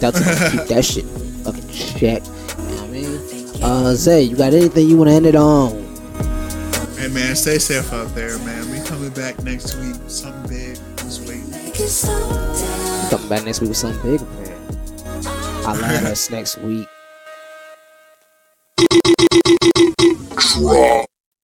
Gonna 0.00 0.50
keep 0.50 0.62
that 0.66 0.84
shit 0.84 1.04
fucking 1.44 1.68
check. 1.68 2.24
You 2.26 2.74
know 2.74 2.74
what 2.74 2.82
I 2.82 2.88
mean? 2.88 3.62
Uh, 3.62 3.94
Zay, 3.94 4.22
you 4.22 4.34
got 4.34 4.52
anything 4.52 4.88
you 4.88 4.96
want 4.96 5.10
to 5.10 5.14
end 5.14 5.26
it 5.26 5.36
on? 5.36 5.70
Hey 6.98 7.06
man, 7.06 7.36
stay 7.36 7.60
safe 7.60 7.92
out 7.92 8.12
there, 8.16 8.36
man. 8.40 8.68
We 8.68 8.84
coming 8.84 9.10
back 9.10 9.40
next 9.44 9.76
week. 9.76 9.94
Something 10.08 10.48
big. 10.48 10.76
Just 10.96 11.20
wait. 11.28 11.46
Make 11.50 11.78
it 11.78 11.88
slow 11.88 12.18
down. 12.18 13.10
Coming 13.10 13.28
back 13.28 13.44
next 13.44 13.60
week 13.60 13.68
with 13.68 13.76
something 13.76 14.02
big, 14.02 14.20
man. 14.20 14.28
I'll 14.30 14.31
learn 14.31 14.31
us 16.12 16.30
next 16.30 16.58
week. 16.58 16.88